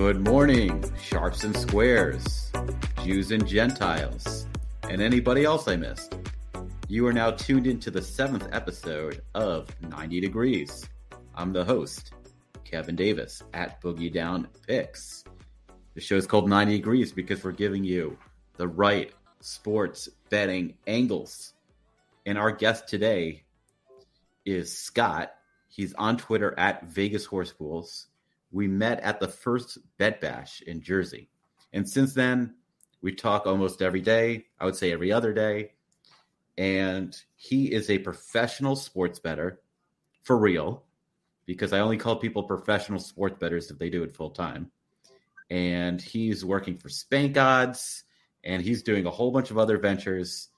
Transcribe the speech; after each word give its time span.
Good 0.00 0.26
morning, 0.26 0.82
sharps 0.98 1.44
and 1.44 1.54
squares, 1.54 2.50
Jews 3.04 3.32
and 3.32 3.46
Gentiles, 3.46 4.46
and 4.88 5.02
anybody 5.02 5.44
else 5.44 5.68
I 5.68 5.76
missed. 5.76 6.16
You 6.88 7.06
are 7.06 7.12
now 7.12 7.32
tuned 7.32 7.66
into 7.66 7.90
the 7.90 8.00
seventh 8.00 8.48
episode 8.50 9.20
of 9.34 9.68
90 9.82 10.22
Degrees. 10.22 10.88
I'm 11.34 11.52
the 11.52 11.66
host, 11.66 12.14
Kevin 12.64 12.96
Davis 12.96 13.42
at 13.52 13.82
Boogie 13.82 14.10
Down 14.10 14.48
Picks. 14.66 15.22
The 15.92 16.00
show 16.00 16.16
is 16.16 16.26
called 16.26 16.48
90 16.48 16.78
Degrees 16.78 17.12
because 17.12 17.44
we're 17.44 17.52
giving 17.52 17.84
you 17.84 18.16
the 18.56 18.68
right 18.68 19.12
sports 19.40 20.08
betting 20.30 20.78
angles. 20.86 21.52
And 22.24 22.38
our 22.38 22.52
guest 22.52 22.88
today 22.88 23.42
is 24.46 24.74
Scott. 24.74 25.34
He's 25.68 25.92
on 25.92 26.16
Twitter 26.16 26.58
at 26.58 26.86
Vegas 26.86 27.26
Horse 27.26 27.52
Pools 27.52 28.06
we 28.50 28.68
met 28.68 29.00
at 29.00 29.20
the 29.20 29.28
first 29.28 29.78
Bet 29.98 30.20
Bash 30.20 30.62
in 30.62 30.82
Jersey. 30.82 31.28
And 31.72 31.88
since 31.88 32.14
then, 32.14 32.54
we 33.02 33.12
talk 33.14 33.46
almost 33.46 33.82
every 33.82 34.00
day. 34.00 34.46
I 34.58 34.64
would 34.64 34.76
say 34.76 34.92
every 34.92 35.12
other 35.12 35.32
day. 35.32 35.72
And 36.58 37.16
he 37.36 37.72
is 37.72 37.88
a 37.88 37.98
professional 37.98 38.76
sports 38.76 39.18
better 39.18 39.60
for 40.22 40.36
real, 40.36 40.84
because 41.46 41.72
I 41.72 41.80
only 41.80 41.96
call 41.96 42.16
people 42.16 42.42
professional 42.42 43.00
sports 43.00 43.38
betters 43.38 43.70
if 43.70 43.78
they 43.78 43.88
do 43.88 44.02
it 44.02 44.14
full 44.14 44.30
time. 44.30 44.70
And 45.48 46.00
he's 46.00 46.44
working 46.44 46.76
for 46.76 46.88
Spank 46.88 47.36
Odds 47.36 48.04
and 48.44 48.62
he's 48.62 48.82
doing 48.82 49.06
a 49.06 49.10
whole 49.10 49.30
bunch 49.30 49.50
of 49.50 49.58
other 49.58 49.78
ventures. 49.78 50.48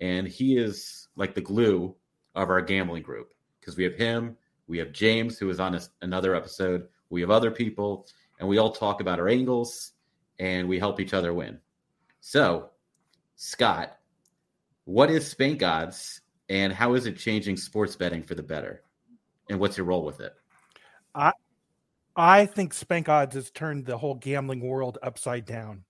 And 0.00 0.28
he 0.28 0.56
is 0.56 1.08
like 1.16 1.34
the 1.34 1.40
glue 1.40 1.96
of 2.34 2.50
our 2.50 2.60
gambling 2.60 3.02
group 3.02 3.32
because 3.58 3.76
we 3.76 3.84
have 3.84 3.94
him, 3.94 4.36
we 4.68 4.78
have 4.78 4.92
James, 4.92 5.38
who 5.38 5.48
is 5.48 5.58
on 5.58 5.74
a, 5.74 5.80
another 6.02 6.34
episode, 6.34 6.88
we 7.10 7.20
have 7.20 7.30
other 7.30 7.50
people, 7.50 8.06
and 8.38 8.48
we 8.48 8.58
all 8.58 8.70
talk 8.70 9.00
about 9.00 9.18
our 9.18 9.28
angles 9.28 9.92
and 10.38 10.68
we 10.68 10.78
help 10.78 11.00
each 11.00 11.14
other 11.14 11.32
win. 11.32 11.58
So, 12.20 12.70
Scott, 13.36 13.98
what 14.84 15.10
is 15.10 15.26
Spank 15.26 15.62
Odds 15.62 16.20
and 16.48 16.72
how 16.72 16.94
is 16.94 17.06
it 17.06 17.16
changing 17.16 17.56
sports 17.56 17.96
betting 17.96 18.22
for 18.22 18.34
the 18.34 18.42
better? 18.42 18.82
And 19.48 19.58
what's 19.58 19.76
your 19.76 19.86
role 19.86 20.04
with 20.04 20.20
it? 20.20 20.34
I 21.14 21.32
I 22.16 22.46
think 22.46 22.72
Spank 22.72 23.08
Odds 23.08 23.34
has 23.34 23.50
turned 23.50 23.84
the 23.84 23.98
whole 23.98 24.14
gambling 24.14 24.60
world 24.60 24.98
upside 25.02 25.44
down. 25.44 25.84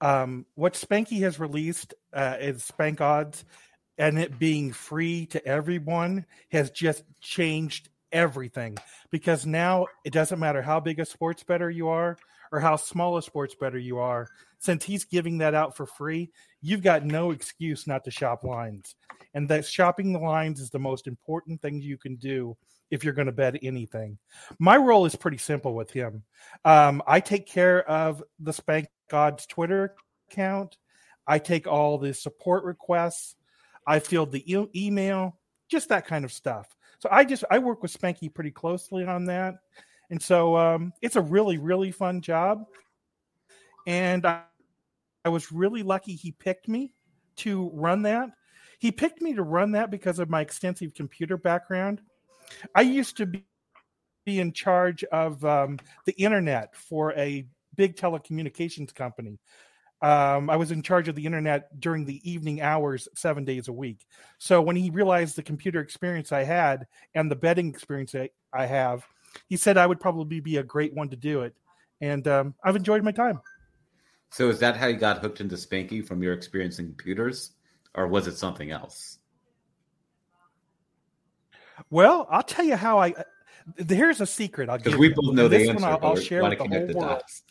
Um, 0.00 0.44
what 0.54 0.74
Spanky 0.74 1.20
has 1.20 1.38
released 1.38 1.94
uh, 2.12 2.36
is 2.40 2.64
Spank 2.64 3.00
Odds, 3.00 3.44
and 3.96 4.18
it 4.18 4.38
being 4.38 4.72
free 4.72 5.26
to 5.26 5.44
everyone 5.46 6.26
has 6.50 6.70
just 6.70 7.04
changed 7.20 7.88
everything 8.12 8.76
because 9.10 9.46
now 9.46 9.86
it 10.04 10.12
doesn't 10.12 10.38
matter 10.38 10.62
how 10.62 10.80
big 10.80 11.00
a 11.00 11.04
sports 11.04 11.42
better 11.42 11.70
you 11.70 11.88
are 11.88 12.16
or 12.52 12.60
how 12.60 12.76
small 12.76 13.16
a 13.16 13.22
sports 13.22 13.54
better 13.54 13.78
you 13.78 13.98
are. 13.98 14.28
Since 14.58 14.84
he's 14.84 15.04
giving 15.04 15.38
that 15.38 15.54
out 15.54 15.76
for 15.76 15.86
free, 15.86 16.30
you've 16.60 16.82
got 16.82 17.04
no 17.04 17.30
excuse 17.30 17.86
not 17.86 18.04
to 18.04 18.10
shop 18.10 18.44
lines. 18.44 18.96
And 19.34 19.48
that 19.48 19.64
shopping 19.64 20.12
the 20.12 20.18
lines 20.18 20.60
is 20.60 20.70
the 20.70 20.78
most 20.78 21.06
important 21.06 21.62
thing 21.62 21.80
you 21.80 21.96
can 21.96 22.16
do 22.16 22.56
if 22.90 23.04
you're 23.04 23.14
going 23.14 23.26
to 23.26 23.32
bet 23.32 23.56
anything. 23.62 24.18
My 24.58 24.76
role 24.76 25.06
is 25.06 25.14
pretty 25.14 25.38
simple 25.38 25.74
with 25.74 25.90
him. 25.90 26.24
Um, 26.64 27.02
I 27.06 27.20
take 27.20 27.46
care 27.46 27.88
of 27.88 28.22
the 28.40 28.52
Spank 28.52 28.88
Odds 29.12 29.46
Twitter 29.46 29.94
account. 30.30 30.76
I 31.26 31.38
take 31.38 31.66
all 31.66 31.98
the 31.98 32.12
support 32.12 32.64
requests. 32.64 33.36
I 33.86 34.00
field 34.00 34.32
the 34.32 34.52
e- 34.52 34.70
email, 34.74 35.38
just 35.70 35.88
that 35.88 36.06
kind 36.06 36.24
of 36.24 36.32
stuff. 36.32 36.68
So 37.00 37.08
I 37.10 37.24
just 37.24 37.44
I 37.50 37.58
work 37.58 37.82
with 37.82 37.98
Spanky 37.98 38.32
pretty 38.32 38.50
closely 38.50 39.04
on 39.04 39.24
that, 39.24 39.56
and 40.10 40.20
so 40.20 40.56
um, 40.56 40.92
it's 41.02 41.16
a 41.16 41.20
really 41.20 41.58
really 41.58 41.90
fun 41.90 42.20
job. 42.20 42.64
And 43.86 44.26
I, 44.26 44.42
I 45.24 45.30
was 45.30 45.50
really 45.50 45.82
lucky 45.82 46.14
he 46.14 46.32
picked 46.32 46.68
me 46.68 46.92
to 47.36 47.70
run 47.72 48.02
that. 48.02 48.28
He 48.78 48.92
picked 48.92 49.22
me 49.22 49.34
to 49.34 49.42
run 49.42 49.72
that 49.72 49.90
because 49.90 50.18
of 50.18 50.28
my 50.28 50.42
extensive 50.42 50.94
computer 50.94 51.38
background. 51.38 52.02
I 52.74 52.82
used 52.82 53.16
to 53.16 53.26
be 53.26 53.42
in 54.26 54.52
charge 54.52 55.02
of 55.04 55.42
um, 55.44 55.78
the 56.04 56.12
internet 56.12 56.76
for 56.76 57.12
a 57.12 57.46
big 57.76 57.96
telecommunications 57.96 58.94
company 58.94 59.38
um, 60.02 60.48
I 60.48 60.56
was 60.56 60.70
in 60.70 60.82
charge 60.82 61.08
of 61.08 61.14
the 61.14 61.26
internet 61.26 61.78
during 61.80 62.04
the 62.04 62.20
evening 62.30 62.62
hours, 62.62 63.08
seven 63.14 63.44
days 63.44 63.68
a 63.68 63.72
week. 63.72 64.06
So 64.38 64.62
when 64.62 64.76
he 64.76 64.90
realized 64.90 65.36
the 65.36 65.42
computer 65.42 65.80
experience 65.80 66.32
I 66.32 66.44
had 66.44 66.86
and 67.14 67.30
the 67.30 67.36
betting 67.36 67.68
experience 67.68 68.14
I, 68.14 68.30
I 68.52 68.66
have, 68.66 69.06
he 69.48 69.56
said 69.56 69.76
I 69.76 69.86
would 69.86 70.00
probably 70.00 70.40
be 70.40 70.56
a 70.56 70.62
great 70.62 70.94
one 70.94 71.10
to 71.10 71.16
do 71.16 71.42
it. 71.42 71.54
And 72.00 72.26
um, 72.28 72.54
I've 72.64 72.76
enjoyed 72.76 73.02
my 73.02 73.12
time. 73.12 73.40
So 74.30 74.48
is 74.48 74.58
that 74.60 74.76
how 74.76 74.86
you 74.86 74.96
got 74.96 75.18
hooked 75.18 75.40
into 75.40 75.56
Spanky 75.56 76.06
from 76.06 76.22
your 76.22 76.32
experience 76.32 76.78
in 76.78 76.86
computers, 76.86 77.50
or 77.94 78.06
was 78.06 78.26
it 78.26 78.36
something 78.36 78.70
else? 78.70 79.18
Well, 81.90 82.26
I'll 82.30 82.42
tell 82.42 82.64
you 82.64 82.76
how 82.76 82.98
I. 82.98 83.10
Uh, 83.10 83.22
here's 83.88 84.20
a 84.20 84.26
secret. 84.26 84.68
I'll 84.68 84.78
give. 84.78 84.96
we 84.96 85.08
both 85.08 85.34
know 85.34 85.48
the 85.48 85.68
answer. 85.68 85.84
I'll, 85.84 85.98
I'll 86.02 86.16
share 86.16 86.42
with 86.42 86.58
the 86.58 86.64
whole 86.64 86.86
the 86.86 86.94
world. 86.94 87.18
Dots. 87.18 87.42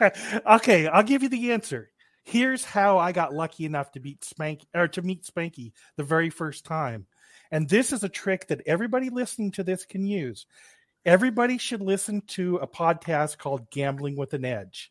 okay, 0.46 0.86
I'll 0.86 1.02
give 1.02 1.22
you 1.22 1.28
the 1.28 1.52
answer. 1.52 1.90
Here's 2.24 2.64
how 2.64 2.98
I 2.98 3.12
got 3.12 3.34
lucky 3.34 3.64
enough 3.64 3.92
to 3.92 4.00
beat 4.00 4.24
Spank 4.24 4.66
or 4.74 4.88
to 4.88 5.02
meet 5.02 5.24
Spanky 5.24 5.72
the 5.96 6.02
very 6.02 6.30
first 6.30 6.64
time. 6.64 7.06
And 7.50 7.68
this 7.68 7.92
is 7.92 8.02
a 8.02 8.08
trick 8.08 8.48
that 8.48 8.62
everybody 8.66 9.10
listening 9.10 9.52
to 9.52 9.62
this 9.62 9.84
can 9.84 10.04
use. 10.04 10.46
Everybody 11.04 11.58
should 11.58 11.82
listen 11.82 12.22
to 12.28 12.56
a 12.56 12.66
podcast 12.66 13.38
called 13.38 13.70
Gambling 13.70 14.16
with 14.16 14.34
an 14.34 14.44
Edge. 14.44 14.90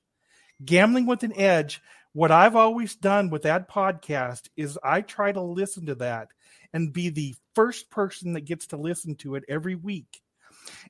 Gambling 0.63 1.05
with 1.05 1.23
an 1.23 1.37
Edge, 1.37 1.81
what 2.13 2.31
I've 2.31 2.55
always 2.55 2.95
done 2.95 3.29
with 3.29 3.41
that 3.41 3.69
podcast 3.69 4.47
is 4.55 4.79
I 4.81 5.01
try 5.01 5.33
to 5.33 5.41
listen 5.41 5.87
to 5.87 5.95
that 5.95 6.29
and 6.71 6.93
be 6.93 7.09
the 7.09 7.35
first 7.53 7.89
person 7.89 8.33
that 8.33 8.45
gets 8.45 8.67
to 8.67 8.77
listen 8.77 9.15
to 9.15 9.35
it 9.35 9.43
every 9.49 9.75
week. 9.75 10.21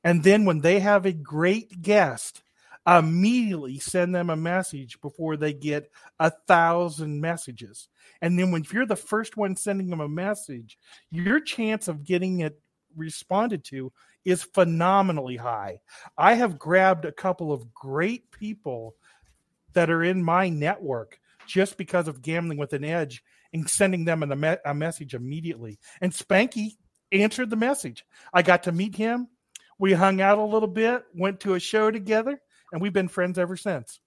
And 0.04 0.24
then 0.24 0.46
when 0.46 0.62
they 0.62 0.80
have 0.80 1.08
a 1.08 1.12
great 1.12 1.82
guest, 1.82 2.44
immediately 2.88 3.80
send 3.80 4.14
them 4.14 4.30
a 4.30 4.36
message 4.36 5.00
before 5.02 5.38
they 5.38 5.54
get 5.54 5.92
a 6.20 6.32
thousand 6.48 7.20
messages. 7.20 7.90
And 8.22 8.38
then 8.38 8.52
when 8.52 8.62
if 8.62 8.74
you're 8.74 8.86
the 8.86 8.96
first 8.96 9.38
one 9.38 9.56
sending 9.56 9.90
them 9.90 10.02
a 10.02 10.08
message, 10.08 10.78
your 11.12 11.40
chance 11.40 11.88
of 11.88 12.04
getting 12.04 12.42
it 12.42 12.60
responded 12.96 13.64
to 13.66 13.92
is 14.24 14.44
phenomenally 14.44 15.38
high. 15.38 15.80
I 16.18 16.34
have 16.36 16.60
grabbed 16.60 17.06
a 17.06 17.12
couple 17.12 17.52
of 17.52 17.74
great 17.74 18.32
people 18.32 18.96
that 19.74 19.90
are 19.90 20.04
in 20.04 20.24
my 20.24 20.50
network 20.50 21.20
just 21.48 21.78
because 21.78 22.08
of 22.08 22.22
gambling 22.22 22.58
with 22.58 22.74
an 22.74 22.84
edge 22.84 23.24
and 23.54 23.70
sending 23.70 24.06
them 24.06 24.24
a, 24.24 24.36
me- 24.36 24.58
a 24.66 24.74
message 24.74 25.14
immediately. 25.14 25.80
And 26.02 26.12
Spanky 26.12 26.72
answered 27.12 27.50
the 27.50 27.56
message. 27.56 28.06
I 28.34 28.42
got 28.42 28.64
to 28.64 28.72
meet 28.72 28.96
him. 28.96 29.28
We 29.78 29.94
hung 29.94 30.22
out 30.22 30.38
a 30.38 30.44
little 30.44 30.70
bit, 30.70 31.04
went 31.14 31.42
to 31.42 31.56
a 31.56 31.60
show 31.60 31.92
together, 31.92 32.40
and 32.76 32.82
we've 32.82 32.92
been 32.92 33.08
friends 33.08 33.40
ever 33.40 33.56
since. 33.56 34.02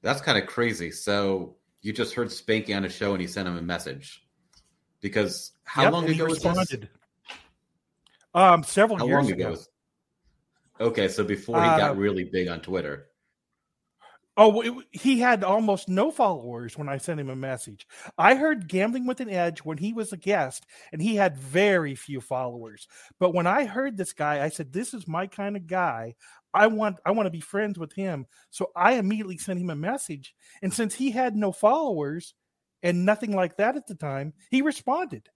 That's 0.00 0.22
kind 0.22 0.38
of 0.38 0.46
crazy. 0.46 0.90
So 0.90 1.56
you 1.82 1.92
just 1.92 2.14
heard 2.14 2.28
Spanky 2.28 2.74
on 2.74 2.86
a 2.86 2.88
show 2.88 3.12
and 3.12 3.20
he 3.20 3.26
sent 3.26 3.46
him 3.46 3.58
a 3.58 3.62
message. 3.62 4.26
Because 5.02 5.52
how 5.64 5.82
yep, 5.82 5.92
long 5.92 6.08
ago 6.08 6.24
was 6.24 6.40
this? 6.40 6.88
Um, 8.32 8.62
several 8.62 8.98
how 8.98 9.06
years 9.06 9.28
ago. 9.28 9.52
ago. 9.52 9.60
Okay, 10.80 11.08
so 11.08 11.22
before 11.22 11.62
he 11.62 11.68
uh, 11.68 11.76
got 11.76 11.98
really 11.98 12.24
big 12.24 12.48
on 12.48 12.60
Twitter. 12.60 13.08
Oh, 14.36 14.60
it, 14.62 14.74
he 14.90 15.20
had 15.20 15.44
almost 15.44 15.88
no 15.88 16.10
followers 16.10 16.76
when 16.76 16.88
I 16.88 16.98
sent 16.98 17.20
him 17.20 17.30
a 17.30 17.36
message. 17.36 17.86
I 18.18 18.34
heard 18.34 18.68
Gambling 18.68 19.06
with 19.06 19.20
an 19.20 19.30
Edge 19.30 19.60
when 19.60 19.78
he 19.78 19.92
was 19.92 20.12
a 20.12 20.16
guest, 20.16 20.66
and 20.92 21.00
he 21.00 21.14
had 21.14 21.38
very 21.38 21.94
few 21.94 22.20
followers. 22.20 22.88
But 23.20 23.32
when 23.32 23.46
I 23.46 23.64
heard 23.64 23.96
this 23.96 24.12
guy, 24.12 24.44
I 24.44 24.48
said, 24.48 24.72
"This 24.72 24.92
is 24.92 25.06
my 25.06 25.28
kind 25.28 25.56
of 25.56 25.68
guy. 25.68 26.16
I 26.52 26.66
want 26.66 26.96
I 27.06 27.12
want 27.12 27.26
to 27.26 27.30
be 27.30 27.40
friends 27.40 27.78
with 27.78 27.92
him." 27.92 28.26
So 28.50 28.72
I 28.74 28.94
immediately 28.94 29.38
sent 29.38 29.60
him 29.60 29.70
a 29.70 29.76
message, 29.76 30.34
and 30.62 30.74
since 30.74 30.94
he 30.94 31.12
had 31.12 31.36
no 31.36 31.52
followers 31.52 32.34
and 32.82 33.06
nothing 33.06 33.36
like 33.36 33.56
that 33.58 33.76
at 33.76 33.86
the 33.86 33.94
time, 33.94 34.32
he 34.50 34.62
responded. 34.62 35.28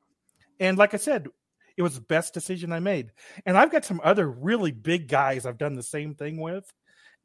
And 0.59 0.77
like 0.77 0.93
I 0.95 0.99
said, 0.99 1.29
it 1.77 1.83
was 1.83 1.95
the 1.95 2.01
best 2.03 2.35
decision 2.35 2.73
I 2.73 2.81
made. 2.81 3.13
And 3.47 3.57
I've 3.57 3.71
got 3.71 3.85
some 3.85 4.01
other 4.03 4.29
really 4.29 4.73
big 4.73 5.09
guys 5.09 5.47
I've 5.47 5.59
done 5.59 5.75
the 5.75 5.83
same 5.85 6.17
thing 6.17 6.41
with 6.41 6.71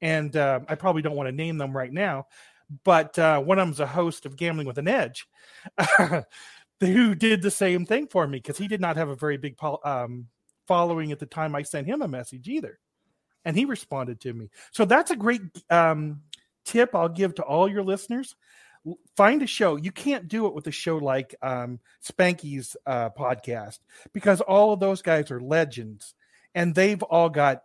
and 0.03 0.35
uh, 0.35 0.59
I 0.67 0.75
probably 0.75 1.01
don't 1.01 1.15
want 1.15 1.27
to 1.27 1.35
name 1.35 1.57
them 1.57 1.75
right 1.75 1.91
now, 1.91 2.27
but 2.83 3.17
uh, 3.17 3.39
one 3.39 3.57
of 3.57 3.65
them's 3.65 3.79
a 3.79 3.87
host 3.87 4.25
of 4.25 4.35
Gambling 4.35 4.67
with 4.67 4.77
an 4.77 4.89
Edge, 4.89 5.25
who 6.81 7.15
did 7.15 7.41
the 7.41 7.49
same 7.49 7.85
thing 7.85 8.07
for 8.07 8.27
me 8.27 8.37
because 8.37 8.57
he 8.57 8.67
did 8.67 8.81
not 8.81 8.97
have 8.97 9.07
a 9.07 9.15
very 9.15 9.37
big 9.37 9.55
um, 9.85 10.27
following 10.67 11.13
at 11.13 11.19
the 11.19 11.25
time 11.25 11.55
I 11.55 11.61
sent 11.61 11.87
him 11.87 12.01
a 12.01 12.07
message 12.09 12.49
either, 12.49 12.79
and 13.45 13.55
he 13.55 13.63
responded 13.63 14.19
to 14.21 14.33
me. 14.33 14.49
So 14.71 14.83
that's 14.83 15.11
a 15.11 15.15
great 15.15 15.41
um, 15.69 16.21
tip 16.65 16.93
I'll 16.93 17.07
give 17.07 17.35
to 17.35 17.43
all 17.43 17.69
your 17.69 17.83
listeners. 17.83 18.35
Find 19.15 19.41
a 19.41 19.47
show. 19.47 19.77
You 19.77 19.93
can't 19.93 20.27
do 20.27 20.47
it 20.47 20.53
with 20.53 20.67
a 20.67 20.71
show 20.71 20.97
like 20.97 21.33
um, 21.41 21.79
Spanky's 22.05 22.75
uh, 22.85 23.09
podcast 23.11 23.79
because 24.11 24.41
all 24.41 24.73
of 24.73 24.81
those 24.81 25.01
guys 25.01 25.31
are 25.31 25.39
legends, 25.39 26.13
and 26.53 26.75
they've 26.75 27.01
all 27.03 27.29
got 27.29 27.61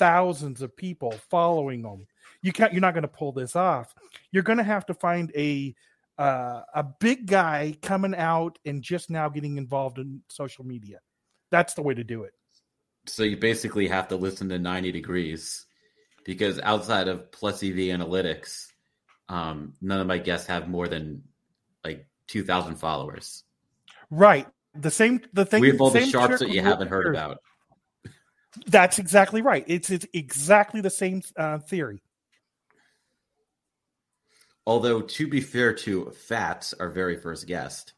thousands 0.00 0.62
of 0.62 0.74
people 0.74 1.12
following 1.28 1.82
them. 1.82 2.06
You 2.42 2.52
can't. 2.52 2.72
You're 2.72 2.80
not 2.80 2.94
going 2.94 3.02
to 3.02 3.08
pull 3.08 3.32
this 3.32 3.54
off. 3.54 3.94
You're 4.32 4.42
going 4.42 4.58
to 4.58 4.64
have 4.64 4.86
to 4.86 4.94
find 4.94 5.30
a 5.36 5.74
uh, 6.18 6.62
a 6.74 6.82
big 6.82 7.26
guy 7.26 7.76
coming 7.82 8.14
out 8.14 8.58
and 8.64 8.82
just 8.82 9.10
now 9.10 9.28
getting 9.28 9.58
involved 9.58 9.98
in 9.98 10.22
social 10.28 10.64
media. 10.64 10.98
That's 11.50 11.74
the 11.74 11.82
way 11.82 11.94
to 11.94 12.02
do 12.02 12.24
it. 12.24 12.34
So 13.06 13.22
you 13.22 13.36
basically 13.36 13.88
have 13.88 14.08
to 14.08 14.16
listen 14.16 14.48
to 14.50 14.58
90 14.58 14.92
degrees 14.92 15.66
because 16.24 16.60
outside 16.60 17.08
of 17.08 17.30
Plus 17.32 17.62
EV 17.62 17.76
Analytics, 17.76 18.66
um, 19.28 19.74
none 19.80 20.00
of 20.00 20.06
my 20.06 20.18
guests 20.18 20.46
have 20.46 20.68
more 20.68 20.88
than 20.88 21.22
like 21.84 22.06
2,000 22.28 22.76
followers. 22.76 23.44
Right. 24.10 24.46
The 24.74 24.90
same. 24.90 25.20
The 25.32 25.44
thing. 25.44 25.60
We 25.60 25.70
have 25.70 25.80
all 25.80 25.90
the 25.90 26.06
sharps 26.06 26.40
that 26.40 26.50
you 26.50 26.62
haven't 26.62 26.88
heard 26.88 27.06
about. 27.06 27.38
That's 28.66 28.98
exactly 28.98 29.42
right. 29.42 29.64
It's 29.66 29.90
it's 29.90 30.06
exactly 30.12 30.80
the 30.80 30.90
same 30.90 31.22
uh, 31.36 31.58
theory. 31.58 32.02
Although, 34.66 35.00
to 35.00 35.26
be 35.26 35.40
fair 35.40 35.72
to 35.72 36.10
Fats, 36.10 36.74
our 36.74 36.88
very 36.88 37.16
first 37.16 37.46
guest, 37.46 37.94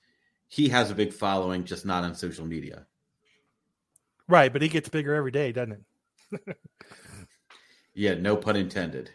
he 0.48 0.68
has 0.68 0.90
a 0.90 0.94
big 0.94 1.12
following, 1.12 1.64
just 1.64 1.84
not 1.84 2.04
on 2.04 2.14
social 2.14 2.46
media. 2.46 2.86
Right, 4.28 4.52
but 4.52 4.62
he 4.62 4.68
gets 4.68 4.88
bigger 4.88 5.14
every 5.14 5.30
day, 5.30 5.52
doesn't 5.52 5.84
it? 6.32 6.56
yeah, 7.94 8.14
no 8.14 8.36
pun 8.36 8.56
intended. 8.56 9.10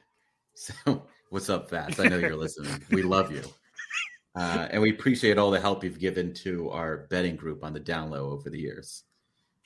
So, 0.55 1.03
what's 1.29 1.49
up, 1.49 1.69
Fats? 1.69 1.99
I 1.99 2.07
know 2.07 2.17
you're 2.17 2.35
listening. 2.35 2.81
We 2.91 3.03
love 3.03 3.31
you. 3.31 3.43
Uh, 4.35 4.67
and 4.69 4.81
we 4.81 4.91
appreciate 4.91 5.37
all 5.39 5.49
the 5.49 5.59
help 5.59 5.83
you've 5.83 5.99
given 5.99 6.31
to 6.31 6.69
our 6.69 7.07
betting 7.09 7.35
group 7.35 7.63
on 7.63 7.73
the 7.73 7.79
down 7.79 8.11
low 8.11 8.29
over 8.29 8.51
the 8.51 8.59
years. 8.59 9.03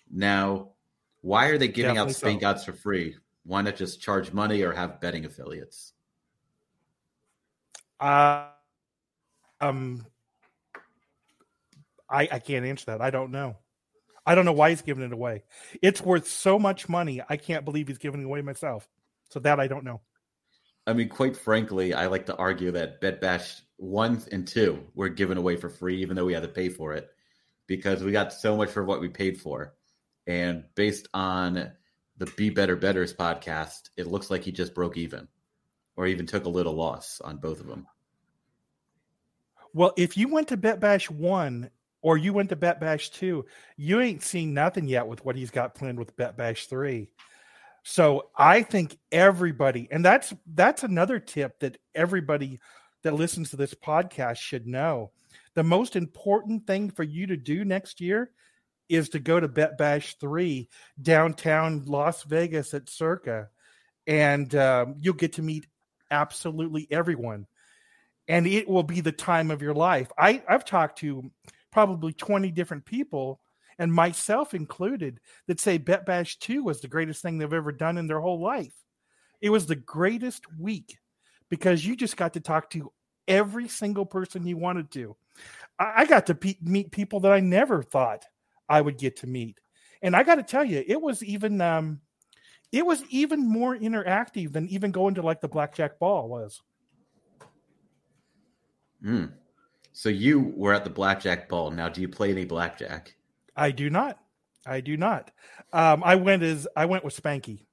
Now, 0.10 0.70
why 1.22 1.48
are 1.48 1.58
they 1.58 1.68
giving 1.68 1.96
Definitely 1.96 2.12
out 2.12 2.16
Spank 2.18 2.42
so. 2.42 2.48
odds 2.48 2.66
for 2.66 2.74
free? 2.74 3.16
Why 3.44 3.62
not 3.62 3.76
just 3.76 4.02
charge 4.02 4.34
money 4.34 4.62
or 4.62 4.74
have 4.74 5.00
betting 5.02 5.26
affiliates? 5.26 5.94
Uh, 8.00 8.48
um, 9.60 10.06
I 12.10 12.28
I 12.32 12.40
can't 12.40 12.66
answer 12.66 12.86
that. 12.88 13.02
I 13.02 13.10
don't 13.12 13.32
know. 13.32 13.58
I 14.26 14.36
don't 14.36 14.46
know 14.46 14.54
why 14.54 14.70
he's 14.70 14.82
giving 14.82 15.04
it 15.04 15.14
away. 15.14 15.44
It's 15.82 16.02
worth 16.02 16.28
so 16.28 16.60
much 16.60 16.88
money. 16.88 17.22
I 17.28 17.38
can't 17.38 17.66
believe 17.66 17.88
he's 17.88 17.98
giving 17.98 18.22
it 18.22 18.26
away 18.26 18.42
myself. 18.42 18.88
So 19.30 19.40
that 19.40 19.60
I 19.60 19.68
don't 19.68 19.84
know. 19.84 20.02
I 20.86 20.94
mean, 20.94 21.10
quite 21.10 21.38
frankly, 21.38 21.94
I 21.94 22.08
like 22.08 22.26
to 22.26 22.36
argue 22.36 22.72
that 22.72 23.02
Bet 23.02 23.22
Bash 23.22 23.62
one 23.78 24.22
and 24.32 24.48
two 24.48 24.84
were 24.94 25.10
given 25.10 25.38
away 25.38 25.56
for 25.56 25.70
free, 25.70 26.02
even 26.02 26.16
though 26.16 26.26
we 26.26 26.34
had 26.34 26.44
to 26.44 26.50
pay 26.50 26.70
for 26.70 26.94
it, 26.94 27.10
because 27.68 28.04
we 28.04 28.12
got 28.12 28.34
so 28.34 28.58
much 28.58 28.70
for 28.70 28.84
what 28.84 29.00
we 29.00 29.08
paid 29.08 29.40
for. 29.40 29.74
And 30.28 30.64
based 30.76 31.08
on 31.14 31.72
the 32.18 32.26
Be 32.38 32.50
Better 32.50 32.76
Betters 32.76 33.14
podcast, 33.14 33.90
it 33.98 34.08
looks 34.08 34.30
like 34.30 34.44
he 34.44 34.52
just 34.52 34.76
broke 34.76 34.98
even 34.98 35.28
or 35.96 36.08
even 36.08 36.26
took 36.26 36.46
a 36.46 36.50
little 36.50 36.74
loss 36.74 37.20
on 37.22 37.38
both 37.38 37.60
of 37.60 37.68
them. 37.68 37.88
Well, 39.74 39.94
if 39.98 40.18
you 40.18 40.28
went 40.28 40.50
to 40.50 40.58
Bet 40.58 40.80
Bash 40.80 41.10
1 41.10 41.70
or 42.02 42.18
you 42.18 42.34
went 42.34 42.50
to 42.50 42.56
Bet 42.56 42.80
Bash 42.80 43.10
2, 43.12 43.46
you 43.78 44.02
ain't 44.02 44.24
seen 44.24 44.54
nothing 44.54 44.88
yet 44.88 45.08
with 45.08 45.24
what 45.24 45.36
he's 45.36 45.52
got 45.52 45.76
planned 45.76 46.00
with 46.00 46.16
Bet 46.16 46.38
Bash 46.38 46.68
3. 46.68 47.10
So 47.84 48.30
I 48.38 48.62
think 48.62 48.98
everybody, 49.12 49.88
and 49.92 50.06
that's 50.06 50.34
that's 50.54 50.84
another 50.84 51.20
tip 51.20 51.60
that 51.60 51.78
everybody 51.96 52.60
that 53.02 53.16
listens 53.16 53.50
to 53.50 53.56
this 53.56 53.74
podcast 53.74 54.38
should 54.38 54.68
know. 54.68 55.12
The 55.56 55.64
most 55.64 55.96
important 55.96 56.68
thing 56.68 56.92
for 56.92 57.04
you 57.04 57.26
to 57.28 57.38
do 57.38 57.66
next 57.66 58.00
year 58.00 58.32
is 58.92 59.10
to 59.10 59.20
go 59.20 59.40
to 59.40 59.48
Bet 59.48 59.78
Bash 59.78 60.16
3 60.20 60.68
downtown 61.02 61.84
Las 61.86 62.24
Vegas 62.24 62.74
at 62.74 62.90
Circa, 62.90 63.50
and 64.06 64.54
um, 64.56 64.96
you'll 65.00 65.14
get 65.14 65.34
to 65.34 65.42
meet 65.42 65.66
absolutely 66.12 66.88
everyone. 66.92 67.48
And 68.28 68.46
it 68.46 68.68
will 68.68 68.84
be 68.84 69.02
the 69.02 69.12
time 69.12 69.50
of 69.50 69.62
your 69.62 69.74
life. 69.74 70.12
I, 70.18 70.44
I've 70.48 70.66
talked 70.66 71.00
to 71.00 71.32
probably 71.72 72.14
20 72.14 72.52
different 72.52 72.86
people, 72.86 73.40
and 73.80 73.94
myself 73.94 74.54
included, 74.54 75.20
that 75.48 75.60
say 75.60 75.78
Bet 75.78 76.06
Bash 76.06 76.38
2 76.40 76.64
was 76.64 76.82
the 76.82 76.88
greatest 76.88 77.22
thing 77.22 77.38
they've 77.38 77.52
ever 77.52 77.72
done 77.72 77.98
in 77.98 78.08
their 78.08 78.20
whole 78.20 78.42
life. 78.42 78.74
It 79.40 79.50
was 79.50 79.66
the 79.66 79.76
greatest 79.76 80.44
week 80.60 80.98
because 81.50 81.86
you 81.86 81.96
just 81.96 82.18
got 82.18 82.34
to 82.34 82.40
talk 82.40 82.70
to 82.72 82.92
every 83.28 83.68
single 83.68 84.06
person 84.06 84.46
you 84.46 84.58
wanted 84.58 84.92
to. 84.92 85.16
I, 85.80 86.06
got 86.06 86.28
to 86.28 86.36
pe- 86.36 86.58
meet 86.62 86.92
people 86.92 87.22
that 87.22 87.32
I 87.32 87.40
never 87.40 87.82
thought 87.82 88.26
I 88.72 88.80
would 88.80 88.98
get 88.98 89.18
to 89.18 89.28
meet. 89.28 89.60
And 90.02 90.16
I 90.16 90.24
got 90.24 90.36
to 90.36 90.44
tell 90.44 90.64
you, 90.64 90.84
it 90.88 91.00
was 91.00 91.22
even 91.24 91.60
um, 91.60 92.00
it 92.72 92.86
was 92.86 93.04
even 93.10 93.48
more 93.48 93.78
interactive 93.78 94.54
than 94.54 94.70
even 94.70 94.92
going 94.92 95.16
to 95.16 95.22
like 95.22 95.42
the 95.42 95.50
blackjack 95.50 96.00
ball 96.00 96.30
was. 96.30 96.62
Hmm. 99.04 99.26
So 99.92 100.08
you 100.08 100.54
were 100.56 100.74
at 100.74 100.86
the 100.86 100.90
blackjack 100.90 101.50
ball. 101.50 101.70
Now, 101.70 101.90
do 101.90 102.00
you 102.00 102.08
play 102.08 102.32
any 102.32 102.46
blackjack? 102.46 103.14
I 103.58 103.72
do 103.72 103.90
not. 103.90 104.18
I 104.66 104.80
do 104.80 104.96
not. 104.96 105.32
Um, 105.74 106.02
I 106.06 106.16
went 106.16 106.44
as 106.44 106.66
I 106.76 106.86
went 106.86 107.04
with 107.04 107.22
Spanky. 107.22 107.66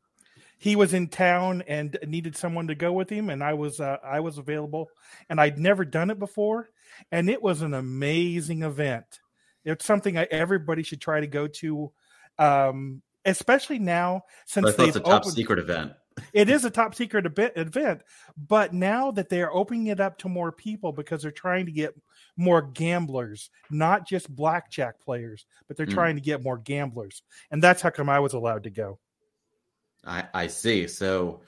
He 0.59 0.75
was 0.75 0.93
in 0.93 1.07
town 1.07 1.63
and 1.69 1.97
needed 2.05 2.37
someone 2.37 2.67
to 2.67 2.75
go 2.75 2.93
with 2.93 3.09
him, 3.09 3.31
and 3.31 3.45
I 3.45 3.55
was 3.55 3.81
uh, 3.81 3.99
I 4.03 4.19
was 4.19 4.39
available. 4.39 4.91
And 5.31 5.41
I'd 5.41 5.59
never 5.59 5.85
done 5.85 6.11
it 6.11 6.19
before, 6.19 6.71
and 7.13 7.31
it 7.31 7.41
was 7.41 7.63
an 7.63 7.75
amazing 7.75 8.65
event. 8.65 9.21
It's 9.69 9.85
something 9.85 10.19
I, 10.19 10.27
everybody 10.31 10.83
should 10.83 11.01
try 11.01 11.21
to 11.21 11.27
go 11.27 11.47
to, 11.47 11.93
um, 12.39 13.03
especially 13.25 13.79
now 13.79 14.23
since 14.47 14.75
they've 14.75 14.95
a 14.95 15.01
top 15.01 15.23
opened, 15.23 15.35
secret 15.35 15.59
event. 15.59 15.93
it 16.33 16.49
is 16.49 16.65
a 16.65 16.71
top 16.71 16.95
secret 16.95 17.27
event, 17.57 18.03
but 18.37 18.73
now 18.73 19.11
that 19.11 19.29
they 19.29 19.43
are 19.43 19.53
opening 19.53 19.89
it 19.89 20.01
up 20.01 20.19
to 20.19 20.29
more 20.29 20.53
people 20.53 20.93
because 20.93 21.23
they're 21.23 21.31
trying 21.31 21.67
to 21.67 21.73
get 21.73 21.95
more 22.37 22.63
gamblers, 22.63 23.51
not 23.71 24.07
just 24.07 24.35
blackjack 24.35 25.01
players, 25.01 25.47
but 25.67 25.77
they're 25.77 25.87
mm. 25.87 25.95
trying 25.95 26.17
to 26.17 26.23
get 26.23 26.43
more 26.43 26.59
gamblers, 26.59 27.23
and 27.51 27.63
that's 27.63 27.83
how 27.83 27.91
come 27.91 28.09
I 28.09 28.21
was 28.21 28.33
allowed 28.33 28.65
to 28.65 28.71
go. 28.71 28.99
I, 30.05 30.25
I 30.33 30.47
see. 30.47 30.87
So 30.87 31.43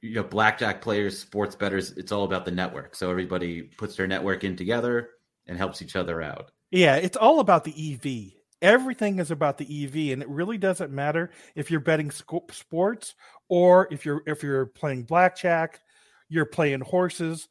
you 0.00 0.14
know, 0.14 0.22
blackjack 0.22 0.80
players, 0.80 1.18
sports 1.18 1.54
bettors, 1.54 1.92
it's 1.92 2.12
all 2.12 2.24
about 2.24 2.44
the 2.44 2.50
network. 2.50 2.94
So 2.94 3.10
everybody 3.10 3.62
puts 3.62 3.96
their 3.96 4.06
network 4.06 4.44
in 4.44 4.56
together 4.56 5.10
and 5.46 5.56
helps 5.56 5.82
each 5.82 5.96
other 5.96 6.22
out. 6.22 6.50
Yeah, 6.70 6.96
it's 6.96 7.16
all 7.16 7.40
about 7.40 7.64
the 7.64 7.94
EV. 7.94 8.32
Everything 8.62 9.18
is 9.18 9.30
about 9.30 9.58
the 9.58 9.84
EV, 9.84 10.12
and 10.12 10.22
it 10.22 10.28
really 10.28 10.58
doesn't 10.58 10.90
matter 10.90 11.30
if 11.54 11.70
you're 11.70 11.80
betting 11.80 12.10
sports 12.10 13.14
or 13.48 13.86
if 13.90 14.04
you're 14.04 14.22
if 14.26 14.42
you're 14.42 14.66
playing 14.66 15.04
blackjack, 15.04 15.80
you're 16.28 16.46
playing 16.46 16.80
horses. 16.80 17.48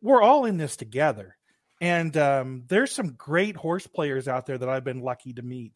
We're 0.00 0.22
all 0.22 0.44
in 0.44 0.56
this 0.56 0.76
together, 0.76 1.36
and 1.80 2.16
um, 2.16 2.62
there's 2.68 2.92
some 2.92 3.14
great 3.14 3.56
horse 3.56 3.86
players 3.86 4.28
out 4.28 4.46
there 4.46 4.58
that 4.58 4.68
I've 4.68 4.84
been 4.84 5.00
lucky 5.02 5.32
to 5.34 5.42
meet. 5.42 5.72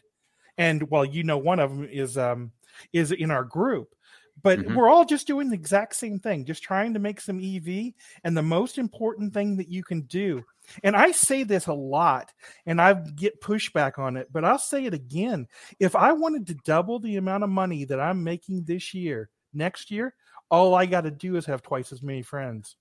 And 0.56 0.88
well, 0.90 1.04
you 1.04 1.24
know, 1.24 1.38
one 1.38 1.58
of 1.58 1.70
them 1.70 1.88
is 1.90 2.16
um, 2.16 2.52
is 2.92 3.10
in 3.10 3.30
our 3.30 3.44
group 3.44 3.94
but 4.42 4.58
mm-hmm. 4.58 4.74
we're 4.74 4.88
all 4.88 5.04
just 5.04 5.26
doing 5.26 5.48
the 5.48 5.54
exact 5.54 5.94
same 5.94 6.18
thing 6.18 6.44
just 6.44 6.62
trying 6.62 6.94
to 6.94 7.00
make 7.00 7.20
some 7.20 7.40
ev 7.42 7.92
and 8.24 8.36
the 8.36 8.42
most 8.42 8.78
important 8.78 9.34
thing 9.34 9.56
that 9.56 9.68
you 9.68 9.82
can 9.82 10.02
do 10.02 10.42
and 10.82 10.96
I 10.96 11.12
say 11.12 11.42
this 11.42 11.66
a 11.66 11.72
lot 11.72 12.32
and 12.66 12.80
I 12.80 12.94
get 12.94 13.40
pushback 13.40 13.98
on 13.98 14.16
it, 14.16 14.28
but 14.32 14.44
I'll 14.44 14.58
say 14.58 14.84
it 14.84 14.94
again. 14.94 15.46
If 15.78 15.96
I 15.96 16.12
wanted 16.12 16.46
to 16.48 16.54
double 16.64 16.98
the 16.98 17.16
amount 17.16 17.44
of 17.44 17.50
money 17.50 17.84
that 17.84 18.00
I'm 18.00 18.22
making 18.22 18.64
this 18.64 18.94
year, 18.94 19.30
next 19.52 19.90
year, 19.90 20.14
all 20.50 20.74
I 20.74 20.86
got 20.86 21.02
to 21.02 21.10
do 21.10 21.36
is 21.36 21.46
have 21.46 21.62
twice 21.62 21.92
as 21.92 22.02
many 22.02 22.22
friends. 22.22 22.76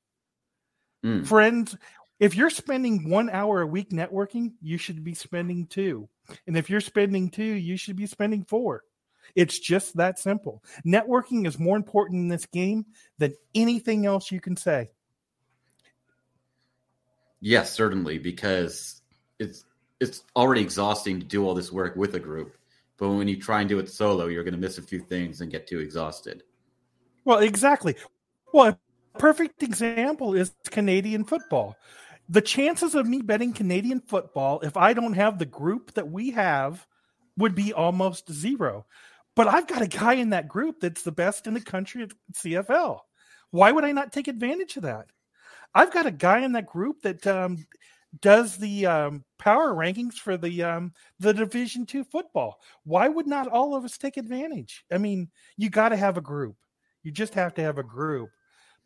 Mm. 1.06 1.26
Friends, 1.26 1.76
if 2.20 2.36
you're 2.36 2.50
spending 2.50 3.10
one 3.10 3.30
hour 3.30 3.62
a 3.62 3.68
week 3.68 3.90
networking, 3.90 4.54
you 4.62 4.78
should 4.78 5.04
be 5.04 5.16
spending 5.16 5.66
two. 5.68 6.08
And 6.46 6.56
if 6.56 6.70
you're 6.70 6.82
spending 6.82 7.30
two, 7.30 7.44
you 7.44 7.78
should 7.78 7.96
be 7.96 8.06
spending 8.06 8.44
four. 8.44 8.84
It's 9.36 9.58
just 9.60 9.98
that 9.98 10.20
simple. 10.20 10.64
Networking 10.86 11.48
is 11.48 11.60
more 11.60 11.78
important 11.78 12.20
in 12.20 12.28
this 12.28 12.46
game 12.46 12.86
than 13.18 13.34
anything 13.56 14.06
else 14.06 14.32
you 14.32 14.40
can 14.40 14.56
say. 14.56 14.90
Yes, 17.40 17.72
certainly, 17.72 18.20
because 18.20 19.02
it's 19.40 19.66
it's 20.00 20.24
already 20.36 20.62
exhausting 20.62 21.20
to 21.20 21.26
do 21.26 21.46
all 21.46 21.54
this 21.54 21.72
work 21.72 21.96
with 21.96 22.16
a 22.16 22.20
group. 22.20 22.56
But 22.98 23.10
when 23.10 23.28
you 23.28 23.40
try 23.40 23.62
and 23.62 23.70
do 23.70 23.80
it 23.80 23.90
solo, 23.90 24.28
you're 24.28 24.44
going 24.44 24.54
to 24.54 24.60
miss 24.60 24.78
a 24.78 24.82
few 24.82 25.00
things 25.00 25.42
and 25.42 25.52
get 25.52 25.68
too 25.68 25.80
exhausted. 25.80 26.44
Well, 27.26 27.40
exactly. 27.40 27.96
Well, 28.54 28.78
a 29.16 29.18
perfect 29.18 29.64
example 29.64 30.36
is 30.36 30.54
Canadian 30.70 31.24
football. 31.24 31.76
The 32.30 32.42
chances 32.42 32.96
of 32.96 33.08
me 33.08 33.22
betting 33.22 33.54
Canadian 33.54 34.02
football 34.02 34.60
if 34.62 34.78
I 34.78 34.94
don't 34.94 35.14
have 35.14 35.38
the 35.38 35.46
group 35.46 35.94
that 35.94 36.10
we 36.10 36.32
have 36.32 36.88
would 37.38 37.56
be 37.56 37.74
almost 37.74 38.32
zero. 38.32 38.86
But 39.36 39.48
I've 39.48 39.68
got 39.68 39.82
a 39.82 39.88
guy 39.88 40.14
in 40.14 40.32
that 40.32 40.48
group 40.48 40.82
that's 40.82 41.04
the 41.04 41.12
best 41.12 41.48
in 41.48 41.54
the 41.54 41.62
country 41.62 42.04
at 42.04 42.12
CFL. 42.34 43.00
Why 43.52 43.72
would 43.72 43.86
I 43.86 43.92
not 43.92 44.12
take 44.12 44.28
advantage 44.28 44.78
of 44.78 44.84
that? 44.84 45.08
I've 45.74 45.92
got 45.92 46.06
a 46.06 46.12
guy 46.12 46.40
in 46.40 46.52
that 46.54 46.66
group 46.66 47.02
that 47.04 47.26
um, 47.28 47.66
does 48.20 48.58
the 48.58 48.86
um, 48.86 49.24
power 49.40 49.74
rankings 49.74 50.16
for 50.16 50.36
the 50.36 50.64
um, 50.64 50.94
the 51.20 51.34
Division 51.34 51.86
two 51.86 52.04
football. 52.04 52.60
Why 52.84 53.08
would 53.08 53.28
not 53.28 53.48
all 53.48 53.76
of 53.76 53.86
us 53.86 53.98
take 53.98 54.18
advantage? 54.18 54.84
I 54.92 54.98
mean, 54.98 55.30
you 55.58 55.70
got 55.70 55.90
to 55.90 55.98
have 55.98 56.18
a 56.18 56.22
group. 56.22 56.58
You 57.04 57.12
just 57.12 57.34
have 57.36 57.54
to 57.56 57.62
have 57.62 57.78
a 57.78 57.84
group. 57.84 58.30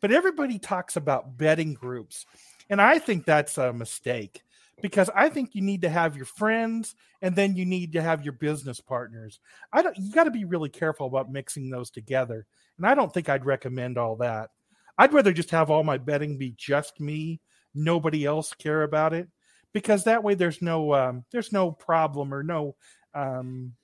But 0.00 0.12
everybody 0.12 0.58
talks 0.58 0.96
about 0.96 1.36
betting 1.36 1.74
groups, 1.74 2.24
and 2.70 2.80
I 2.80 2.98
think 2.98 3.24
that's 3.24 3.58
a 3.58 3.72
mistake 3.72 4.42
because 4.82 5.10
I 5.14 5.28
think 5.28 5.54
you 5.54 5.62
need 5.62 5.82
to 5.82 5.88
have 5.88 6.16
your 6.16 6.26
friends 6.26 6.94
and 7.22 7.34
then 7.34 7.56
you 7.56 7.64
need 7.64 7.92
to 7.92 8.02
have 8.02 8.24
your 8.24 8.34
business 8.34 8.80
partners. 8.80 9.40
I 9.72 9.82
don't. 9.82 9.96
You 9.96 10.12
got 10.12 10.24
to 10.24 10.30
be 10.30 10.44
really 10.44 10.68
careful 10.68 11.06
about 11.06 11.32
mixing 11.32 11.70
those 11.70 11.90
together, 11.90 12.46
and 12.76 12.86
I 12.86 12.94
don't 12.94 13.12
think 13.12 13.28
I'd 13.28 13.46
recommend 13.46 13.98
all 13.98 14.16
that. 14.16 14.50
I'd 14.98 15.12
rather 15.12 15.32
just 15.32 15.50
have 15.50 15.70
all 15.70 15.84
my 15.84 15.98
betting 15.98 16.38
be 16.38 16.54
just 16.56 17.00
me 17.00 17.40
nobody 17.76 18.24
else 18.24 18.54
care 18.54 18.82
about 18.82 19.12
it 19.12 19.28
because 19.72 20.04
that 20.04 20.24
way 20.24 20.34
there's 20.34 20.62
no 20.62 20.94
um, 20.94 21.24
there's 21.30 21.52
no 21.52 21.70
problem 21.70 22.32
or 22.32 22.42
no 22.42 22.74
um, 23.14 23.74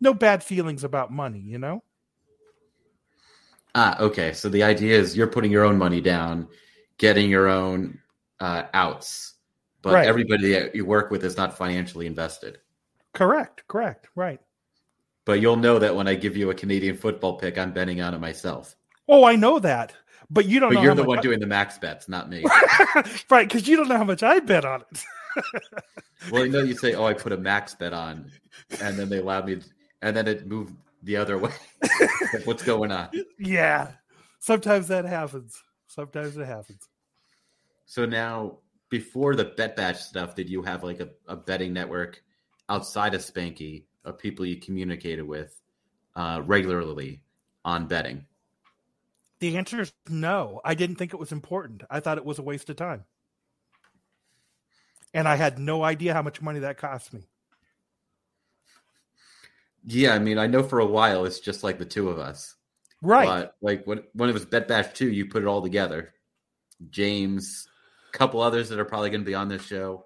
no 0.00 0.12
bad 0.12 0.44
feelings 0.44 0.84
about 0.84 1.10
money 1.10 1.40
you 1.40 1.58
know 1.58 1.82
ah 3.74 3.98
okay 4.00 4.32
so 4.32 4.48
the 4.48 4.62
idea 4.62 4.98
is 4.98 5.16
you're 5.16 5.26
putting 5.26 5.50
your 5.50 5.64
own 5.64 5.78
money 5.78 6.00
down 6.00 6.46
getting 6.98 7.30
your 7.30 7.48
own 7.48 7.98
uh, 8.40 8.64
outs 8.74 9.34
but 9.82 9.94
right. 9.94 10.06
everybody 10.06 10.52
that 10.52 10.74
you 10.74 10.84
work 10.84 11.10
with 11.10 11.24
is 11.24 11.36
not 11.36 11.56
financially 11.56 12.06
invested 12.06 12.58
correct 13.14 13.62
correct 13.68 14.08
right 14.14 14.40
but 15.24 15.40
you'll 15.40 15.56
know 15.56 15.78
that 15.78 15.94
when 15.94 16.08
i 16.08 16.14
give 16.14 16.36
you 16.36 16.50
a 16.50 16.54
canadian 16.54 16.96
football 16.96 17.38
pick 17.38 17.58
i'm 17.58 17.72
betting 17.72 18.00
on 18.00 18.14
it 18.14 18.18
myself 18.18 18.76
oh 19.08 19.24
i 19.24 19.34
know 19.34 19.58
that 19.58 19.94
but 20.30 20.46
you 20.46 20.60
don't. 20.60 20.74
But 20.74 20.82
you're 20.82 20.94
the 20.94 21.04
one 21.04 21.18
I... 21.18 21.22
doing 21.22 21.40
the 21.40 21.46
max 21.46 21.78
bets, 21.78 22.08
not 22.08 22.28
me. 22.28 22.44
right? 23.30 23.48
Because 23.48 23.66
you 23.66 23.76
don't 23.76 23.88
know 23.88 23.96
how 23.96 24.04
much 24.04 24.22
I 24.22 24.40
bet 24.40 24.64
on 24.64 24.82
it. 24.82 25.04
well, 26.30 26.44
you 26.44 26.52
know, 26.52 26.62
you 26.62 26.74
say, 26.74 26.94
"Oh, 26.94 27.04
I 27.04 27.14
put 27.14 27.32
a 27.32 27.36
max 27.36 27.74
bet 27.74 27.92
on," 27.92 28.30
and 28.80 28.98
then 28.98 29.08
they 29.08 29.18
allowed 29.18 29.46
me, 29.46 29.56
to... 29.56 29.66
and 30.02 30.16
then 30.16 30.28
it 30.28 30.46
moved 30.46 30.74
the 31.02 31.16
other 31.16 31.38
way. 31.38 31.52
like, 32.32 32.44
what's 32.46 32.62
going 32.62 32.92
on? 32.92 33.08
Yeah, 33.38 33.92
sometimes 34.38 34.88
that 34.88 35.06
happens. 35.06 35.62
Sometimes 35.86 36.36
it 36.36 36.46
happens. 36.46 36.88
So 37.86 38.04
now, 38.04 38.58
before 38.90 39.34
the 39.36 39.44
Bet 39.44 39.76
Bash 39.76 40.00
stuff, 40.00 40.34
did 40.34 40.48
you 40.48 40.62
have 40.62 40.82
like 40.82 41.00
a, 41.00 41.10
a 41.26 41.36
betting 41.36 41.72
network 41.72 42.22
outside 42.68 43.14
of 43.14 43.20
Spanky 43.20 43.84
of 44.04 44.18
people 44.18 44.46
you 44.46 44.56
communicated 44.56 45.22
with 45.22 45.60
uh, 46.16 46.42
regularly 46.44 47.22
on 47.64 47.86
betting? 47.86 48.24
The 49.40 49.56
answer 49.56 49.80
is 49.80 49.92
no. 50.08 50.60
I 50.64 50.74
didn't 50.74 50.96
think 50.96 51.14
it 51.14 51.20
was 51.20 51.32
important. 51.32 51.84
I 51.90 52.00
thought 52.00 52.18
it 52.18 52.24
was 52.24 52.38
a 52.38 52.42
waste 52.42 52.70
of 52.70 52.76
time. 52.76 53.04
And 55.14 55.28
I 55.28 55.36
had 55.36 55.58
no 55.58 55.84
idea 55.84 56.12
how 56.12 56.22
much 56.22 56.42
money 56.42 56.60
that 56.60 56.78
cost 56.78 57.12
me. 57.12 57.28
Yeah, 59.84 60.14
I 60.14 60.18
mean, 60.18 60.38
I 60.38 60.48
know 60.48 60.62
for 60.62 60.80
a 60.80 60.86
while 60.86 61.24
it's 61.24 61.40
just 61.40 61.62
like 61.62 61.78
the 61.78 61.84
two 61.84 62.10
of 62.10 62.18
us. 62.18 62.54
Right. 63.00 63.26
But 63.26 63.54
like 63.62 63.86
when 63.86 64.02
when 64.12 64.28
it 64.28 64.32
was 64.32 64.44
Bet 64.44 64.68
Bash 64.68 64.92
2, 64.94 65.10
you 65.10 65.26
put 65.26 65.42
it 65.42 65.46
all 65.46 65.62
together. 65.62 66.12
James, 66.90 67.68
couple 68.12 68.40
others 68.40 68.68
that 68.68 68.78
are 68.78 68.84
probably 68.84 69.10
going 69.10 69.22
to 69.22 69.26
be 69.26 69.34
on 69.34 69.48
this 69.48 69.64
show. 69.64 70.04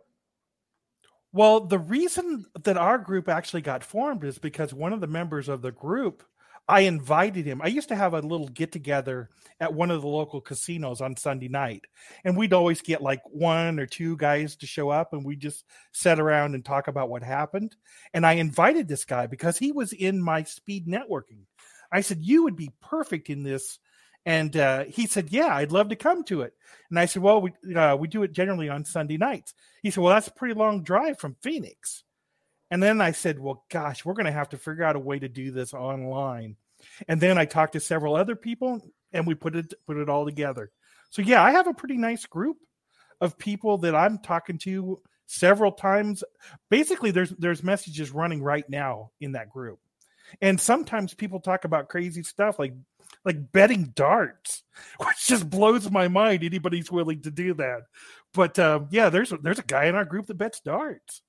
Well, 1.32 1.60
the 1.60 1.78
reason 1.78 2.44
that 2.64 2.76
our 2.76 2.98
group 2.98 3.28
actually 3.28 3.62
got 3.62 3.82
formed 3.82 4.24
is 4.24 4.38
because 4.38 4.74
one 4.74 4.92
of 4.92 5.00
the 5.00 5.06
members 5.06 5.48
of 5.48 5.62
the 5.62 5.72
group 5.72 6.22
I 6.68 6.80
invited 6.80 7.44
him. 7.44 7.60
I 7.60 7.66
used 7.66 7.88
to 7.88 7.96
have 7.96 8.14
a 8.14 8.20
little 8.20 8.48
get 8.48 8.70
together 8.70 9.30
at 9.60 9.74
one 9.74 9.90
of 9.90 10.00
the 10.00 10.08
local 10.08 10.40
casinos 10.40 11.00
on 11.00 11.16
Sunday 11.16 11.48
night, 11.48 11.86
and 12.24 12.36
we'd 12.36 12.52
always 12.52 12.80
get 12.80 13.02
like 13.02 13.20
one 13.24 13.80
or 13.80 13.86
two 13.86 14.16
guys 14.16 14.54
to 14.56 14.66
show 14.66 14.88
up, 14.88 15.12
and 15.12 15.24
we 15.24 15.34
just 15.34 15.64
sit 15.92 16.20
around 16.20 16.54
and 16.54 16.64
talk 16.64 16.86
about 16.86 17.08
what 17.08 17.22
happened. 17.22 17.74
And 18.14 18.24
I 18.24 18.34
invited 18.34 18.86
this 18.86 19.04
guy 19.04 19.26
because 19.26 19.58
he 19.58 19.72
was 19.72 19.92
in 19.92 20.22
my 20.22 20.44
speed 20.44 20.86
networking. 20.86 21.46
I 21.90 22.00
said, 22.00 22.22
"You 22.22 22.44
would 22.44 22.56
be 22.56 22.70
perfect 22.80 23.28
in 23.28 23.42
this." 23.42 23.78
And 24.24 24.56
uh, 24.56 24.84
he 24.84 25.06
said, 25.06 25.30
"Yeah, 25.30 25.54
I'd 25.54 25.72
love 25.72 25.88
to 25.88 25.96
come 25.96 26.22
to 26.24 26.42
it." 26.42 26.54
And 26.90 26.98
I 26.98 27.06
said, 27.06 27.22
"Well, 27.22 27.42
we 27.42 27.74
uh, 27.74 27.96
we 27.96 28.08
do 28.08 28.22
it 28.22 28.32
generally 28.32 28.68
on 28.68 28.84
Sunday 28.84 29.16
nights." 29.16 29.54
He 29.82 29.90
said, 29.90 30.02
"Well, 30.02 30.14
that's 30.14 30.28
a 30.28 30.32
pretty 30.32 30.54
long 30.54 30.82
drive 30.82 31.18
from 31.18 31.36
Phoenix." 31.42 32.04
And 32.72 32.82
then 32.82 33.02
I 33.02 33.12
said, 33.12 33.38
well, 33.38 33.66
gosh, 33.70 34.02
we're 34.02 34.14
going 34.14 34.24
to 34.24 34.32
have 34.32 34.48
to 34.48 34.56
figure 34.56 34.82
out 34.82 34.96
a 34.96 34.98
way 34.98 35.18
to 35.18 35.28
do 35.28 35.50
this 35.50 35.74
online. 35.74 36.56
And 37.06 37.20
then 37.20 37.36
I 37.36 37.44
talked 37.44 37.74
to 37.74 37.80
several 37.80 38.16
other 38.16 38.34
people 38.34 38.80
and 39.12 39.26
we 39.26 39.34
put 39.34 39.54
it 39.54 39.74
put 39.86 39.98
it 39.98 40.08
all 40.08 40.24
together. 40.24 40.70
So 41.10 41.20
yeah, 41.20 41.42
I 41.44 41.50
have 41.50 41.66
a 41.66 41.74
pretty 41.74 41.98
nice 41.98 42.24
group 42.24 42.56
of 43.20 43.36
people 43.36 43.76
that 43.78 43.94
I'm 43.94 44.18
talking 44.18 44.56
to 44.60 45.02
several 45.26 45.72
times. 45.72 46.24
Basically, 46.70 47.10
there's 47.10 47.30
there's 47.32 47.62
messages 47.62 48.10
running 48.10 48.42
right 48.42 48.68
now 48.70 49.10
in 49.20 49.32
that 49.32 49.50
group. 49.50 49.78
And 50.40 50.58
sometimes 50.58 51.12
people 51.12 51.40
talk 51.40 51.66
about 51.66 51.90
crazy 51.90 52.22
stuff 52.22 52.58
like 52.58 52.72
like 53.24 53.52
betting 53.52 53.92
darts, 53.94 54.62
which 54.98 55.26
just 55.26 55.48
blows 55.48 55.90
my 55.90 56.08
mind. 56.08 56.44
Anybody's 56.44 56.90
willing 56.90 57.22
to 57.22 57.30
do 57.30 57.54
that. 57.54 57.82
But 58.34 58.58
um, 58.58 58.88
yeah, 58.90 59.08
there's 59.08 59.32
there's 59.42 59.58
a 59.58 59.64
guy 59.64 59.86
in 59.86 59.94
our 59.94 60.04
group 60.04 60.26
that 60.26 60.38
bets 60.38 60.60
darts. 60.60 61.22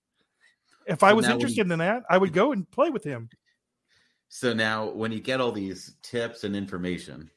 If 0.85 1.03
I 1.03 1.13
was 1.13 1.27
interested 1.27 1.71
in 1.71 1.79
that, 1.79 2.03
I 2.09 2.17
would 2.17 2.33
go 2.33 2.51
and 2.51 2.69
play 2.69 2.89
with 2.89 3.05
him. 3.05 3.29
So 4.27 4.53
now, 4.53 4.89
when 4.89 5.11
you 5.11 5.21
get 5.21 5.39
all 5.39 5.51
these 5.51 5.95
tips 6.01 6.43
and 6.43 6.55
information, 6.55 7.29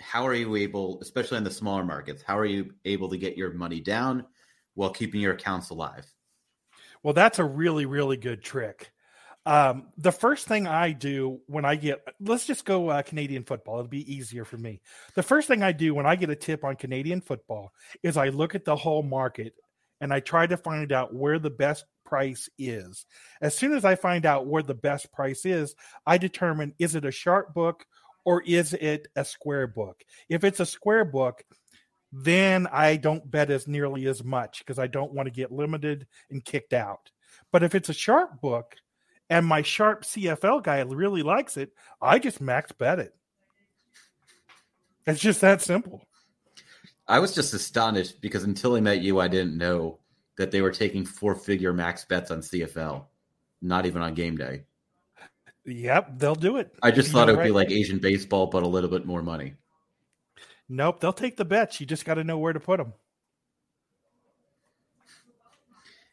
how 0.00 0.26
are 0.26 0.34
you 0.34 0.54
able, 0.56 0.98
especially 1.00 1.38
in 1.38 1.44
the 1.44 1.50
smaller 1.50 1.84
markets, 1.84 2.22
how 2.22 2.38
are 2.38 2.44
you 2.44 2.72
able 2.84 3.08
to 3.08 3.16
get 3.16 3.36
your 3.36 3.52
money 3.52 3.80
down 3.80 4.24
while 4.74 4.90
keeping 4.90 5.20
your 5.20 5.32
accounts 5.32 5.70
alive? 5.70 6.06
Well, 7.02 7.14
that's 7.14 7.38
a 7.38 7.44
really, 7.44 7.86
really 7.86 8.16
good 8.16 8.42
trick. 8.42 8.92
Um, 9.46 9.88
the 9.96 10.12
first 10.12 10.46
thing 10.46 10.66
I 10.66 10.92
do 10.92 11.40
when 11.46 11.64
I 11.64 11.76
get, 11.76 12.06
let's 12.20 12.46
just 12.46 12.64
go 12.64 12.90
uh, 12.90 13.02
Canadian 13.02 13.44
football. 13.44 13.78
It'll 13.78 13.88
be 13.88 14.12
easier 14.12 14.44
for 14.44 14.58
me. 14.58 14.80
The 15.14 15.22
first 15.22 15.48
thing 15.48 15.62
I 15.62 15.72
do 15.72 15.94
when 15.94 16.06
I 16.06 16.16
get 16.16 16.30
a 16.30 16.36
tip 16.36 16.64
on 16.64 16.76
Canadian 16.76 17.22
football 17.22 17.72
is 18.02 18.16
I 18.16 18.28
look 18.28 18.54
at 18.54 18.64
the 18.64 18.76
whole 18.76 19.02
market 19.02 19.54
and 20.00 20.12
I 20.12 20.20
try 20.20 20.46
to 20.46 20.56
find 20.56 20.92
out 20.92 21.14
where 21.14 21.38
the 21.38 21.50
best 21.50 21.84
price 22.04 22.48
is. 22.58 23.06
As 23.40 23.54
soon 23.56 23.72
as 23.72 23.84
I 23.84 23.94
find 23.94 24.26
out 24.26 24.46
where 24.46 24.62
the 24.62 24.74
best 24.74 25.12
price 25.12 25.44
is, 25.44 25.74
I 26.06 26.18
determine 26.18 26.74
is 26.78 26.94
it 26.94 27.04
a 27.04 27.10
sharp 27.10 27.54
book 27.54 27.84
or 28.24 28.42
is 28.42 28.74
it 28.74 29.08
a 29.16 29.24
square 29.24 29.66
book? 29.66 30.02
If 30.28 30.44
it's 30.44 30.60
a 30.60 30.66
square 30.66 31.04
book, 31.04 31.42
then 32.12 32.66
I 32.66 32.96
don't 32.96 33.30
bet 33.30 33.50
as 33.50 33.66
nearly 33.66 34.06
as 34.06 34.24
much 34.24 34.58
because 34.58 34.78
I 34.78 34.86
don't 34.86 35.12
want 35.12 35.26
to 35.26 35.34
get 35.34 35.52
limited 35.52 36.06
and 36.30 36.44
kicked 36.44 36.72
out. 36.72 37.10
But 37.52 37.62
if 37.62 37.74
it's 37.74 37.88
a 37.88 37.94
sharp 37.94 38.40
book 38.40 38.76
and 39.30 39.46
my 39.46 39.62
sharp 39.62 40.04
CFL 40.04 40.62
guy 40.62 40.80
really 40.80 41.22
likes 41.22 41.56
it, 41.56 41.72
I 42.00 42.18
just 42.18 42.40
max 42.40 42.72
bet 42.72 42.98
it. 42.98 43.14
It's 45.06 45.20
just 45.20 45.40
that 45.40 45.62
simple. 45.62 46.02
I 47.06 47.18
was 47.18 47.34
just 47.34 47.54
astonished 47.54 48.20
because 48.20 48.44
until 48.44 48.74
I 48.74 48.80
met 48.80 49.00
you, 49.00 49.20
I 49.20 49.28
didn't 49.28 49.56
know 49.56 49.98
that 50.36 50.50
they 50.50 50.60
were 50.60 50.70
taking 50.70 51.04
four 51.04 51.34
figure 51.34 51.72
max 51.72 52.04
bets 52.04 52.30
on 52.30 52.40
CFL, 52.40 53.04
not 53.62 53.86
even 53.86 54.02
on 54.02 54.14
game 54.14 54.36
day. 54.36 54.64
Yep, 55.64 56.18
they'll 56.18 56.34
do 56.34 56.56
it. 56.56 56.74
I 56.82 56.90
just 56.90 57.10
thought 57.10 57.28
it 57.28 57.32
would 57.32 57.38
right. 57.38 57.46
be 57.46 57.50
like 57.50 57.70
Asian 57.70 57.98
baseball, 57.98 58.46
but 58.46 58.62
a 58.62 58.68
little 58.68 58.90
bit 58.90 59.06
more 59.06 59.22
money. 59.22 59.54
Nope, 60.68 61.00
they'll 61.00 61.12
take 61.12 61.36
the 61.36 61.44
bets. 61.44 61.80
You 61.80 61.86
just 61.86 62.04
got 62.04 62.14
to 62.14 62.24
know 62.24 62.38
where 62.38 62.52
to 62.52 62.60
put 62.60 62.78
them. 62.78 62.92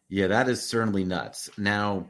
Yeah, 0.08 0.28
that 0.28 0.48
is 0.50 0.66
certainly 0.66 1.04
nuts. 1.04 1.50
Now, 1.58 2.08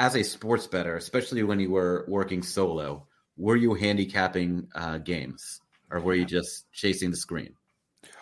as 0.00 0.16
a 0.16 0.22
sports 0.22 0.66
better, 0.66 0.96
especially 0.96 1.42
when 1.42 1.60
you 1.60 1.70
were 1.70 2.06
working 2.08 2.42
solo, 2.42 3.06
were 3.36 3.56
you 3.56 3.74
handicapping 3.74 4.66
uh, 4.74 4.96
games 4.96 5.60
or 5.90 6.00
were 6.00 6.14
you 6.14 6.24
just 6.24 6.72
chasing 6.72 7.10
the 7.10 7.16
screen? 7.18 7.54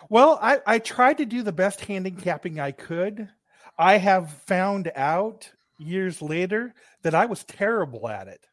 Well, 0.09 0.37
I, 0.41 0.59
I 0.67 0.79
tried 0.79 1.19
to 1.19 1.25
do 1.25 1.41
the 1.41 1.53
best 1.53 1.79
handicapping 1.79 2.59
I 2.59 2.71
could. 2.71 3.29
I 3.77 3.97
have 3.97 4.29
found 4.29 4.91
out 4.93 5.49
years 5.77 6.21
later 6.21 6.73
that 7.03 7.15
I 7.15 7.27
was 7.27 7.45
terrible 7.45 8.09
at 8.09 8.27
it. 8.27 8.45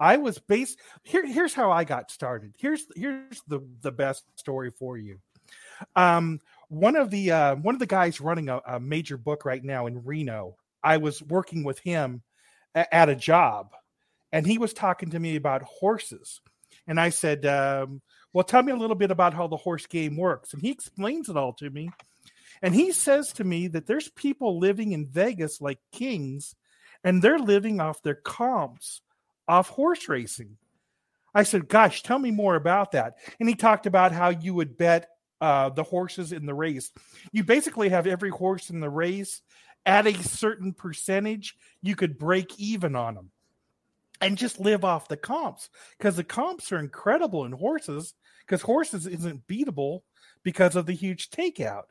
I 0.00 0.16
was 0.16 0.38
based 0.38 0.80
here. 1.04 1.24
Here's 1.24 1.54
how 1.54 1.70
I 1.70 1.84
got 1.84 2.10
started. 2.10 2.54
Here's 2.58 2.84
here's 2.96 3.42
the 3.46 3.60
the 3.82 3.92
best 3.92 4.24
story 4.34 4.72
for 4.76 4.98
you. 4.98 5.20
Um, 5.94 6.40
one 6.68 6.96
of 6.96 7.10
the 7.10 7.30
uh, 7.30 7.54
one 7.56 7.76
of 7.76 7.78
the 7.78 7.86
guys 7.86 8.20
running 8.20 8.48
a, 8.48 8.60
a 8.66 8.80
major 8.80 9.16
book 9.16 9.44
right 9.44 9.62
now 9.62 9.86
in 9.86 10.02
Reno. 10.04 10.56
I 10.82 10.96
was 10.96 11.22
working 11.22 11.62
with 11.62 11.78
him 11.78 12.22
at 12.74 13.08
a 13.08 13.16
job, 13.16 13.72
and 14.32 14.46
he 14.46 14.58
was 14.58 14.72
talking 14.72 15.10
to 15.10 15.18
me 15.18 15.36
about 15.36 15.62
horses. 15.62 16.40
And 16.86 16.98
I 17.00 17.10
said, 17.10 17.46
um, 17.46 18.00
well, 18.32 18.44
tell 18.44 18.62
me 18.62 18.72
a 18.72 18.76
little 18.76 18.96
bit 18.96 19.10
about 19.10 19.34
how 19.34 19.46
the 19.46 19.56
horse 19.56 19.86
game 19.86 20.16
works. 20.16 20.52
And 20.52 20.62
he 20.62 20.70
explains 20.70 21.28
it 21.28 21.36
all 21.36 21.52
to 21.54 21.70
me. 21.70 21.90
And 22.62 22.74
he 22.74 22.92
says 22.92 23.32
to 23.34 23.44
me 23.44 23.68
that 23.68 23.86
there's 23.86 24.08
people 24.08 24.58
living 24.58 24.92
in 24.92 25.06
Vegas 25.06 25.60
like 25.60 25.78
kings, 25.90 26.54
and 27.04 27.20
they're 27.20 27.38
living 27.38 27.80
off 27.80 28.02
their 28.02 28.14
comps 28.14 29.02
off 29.48 29.68
horse 29.68 30.08
racing. 30.08 30.56
I 31.34 31.42
said, 31.42 31.68
Gosh, 31.68 32.02
tell 32.02 32.18
me 32.18 32.30
more 32.30 32.54
about 32.54 32.92
that. 32.92 33.14
And 33.40 33.48
he 33.48 33.54
talked 33.54 33.86
about 33.86 34.12
how 34.12 34.30
you 34.30 34.54
would 34.54 34.76
bet 34.76 35.08
uh, 35.40 35.70
the 35.70 35.82
horses 35.82 36.32
in 36.32 36.46
the 36.46 36.54
race. 36.54 36.92
You 37.32 37.42
basically 37.42 37.88
have 37.88 38.06
every 38.06 38.30
horse 38.30 38.70
in 38.70 38.80
the 38.80 38.90
race 38.90 39.42
at 39.84 40.06
a 40.06 40.22
certain 40.22 40.72
percentage, 40.72 41.56
you 41.82 41.96
could 41.96 42.18
break 42.18 42.58
even 42.58 42.94
on 42.94 43.14
them 43.14 43.30
and 44.20 44.38
just 44.38 44.60
live 44.60 44.84
off 44.84 45.08
the 45.08 45.16
comps 45.16 45.68
because 45.98 46.16
the 46.16 46.24
comps 46.24 46.70
are 46.72 46.78
incredible 46.78 47.44
in 47.44 47.52
horses 47.52 48.14
because 48.46 48.62
horses 48.62 49.06
isn't 49.06 49.46
beatable 49.46 50.00
because 50.44 50.76
of 50.76 50.86
the 50.86 50.92
huge 50.92 51.30
takeout 51.30 51.84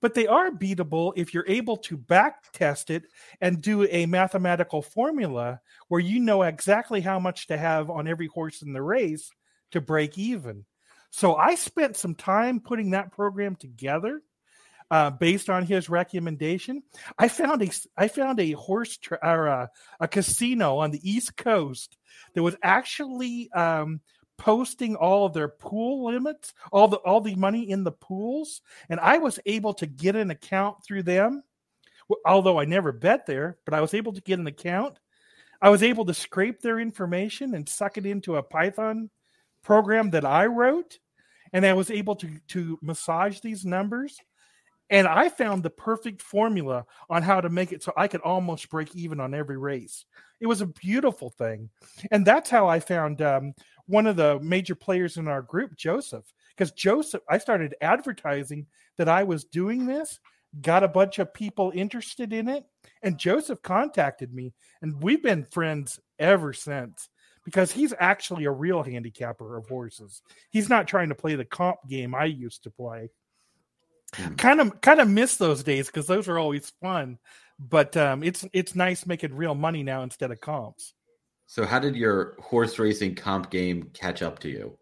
but 0.00 0.14
they 0.14 0.26
are 0.26 0.50
beatable 0.50 1.12
if 1.16 1.32
you're 1.32 1.48
able 1.48 1.76
to 1.76 1.96
back 1.96 2.52
test 2.52 2.90
it 2.90 3.04
and 3.40 3.62
do 3.62 3.86
a 3.90 4.06
mathematical 4.06 4.82
formula 4.82 5.60
where 5.88 6.00
you 6.00 6.20
know 6.20 6.42
exactly 6.42 7.00
how 7.00 7.18
much 7.18 7.46
to 7.46 7.56
have 7.56 7.90
on 7.90 8.06
every 8.06 8.26
horse 8.26 8.62
in 8.62 8.72
the 8.72 8.82
race 8.82 9.30
to 9.70 9.80
break 9.80 10.18
even. 10.18 10.64
So 11.10 11.36
I 11.36 11.54
spent 11.54 11.96
some 11.96 12.14
time 12.14 12.60
putting 12.60 12.90
that 12.90 13.12
program 13.12 13.56
together 13.56 14.20
uh, 14.90 15.10
based 15.10 15.50
on 15.50 15.64
his 15.64 15.88
recommendation. 15.88 16.82
I 17.18 17.28
found 17.28 17.62
a 17.62 17.70
I 17.96 18.08
found 18.08 18.40
a 18.40 18.52
horse 18.52 18.96
tra- 18.96 19.18
or 19.22 19.46
a, 19.46 19.70
a, 20.00 20.08
casino 20.08 20.78
on 20.78 20.90
the 20.90 21.08
East 21.08 21.36
Coast 21.36 21.96
that 22.34 22.42
was 22.42 22.56
actually 22.62 23.50
um, 23.52 24.00
posting 24.36 24.96
all 24.96 25.26
of 25.26 25.32
their 25.32 25.48
pool 25.48 26.06
limits, 26.06 26.52
all 26.72 26.88
the 26.88 26.98
all 26.98 27.20
the 27.20 27.34
money 27.34 27.70
in 27.70 27.84
the 27.84 27.92
pools, 27.92 28.60
and 28.88 29.00
I 29.00 29.18
was 29.18 29.38
able 29.46 29.74
to 29.74 29.86
get 29.86 30.16
an 30.16 30.30
account 30.30 30.84
through 30.86 31.04
them. 31.04 31.42
Although 32.26 32.60
I 32.60 32.66
never 32.66 32.92
bet 32.92 33.24
there, 33.24 33.56
but 33.64 33.72
I 33.72 33.80
was 33.80 33.94
able 33.94 34.12
to 34.12 34.20
get 34.20 34.38
an 34.38 34.46
account. 34.46 34.98
I 35.62 35.70
was 35.70 35.82
able 35.82 36.04
to 36.04 36.12
scrape 36.12 36.60
their 36.60 36.78
information 36.78 37.54
and 37.54 37.66
suck 37.66 37.96
it 37.96 38.04
into 38.04 38.36
a 38.36 38.42
Python 38.42 39.08
program 39.62 40.10
that 40.10 40.26
I 40.26 40.44
wrote 40.44 40.98
and 41.54 41.64
I 41.64 41.72
was 41.72 41.90
able 41.90 42.16
to 42.16 42.28
to 42.48 42.78
massage 42.82 43.40
these 43.40 43.64
numbers. 43.64 44.18
And 44.90 45.06
I 45.06 45.28
found 45.28 45.62
the 45.62 45.70
perfect 45.70 46.20
formula 46.20 46.84
on 47.08 47.22
how 47.22 47.40
to 47.40 47.48
make 47.48 47.72
it 47.72 47.82
so 47.82 47.92
I 47.96 48.06
could 48.06 48.20
almost 48.20 48.68
break 48.68 48.94
even 48.94 49.18
on 49.18 49.34
every 49.34 49.56
race. 49.56 50.04
It 50.40 50.46
was 50.46 50.60
a 50.60 50.66
beautiful 50.66 51.30
thing. 51.30 51.70
And 52.10 52.26
that's 52.26 52.50
how 52.50 52.68
I 52.68 52.80
found 52.80 53.22
um, 53.22 53.54
one 53.86 54.06
of 54.06 54.16
the 54.16 54.38
major 54.40 54.74
players 54.74 55.16
in 55.16 55.26
our 55.26 55.42
group, 55.42 55.76
Joseph. 55.76 56.24
Because 56.50 56.72
Joseph, 56.72 57.22
I 57.28 57.38
started 57.38 57.74
advertising 57.80 58.66
that 58.98 59.08
I 59.08 59.24
was 59.24 59.44
doing 59.44 59.86
this, 59.86 60.20
got 60.60 60.84
a 60.84 60.88
bunch 60.88 61.18
of 61.18 61.34
people 61.34 61.72
interested 61.74 62.32
in 62.32 62.48
it, 62.48 62.64
and 63.02 63.18
Joseph 63.18 63.62
contacted 63.62 64.32
me. 64.32 64.52
And 64.82 65.02
we've 65.02 65.22
been 65.22 65.44
friends 65.44 65.98
ever 66.18 66.52
since 66.52 67.08
because 67.44 67.72
he's 67.72 67.92
actually 67.98 68.44
a 68.44 68.50
real 68.50 68.82
handicapper 68.82 69.56
of 69.56 69.66
horses. 69.68 70.22
He's 70.50 70.68
not 70.68 70.88
trying 70.88 71.08
to 71.08 71.14
play 71.14 71.34
the 71.34 71.44
comp 71.44 71.78
game 71.88 72.14
I 72.14 72.24
used 72.26 72.62
to 72.64 72.70
play. 72.70 73.10
Kind 74.36 74.60
of 74.60 74.80
kind 74.80 75.00
of 75.00 75.08
miss 75.08 75.36
those 75.36 75.62
days 75.62 75.86
because 75.86 76.06
those 76.06 76.28
are 76.28 76.38
always 76.38 76.72
fun. 76.80 77.18
But 77.58 77.96
um, 77.96 78.22
it's 78.22 78.44
it's 78.52 78.74
nice 78.74 79.06
making 79.06 79.34
real 79.34 79.54
money 79.54 79.82
now 79.82 80.02
instead 80.02 80.30
of 80.30 80.40
comps. 80.40 80.94
So 81.46 81.64
how 81.64 81.78
did 81.78 81.94
your 81.94 82.36
horse 82.40 82.78
racing 82.78 83.14
comp 83.14 83.50
game 83.50 83.90
catch 83.92 84.22
up 84.22 84.38
to 84.40 84.48
you? 84.48 84.78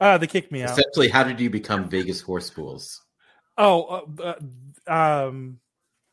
Uh, 0.00 0.18
they 0.18 0.26
kicked 0.26 0.50
me 0.50 0.62
out. 0.62 0.70
Essentially, 0.70 1.08
how 1.08 1.22
did 1.22 1.38
you 1.40 1.48
become 1.48 1.88
Vegas 1.88 2.20
Horse 2.20 2.50
Pools? 2.50 3.02
Oh, 3.56 4.04
uh, 4.18 4.34
uh, 4.88 5.26
um, 5.26 5.60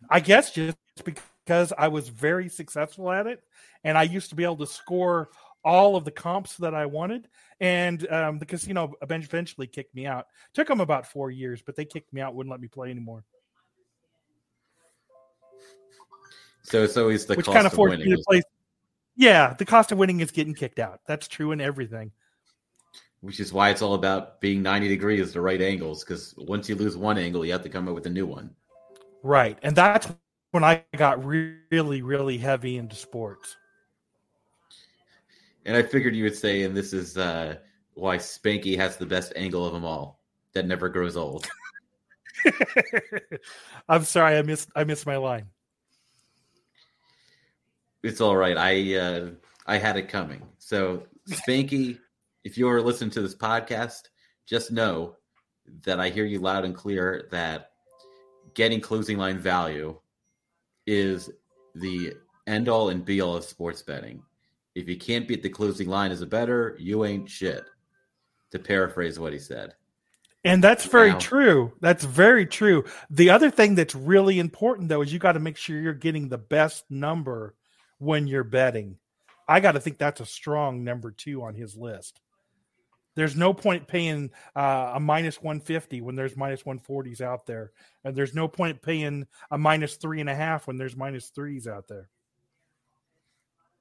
I 0.09 0.19
guess 0.19 0.51
just 0.51 0.77
because 1.03 1.73
I 1.75 1.87
was 1.87 2.09
very 2.09 2.49
successful 2.49 3.11
at 3.11 3.25
it, 3.25 3.41
and 3.83 3.97
I 3.97 4.03
used 4.03 4.29
to 4.29 4.35
be 4.35 4.43
able 4.43 4.57
to 4.57 4.67
score 4.67 5.29
all 5.63 5.95
of 5.95 6.05
the 6.05 6.11
comps 6.11 6.57
that 6.57 6.75
I 6.75 6.85
wanted. 6.85 7.27
And 7.61 8.09
um, 8.11 8.39
the 8.39 8.45
casino 8.45 8.93
eventually 9.01 9.67
kicked 9.67 9.93
me 9.93 10.05
out. 10.05 10.27
Took 10.53 10.67
them 10.67 10.79
about 10.79 11.05
four 11.05 11.29
years, 11.29 11.61
but 11.61 11.75
they 11.75 11.85
kicked 11.85 12.13
me 12.13 12.21
out, 12.21 12.33
wouldn't 12.33 12.51
let 12.51 12.61
me 12.61 12.67
play 12.67 12.89
anymore. 12.89 13.23
So 16.63 16.83
it's 16.83 16.97
always 16.97 17.25
the 17.25 17.35
Which 17.35 17.45
cost 17.45 17.55
kind 17.55 17.67
of, 17.67 17.73
forced 17.73 17.97
winning. 17.97 18.11
Me 18.11 18.15
to 18.15 18.23
play. 18.27 18.41
Yeah, 19.15 19.53
the 19.53 19.65
cost 19.65 19.91
of 19.91 19.97
winning 19.97 20.19
is 20.21 20.31
getting 20.31 20.53
kicked 20.53 20.79
out. 20.79 21.01
That's 21.07 21.27
true 21.27 21.51
in 21.51 21.59
everything. 21.59 22.11
Which 23.21 23.41
is 23.41 23.51
why 23.51 23.69
it's 23.69 23.81
all 23.81 23.95
about 23.95 24.39
being 24.39 24.61
90 24.61 24.87
degrees, 24.87 25.33
the 25.33 25.41
right 25.41 25.61
angles, 25.61 26.05
because 26.05 26.33
once 26.37 26.69
you 26.69 26.75
lose 26.75 26.95
one 26.95 27.17
angle, 27.17 27.45
you 27.45 27.51
have 27.51 27.63
to 27.63 27.69
come 27.69 27.89
up 27.89 27.95
with 27.95 28.05
a 28.05 28.09
new 28.09 28.25
one. 28.25 28.51
Right. 29.23 29.57
And 29.61 29.75
that's 29.75 30.07
when 30.51 30.63
I 30.63 30.85
got 30.95 31.25
really, 31.25 32.01
really 32.01 32.37
heavy 32.37 32.77
into 32.77 32.95
sports. 32.95 33.57
And 35.69 35.77
I 35.77 35.83
figured 35.83 36.15
you 36.15 36.23
would 36.23 36.35
say, 36.35 36.63
and 36.63 36.75
this 36.75 36.93
is 36.93 37.15
uh, 37.15 37.57
why 37.93 38.17
Spanky 38.17 38.75
has 38.77 38.97
the 38.97 39.05
best 39.05 39.33
angle 39.35 39.67
of 39.67 39.71
them 39.71 39.85
all 39.85 40.19
that 40.53 40.65
never 40.65 40.89
grows 40.89 41.15
old. 41.15 41.47
I'm 43.87 44.03
sorry, 44.03 44.37
I 44.37 44.41
missed 44.41 44.71
I 44.75 44.83
missed 44.83 45.05
my 45.05 45.17
line. 45.17 45.45
It's 48.01 48.19
all 48.19 48.35
right. 48.35 48.57
I 48.57 48.95
uh, 48.95 49.29
I 49.67 49.77
had 49.77 49.95
it 49.95 50.09
coming. 50.09 50.41
So 50.57 51.03
Spanky, 51.29 51.99
if 52.43 52.57
you're 52.57 52.81
listening 52.81 53.11
to 53.11 53.21
this 53.21 53.35
podcast, 53.35 54.09
just 54.47 54.71
know 54.71 55.17
that 55.83 55.99
I 55.99 56.09
hear 56.09 56.25
you 56.25 56.39
loud 56.39 56.65
and 56.65 56.73
clear 56.73 57.27
that 57.29 57.73
getting 58.55 58.81
closing 58.81 59.19
line 59.19 59.37
value 59.37 59.99
is 60.87 61.29
the 61.75 62.13
end 62.47 62.69
all 62.69 62.89
and 62.89 63.05
be 63.05 63.21
all 63.21 63.35
of 63.35 63.43
sports 63.43 63.83
betting. 63.83 64.23
If 64.75 64.87
you 64.87 64.97
can't 64.97 65.27
beat 65.27 65.43
the 65.43 65.49
closing 65.49 65.87
line 65.87 66.11
as 66.11 66.21
a 66.21 66.27
better, 66.27 66.75
you 66.79 67.05
ain't 67.05 67.29
shit. 67.29 67.65
To 68.51 68.59
paraphrase 68.59 69.19
what 69.19 69.33
he 69.33 69.39
said. 69.39 69.75
And 70.43 70.63
that's 70.63 70.85
very 70.85 71.11
wow. 71.11 71.19
true. 71.19 71.73
That's 71.81 72.05
very 72.05 72.45
true. 72.45 72.85
The 73.09 73.29
other 73.29 73.51
thing 73.51 73.75
that's 73.75 73.93
really 73.93 74.39
important 74.39 74.89
though 74.89 75.01
is 75.01 75.11
you 75.11 75.19
got 75.19 75.33
to 75.33 75.39
make 75.39 75.57
sure 75.57 75.79
you're 75.79 75.93
getting 75.93 76.29
the 76.29 76.37
best 76.37 76.85
number 76.89 77.55
when 77.97 78.25
you're 78.25 78.43
betting. 78.43 78.97
I 79.47 79.59
got 79.59 79.73
to 79.73 79.79
think 79.79 79.97
that's 79.97 80.21
a 80.21 80.25
strong 80.25 80.83
number 80.83 81.11
2 81.11 81.43
on 81.43 81.55
his 81.55 81.75
list. 81.75 82.21
There's 83.15 83.35
no 83.35 83.53
point 83.53 83.87
paying 83.87 84.29
uh, 84.55 84.93
a 84.95 84.99
minus 84.99 85.41
150 85.41 86.01
when 86.01 86.15
there's 86.15 86.37
minus 86.37 86.63
140s 86.63 87.19
out 87.19 87.45
there. 87.45 87.71
And 88.05 88.15
there's 88.15 88.33
no 88.33 88.47
point 88.47 88.81
paying 88.81 89.27
a 89.51 89.57
minus 89.57 89.95
three 89.95 90.21
and 90.21 90.29
a 90.29 90.35
half 90.35 90.67
when 90.67 90.77
there's 90.77 90.95
minus 90.95 91.29
threes 91.29 91.67
out 91.67 91.87
there. 91.89 92.07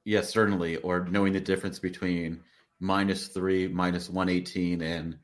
Yes, 0.09 0.31
certainly. 0.31 0.77
Or 0.77 1.05
knowing 1.05 1.35
the 1.35 1.41
difference 1.41 1.79
between 1.79 2.41
minus 2.81 3.29
three, 3.29 3.69
minus 3.69 4.09
118, 4.09 4.81
and 4.81 5.19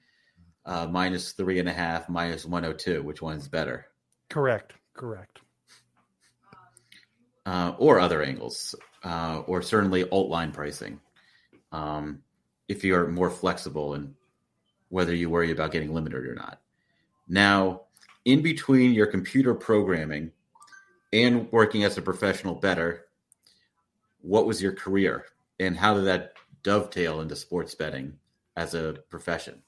uh, 0.67 0.87
minus 0.89 1.33
three 1.33 1.59
and 1.59 1.71
a 1.71 1.73
half, 1.73 2.11
minus 2.11 2.45
102. 2.45 3.03
Which 3.03 3.23
one 3.23 3.39
is 3.39 3.49
better? 3.49 3.87
Correct. 4.29 4.75
Correct. 4.93 5.41
Uh, 7.47 7.73
or 7.79 7.99
other 7.99 8.23
angles, 8.23 8.75
uh, 9.03 9.43
or 9.47 9.63
certainly 9.63 10.07
alt 10.11 10.29
line 10.29 10.53
pricing. 10.53 11.01
Um, 11.73 12.23
if 12.69 12.85
you're 12.85 13.09
more 13.09 13.31
flexible 13.31 13.95
and 13.95 14.15
whether 14.91 15.15
you 15.15 15.31
worry 15.31 15.51
about 15.51 15.73
getting 15.73 15.95
limited 15.95 16.27
or 16.27 16.35
not. 16.35 16.61
Now, 17.27 17.85
in 18.27 18.43
between 18.43 18.93
your 18.93 19.07
computer 19.07 19.55
programming 19.55 20.33
and 21.11 21.51
working 21.51 21.85
as 21.85 21.97
a 21.97 22.03
professional 22.03 22.57
bettor, 22.57 23.07
what 24.25 24.47
was 24.47 24.63
your 24.63 24.73
career 24.73 25.27
and 25.61 25.77
how 25.77 25.95
did 25.95 26.05
that 26.05 26.33
dovetail 26.63 27.21
into 27.21 27.37
sports 27.37 27.75
betting 27.75 28.15
as 28.57 28.75
a 28.75 28.95
profession? 29.11 29.63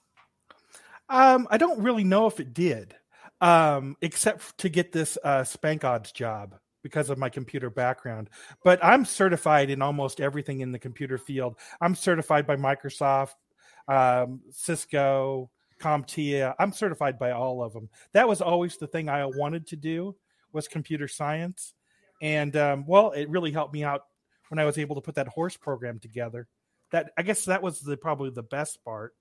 Um, 1.09 1.47
I 1.51 1.59
don't 1.59 1.81
really 1.81 2.05
know 2.05 2.27
if 2.27 2.41
it 2.41 2.55
did, 2.55 2.97
um, 3.41 3.97
except 4.01 4.59
to 4.59 4.69
get 4.69 4.93
this 4.93 5.17
uh, 5.23 5.45
Spank 5.45 5.85
Odds 5.85 6.11
job 6.11 6.57
because 6.83 7.11
of 7.11 7.19
my 7.19 7.29
computer 7.29 7.71
background. 7.71 8.31
But 8.65 8.83
I'm 8.83 9.05
certified 9.05 9.71
in 9.71 9.83
almost 9.83 10.21
everything 10.21 10.61
in 10.61 10.73
the 10.73 10.79
computer 10.79 11.19
field. 11.19 11.57
I'm 11.81 11.95
certified 11.95 12.47
by 12.47 12.57
Microsoft, 12.57 13.35
um, 13.89 14.41
Cisco, 14.51 15.51
CompTIA. 15.81 16.55
I'm 16.59 16.73
certified 16.73 17.19
by 17.19 17.33
all 17.33 17.63
of 17.63 17.73
them. 17.73 17.89
That 18.13 18.27
was 18.27 18.41
always 18.41 18.79
the 18.79 18.87
thing 18.87 19.09
I 19.09 19.27
wanted 19.27 19.67
to 19.69 19.77
do 19.77 20.17
was 20.53 20.67
computer 20.67 21.07
science, 21.07 21.75
and 22.23 22.57
um, 22.57 22.85
well, 22.87 23.11
it 23.11 23.29
really 23.29 23.53
helped 23.53 23.75
me 23.75 23.85
out 23.85 24.05
when 24.49 24.59
I 24.59 24.65
was 24.65 24.79
able 24.79 24.95
to 24.97 25.01
put 25.01 25.17
that 25.17 25.29
horse 25.29 25.57
program 25.57 25.99
together. 25.99 26.47
That 26.93 27.11
I 27.17 27.23
guess 27.23 27.47
that 27.47 27.63
was 27.63 27.81
the 27.81 27.97
probably 27.97 28.31
the 28.31 28.43
best 28.43 28.83
part. 28.85 29.15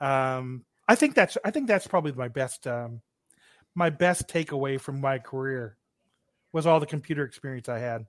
Um, 0.00 0.64
I 0.88 0.94
think 0.94 1.14
that's 1.14 1.36
I 1.44 1.50
think 1.50 1.68
that's 1.68 1.86
probably 1.86 2.12
my 2.12 2.28
best 2.28 2.66
um, 2.66 3.02
my 3.74 3.90
best 3.90 4.28
takeaway 4.28 4.80
from 4.80 5.00
my 5.00 5.18
career 5.18 5.76
was 6.52 6.66
all 6.66 6.80
the 6.80 6.86
computer 6.86 7.24
experience 7.24 7.68
I 7.68 7.78
had. 7.78 8.06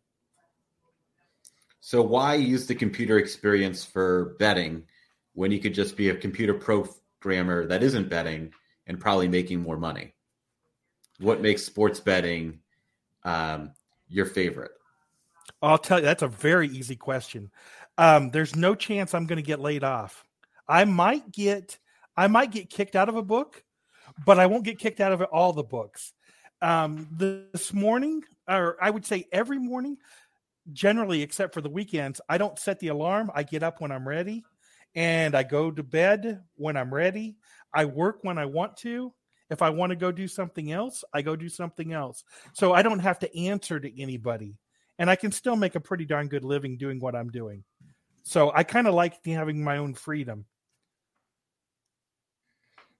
So 1.79 2.01
why 2.01 2.36
use 2.36 2.65
the 2.65 2.75
computer 2.75 3.17
experience 3.17 3.83
for 3.83 4.36
betting 4.39 4.83
when 5.33 5.51
you 5.51 5.59
could 5.59 5.73
just 5.73 5.97
be 5.97 6.09
a 6.09 6.15
computer 6.15 6.53
programmer 6.53 7.65
that 7.67 7.83
isn't 7.83 8.09
betting 8.09 8.53
and 8.88 8.99
probably 8.99 9.27
making 9.27 9.62
more 9.62 9.77
money? 9.77 10.13
What 11.19 11.41
makes 11.41 11.63
sports 11.63 11.99
betting 11.99 12.59
um, 13.23 13.71
your 14.07 14.25
favorite? 14.25 14.71
I'll 15.63 15.78
tell 15.78 15.99
you, 15.99 16.06
that's 16.06 16.23
a 16.23 16.28
very 16.28 16.67
easy 16.67 16.95
question. 16.95 17.49
Um, 17.97 18.32
there's 18.32 18.56
no 18.56 18.76
chance 18.76 19.13
I'm 19.13 19.26
going 19.26 19.38
to 19.38 19.43
get 19.43 19.60
laid 19.60 19.84
off. 19.84 20.26
I 20.67 20.86
might 20.86 21.32
get, 21.32 21.80
I 22.17 22.28
might 22.28 22.52
get 22.52 22.69
kicked 22.69 22.95
out 22.95 23.10
of 23.10 23.15
a 23.15 23.23
book, 23.23 23.63
but 24.26 24.39
I 24.39 24.47
won't 24.47 24.65
get 24.65 24.80
kicked 24.80 24.99
out 24.99 25.13
of 25.13 25.21
all 25.21 25.54
the 25.54 25.63
books. 25.63 26.13
Um, 26.62 27.08
this 27.12 27.73
morning, 27.73 28.23
or 28.47 28.78
I 28.82 28.89
would 28.89 29.06
say 29.06 29.26
every 29.32 29.60
morning, 29.60 29.97
generally, 30.71 31.21
except 31.21 31.54
for 31.54 31.62
the 31.62 31.69
weekends, 31.69 32.19
I 32.28 32.38
don't 32.38 32.60
set 32.60 32.80
the 32.80 32.89
alarm. 32.89 33.32
I 33.34 33.43
get 33.43 33.63
up 33.63 33.82
when 33.82 33.91
I'm 33.91 34.08
ready 34.08 34.43
and 34.95 35.36
I 35.36 35.43
go 35.43 35.71
to 35.71 35.84
bed 35.84 36.41
when 36.56 36.78
I'm 36.78 36.93
ready. 36.93 37.38
I 37.73 37.86
work 37.86 38.19
when 38.21 38.38
I 38.38 38.45
want 38.45 38.78
to. 38.78 39.13
If 39.49 39.62
I 39.62 39.69
want 39.69 39.91
to 39.91 39.95
go 39.95 40.12
do 40.12 40.28
something 40.28 40.71
else, 40.71 41.04
I 41.13 41.21
go 41.21 41.36
do 41.36 41.49
something 41.49 41.93
else. 41.93 42.23
So 42.54 42.73
I 42.73 42.82
don't 42.82 42.99
have 42.99 43.19
to 43.19 43.38
answer 43.38 43.80
to 43.80 44.02
anybody. 44.02 44.56
And 44.99 45.10
I 45.10 45.15
can 45.15 45.32
still 45.32 45.56
make 45.56 45.75
a 45.75 45.79
pretty 45.79 46.06
darn 46.06 46.27
good 46.27 46.43
living 46.43 46.77
doing 46.77 46.99
what 46.99 47.15
I'm 47.15 47.29
doing. 47.29 47.63
So 48.23 48.51
I 48.53 48.63
kind 48.63 48.88
of 48.88 48.93
like 48.93 49.25
having 49.25 49.63
my 49.63 49.77
own 49.77 49.93
freedom. 49.93 50.45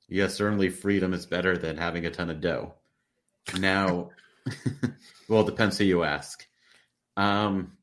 Yes, 0.10 0.36
certainly 0.36 0.70
freedom 0.70 1.14
is 1.14 1.26
better 1.26 1.58
than 1.58 1.78
having 1.78 2.06
a 2.06 2.12
ton 2.12 2.30
of 2.30 2.42
dough. 2.42 2.74
Now, 3.58 4.10
well, 5.28 5.42
it 5.42 5.46
depends 5.46 5.78
who 5.78 5.86
you 5.86 6.04
ask. 6.04 6.46
Um, 7.16 7.74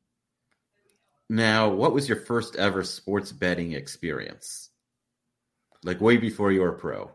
now, 1.28 1.68
what 1.70 1.92
was 1.92 2.08
your 2.08 2.18
first 2.18 2.56
ever 2.56 2.82
sports 2.84 3.32
betting 3.32 3.72
experience? 3.72 4.68
Like 5.82 6.00
way 6.00 6.18
before 6.18 6.52
you 6.52 6.60
were 6.60 6.72
pro. 6.72 7.10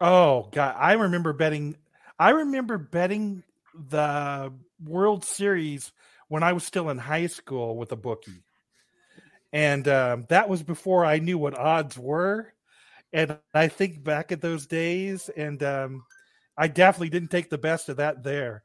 Oh 0.00 0.48
god, 0.52 0.74
I 0.78 0.94
remember 0.94 1.32
betting. 1.32 1.76
I 2.18 2.30
remember 2.30 2.76
betting 2.76 3.42
the 3.74 4.52
World 4.84 5.24
Series 5.24 5.92
when 6.32 6.42
I 6.42 6.54
was 6.54 6.64
still 6.64 6.88
in 6.88 6.96
high 6.96 7.26
school 7.26 7.76
with 7.76 7.92
a 7.92 7.96
bookie, 7.96 8.42
and 9.52 9.86
um, 9.86 10.24
that 10.30 10.48
was 10.48 10.62
before 10.62 11.04
I 11.04 11.18
knew 11.18 11.36
what 11.36 11.58
odds 11.58 11.98
were. 11.98 12.54
And 13.12 13.36
I 13.52 13.68
think 13.68 14.02
back 14.02 14.32
at 14.32 14.40
those 14.40 14.66
days, 14.66 15.28
and 15.36 15.62
um, 15.62 16.04
I 16.56 16.68
definitely 16.68 17.10
didn't 17.10 17.30
take 17.30 17.50
the 17.50 17.58
best 17.58 17.90
of 17.90 17.98
that 17.98 18.22
there 18.22 18.62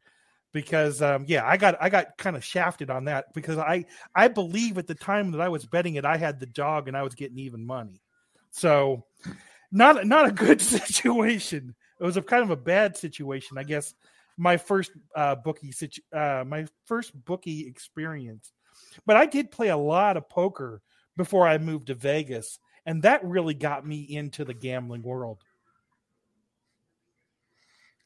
because 0.54 1.02
um, 1.02 1.26
yeah, 1.28 1.46
I 1.46 1.58
got 1.58 1.76
I 1.82 1.90
got 1.90 2.18
kind 2.18 2.38
of 2.38 2.46
shafted 2.46 2.90
on 2.90 3.04
that 3.04 3.34
because 3.34 3.58
I 3.58 3.84
I 4.16 4.30
believe 4.30 4.78
at 4.78 4.88
the 4.88 4.96
time 4.96 5.32
that 5.32 5.42
I 5.42 5.50
was 5.50 5.66
betting 5.66 5.96
it, 5.96 6.06
I 6.06 6.16
had 6.16 6.40
the 6.40 6.46
dog 6.46 6.88
and 6.88 6.96
I 6.96 7.04
was 7.04 7.16
getting 7.16 7.38
even 7.38 7.66
money. 7.66 8.02
So 8.50 9.04
not 9.74 10.08
not 10.08 10.26
a 10.26 10.32
good 10.32 10.62
situation. 10.78 11.76
It 12.00 12.04
was 12.06 12.16
a 12.16 12.22
kind 12.22 12.44
of 12.44 12.50
a 12.50 12.56
bad 12.56 12.96
situation, 12.96 13.58
I 13.58 13.64
guess. 13.64 13.94
My 14.38 14.58
first 14.58 14.92
uh, 15.16 15.36
bookie 15.36 15.72
situ- 15.72 16.02
uh, 16.14 16.44
my 16.46 16.68
first 16.86 17.12
bookie 17.26 17.68
experience, 17.68 18.54
but 19.06 19.18
I 19.18 19.26
did 19.26 19.52
play 19.52 19.70
a 19.70 19.78
lot 19.78 20.16
of 20.16 20.30
poker 20.30 20.82
before 21.16 21.48
I 21.48 21.58
moved 21.58 21.88
to 21.88 21.96
Vegas, 21.96 22.60
and 22.86 23.02
that 23.02 23.26
really 23.26 23.56
got 23.56 23.86
me 23.86 24.02
into 24.02 24.46
the 24.46 24.54
gambling 24.54 25.02
world. 25.02 25.44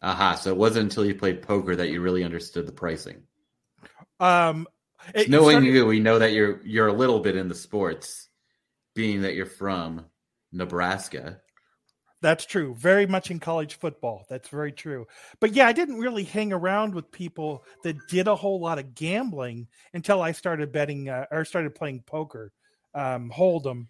Aha! 0.02 0.36
So 0.36 0.52
it 0.52 0.58
wasn't 0.58 0.84
until 0.86 1.06
you 1.06 1.14
played 1.14 1.42
poker 1.42 1.76
that 1.76 1.90
you 1.90 2.02
really 2.02 2.24
understood 2.24 2.66
the 2.66 2.72
pricing. 2.72 3.24
Um, 4.20 4.68
it, 5.14 5.30
knowing 5.30 5.58
started, 5.58 5.74
you, 5.74 5.86
we 5.86 6.00
know 6.00 6.20
that 6.20 6.32
you're 6.32 6.62
you're 6.64 6.88
a 6.88 6.94
little 6.94 7.20
bit 7.20 7.36
in 7.36 7.48
the 7.48 7.56
sports, 7.56 8.30
being 8.96 9.22
that 9.22 9.36
you're 9.36 9.46
from 9.46 10.06
Nebraska. 10.52 11.42
That's 12.22 12.46
true. 12.46 12.76
Very 12.76 13.08
much 13.08 13.32
in 13.32 13.40
college 13.40 13.76
football. 13.76 14.26
That's 14.30 14.50
very 14.50 14.72
true. 14.72 15.08
But 15.40 15.54
yeah, 15.54 15.68
I 15.68 15.74
didn't 15.74 16.00
really 16.00 16.24
hang 16.24 16.54
around 16.54 16.94
with 16.94 17.12
people 17.12 17.64
that 17.84 17.98
did 18.10 18.28
a 18.28 18.36
whole 18.36 18.60
lot 18.60 18.78
of 18.78 18.94
gambling 18.94 19.68
until 19.94 20.22
I 20.22 20.34
started 20.34 20.72
betting 20.72 21.10
uh, 21.10 21.26
or 21.32 21.46
started 21.46 21.74
playing 21.74 22.04
poker, 22.06 22.52
um, 22.94 23.32
Hold'em, 23.36 23.88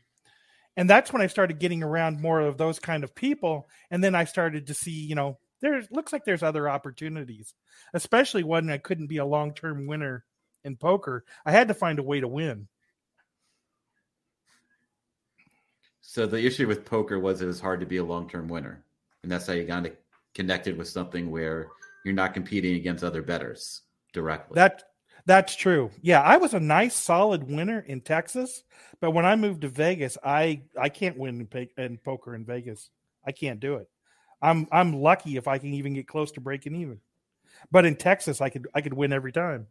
and 0.78 0.90
that's 0.90 1.12
when 1.12 1.22
I 1.22 1.28
started 1.28 1.60
getting 1.60 1.84
around 1.84 2.22
more 2.22 2.42
of 2.42 2.58
those 2.58 2.80
kind 2.80 3.04
of 3.04 3.14
people. 3.14 3.68
And 3.90 4.04
then 4.04 4.16
I 4.16 4.24
started 4.24 4.68
to 4.68 4.74
see, 4.74 4.92
you 4.92 5.16
know, 5.16 5.38
there 5.62 5.84
looks 5.92 6.14
like 6.14 6.26
there's 6.26 6.44
other 6.44 6.70
opportunities, 6.70 7.54
especially 7.94 8.44
when 8.44 8.70
I 8.70 8.78
couldn't 8.78 9.08
be 9.08 9.18
a 9.18 9.26
long 9.26 9.54
term 9.54 9.86
winner 9.86 10.26
in 10.64 10.78
poker. 10.78 11.24
I 11.46 11.52
had 11.52 11.68
to 11.68 11.74
find 11.74 12.00
a 12.00 12.04
way 12.04 12.22
to 12.22 12.28
win. 12.28 12.68
So 16.02 16.26
the 16.26 16.44
issue 16.44 16.68
with 16.68 16.84
poker 16.84 17.20
was 17.20 17.42
it 17.42 17.46
was 17.46 17.60
hard 17.60 17.80
to 17.80 17.86
be 17.86 17.98
a 17.98 18.04
long 18.04 18.28
term 18.30 18.48
winner, 18.48 18.84
and 19.24 19.32
that's 19.32 19.48
how 19.48 19.54
you 19.54 19.64
got 19.64 19.88
connected 20.34 20.78
with 20.78 20.88
something 20.88 21.30
where 21.30 21.70
you're 22.04 22.14
not 22.14 22.34
competing 22.34 22.76
against 22.76 23.04
other 23.04 23.22
betters 23.22 23.82
directly. 24.14 24.56
That 24.56 24.84
that's 25.26 25.56
true. 25.56 25.92
Yeah, 26.02 26.22
I 26.22 26.38
was 26.38 26.54
a 26.54 26.60
nice 26.60 26.96
solid 26.96 27.44
winner 27.50 27.80
in 27.80 28.02
Texas, 28.02 28.64
but 29.00 29.12
when 29.12 29.26
I 29.26 29.36
moved 29.36 29.62
to 29.62 29.70
Vegas, 29.70 30.18
I 30.24 30.64
I 30.80 30.90
can't 30.90 31.18
win 31.18 31.48
in, 31.54 31.70
in 31.78 31.98
poker 31.98 32.36
in 32.36 32.46
Vegas. 32.46 32.90
I 33.26 33.32
can't 33.32 33.60
do 33.60 33.76
it. 33.76 33.88
I'm 34.42 34.68
I'm 34.72 35.02
lucky 35.02 35.38
if 35.38 35.48
I 35.48 35.60
can 35.60 35.74
even 35.74 35.94
get 35.94 36.08
close 36.08 36.32
to 36.34 36.42
breaking 36.42 36.76
even. 36.76 37.00
But 37.70 37.86
in 37.86 37.96
Texas, 37.96 38.42
I 38.42 38.50
could 38.50 38.68
I 38.74 38.82
could 38.82 38.94
win 38.94 39.14
every 39.14 39.32
time. 39.32 39.68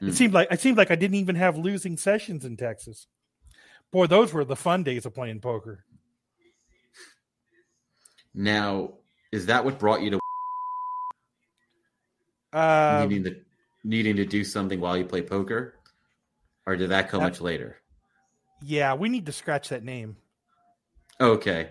Mm. 0.00 0.08
It 0.08 0.10
hmm. 0.10 0.16
seemed 0.16 0.34
like 0.34 0.48
it 0.50 0.60
seemed 0.60 0.76
like 0.76 0.90
I 0.90 0.96
didn't 0.96 1.16
even 1.16 1.36
have 1.36 1.56
losing 1.56 1.96
sessions 1.96 2.44
in 2.44 2.56
Texas. 2.56 3.06
Boy, 3.92 4.06
those 4.06 4.32
were 4.32 4.44
the 4.44 4.56
fun 4.56 4.82
days 4.82 5.04
of 5.04 5.14
playing 5.14 5.40
poker. 5.40 5.84
Now, 8.34 8.94
is 9.30 9.46
that 9.46 9.64
what 9.64 9.78
brought 9.78 10.00
you 10.00 10.10
to 10.10 10.18
um, 12.54 13.08
needing 13.08 13.24
to 13.24 13.36
needing 13.84 14.16
to 14.16 14.24
do 14.24 14.44
something 14.44 14.80
while 14.80 14.96
you 14.96 15.04
play 15.04 15.20
poker, 15.20 15.74
or 16.66 16.76
did 16.76 16.90
that 16.90 17.10
come 17.10 17.20
that, 17.20 17.26
much 17.26 17.40
later? 17.42 17.76
Yeah, 18.62 18.94
we 18.94 19.10
need 19.10 19.26
to 19.26 19.32
scratch 19.32 19.68
that 19.68 19.84
name. 19.84 20.16
Okay, 21.20 21.70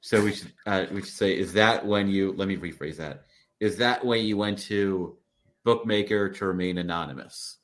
so 0.00 0.22
we 0.22 0.32
should 0.32 0.52
uh, 0.66 0.86
we 0.90 1.02
should 1.02 1.10
say, 1.10 1.38
is 1.38 1.52
that 1.52 1.84
when 1.84 2.08
you? 2.08 2.32
Let 2.32 2.48
me 2.48 2.56
rephrase 2.56 2.96
that. 2.96 3.24
Is 3.60 3.76
that 3.76 4.04
when 4.04 4.24
you 4.24 4.38
went 4.38 4.58
to 4.60 5.18
bookmaker 5.64 6.30
to 6.30 6.46
remain 6.46 6.78
anonymous? 6.78 7.58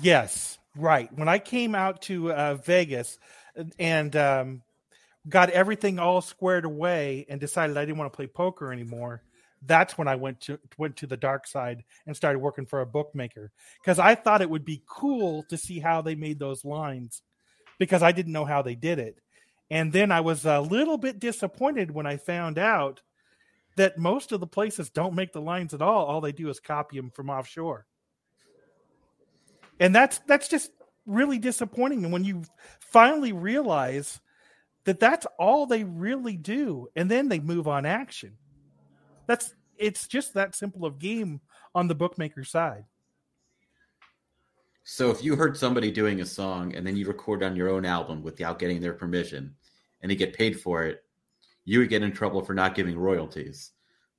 Yes, 0.00 0.58
right. 0.76 1.12
When 1.16 1.28
I 1.28 1.40
came 1.40 1.74
out 1.74 2.02
to 2.02 2.32
uh, 2.32 2.54
Vegas 2.54 3.18
and 3.78 4.14
um, 4.16 4.62
got 5.28 5.50
everything 5.50 5.98
all 5.98 6.20
squared 6.20 6.64
away 6.64 7.26
and 7.28 7.40
decided 7.40 7.76
I 7.76 7.84
didn't 7.84 7.98
want 7.98 8.12
to 8.12 8.16
play 8.16 8.26
poker 8.26 8.72
anymore, 8.72 9.22
that's 9.66 9.98
when 9.98 10.08
I 10.08 10.14
went 10.14 10.40
to 10.42 10.58
went 10.76 10.96
to 10.98 11.06
the 11.06 11.16
dark 11.16 11.46
side 11.46 11.82
and 12.06 12.16
started 12.16 12.38
working 12.38 12.66
for 12.66 12.80
a 12.80 12.86
bookmaker 12.86 13.50
because 13.82 13.98
I 13.98 14.14
thought 14.14 14.42
it 14.42 14.50
would 14.50 14.64
be 14.64 14.82
cool 14.86 15.42
to 15.48 15.56
see 15.56 15.80
how 15.80 16.00
they 16.00 16.14
made 16.14 16.38
those 16.38 16.64
lines 16.64 17.22
because 17.78 18.02
I 18.02 18.12
didn't 18.12 18.32
know 18.32 18.44
how 18.44 18.62
they 18.62 18.74
did 18.74 18.98
it. 18.98 19.18
And 19.70 19.92
then 19.92 20.10
I 20.12 20.20
was 20.20 20.46
a 20.46 20.60
little 20.60 20.96
bit 20.96 21.18
disappointed 21.18 21.90
when 21.90 22.06
I 22.06 22.16
found 22.16 22.58
out 22.58 23.02
that 23.76 23.98
most 23.98 24.32
of 24.32 24.40
the 24.40 24.46
places 24.46 24.90
don't 24.90 25.14
make 25.14 25.32
the 25.32 25.40
lines 25.40 25.74
at 25.74 25.82
all. 25.82 26.06
All 26.06 26.20
they 26.20 26.32
do 26.32 26.48
is 26.48 26.60
copy 26.60 26.96
them 26.96 27.10
from 27.10 27.30
offshore. 27.30 27.86
And 29.80 29.94
that's 29.94 30.18
that's 30.26 30.48
just 30.48 30.72
really 31.08 31.38
disappointing. 31.38 32.04
And 32.04 32.12
when 32.12 32.24
you 32.24 32.44
finally 32.80 33.32
realize 33.32 34.20
that 34.84 35.00
that's 35.00 35.26
all 35.38 35.66
they 35.66 35.84
really 35.84 36.36
do, 36.36 36.88
and 36.96 37.10
then 37.10 37.28
they 37.28 37.40
move 37.40 37.68
on 37.68 37.84
action. 37.84 38.36
That's 39.26 39.54
it's 39.76 40.08
just 40.08 40.34
that 40.34 40.54
simple 40.54 40.86
of 40.86 40.98
game 40.98 41.40
on 41.74 41.88
the 41.88 41.94
bookmaker 41.94 42.42
side. 42.42 42.84
So 44.84 45.10
if 45.10 45.22
you 45.22 45.36
heard 45.36 45.56
somebody 45.56 45.90
doing 45.90 46.22
a 46.22 46.26
song 46.26 46.74
and 46.74 46.86
then 46.86 46.96
you 46.96 47.06
record 47.06 47.42
on 47.42 47.54
your 47.54 47.68
own 47.68 47.84
album 47.84 48.22
without 48.22 48.58
getting 48.58 48.80
their 48.80 48.94
permission 48.94 49.54
and 50.00 50.10
you 50.10 50.16
get 50.16 50.32
paid 50.32 50.58
for 50.58 50.84
it, 50.84 51.04
you 51.66 51.80
would 51.80 51.90
get 51.90 52.02
in 52.02 52.10
trouble 52.10 52.42
for 52.42 52.54
not 52.54 52.74
giving 52.74 52.98
royalties. 52.98 53.72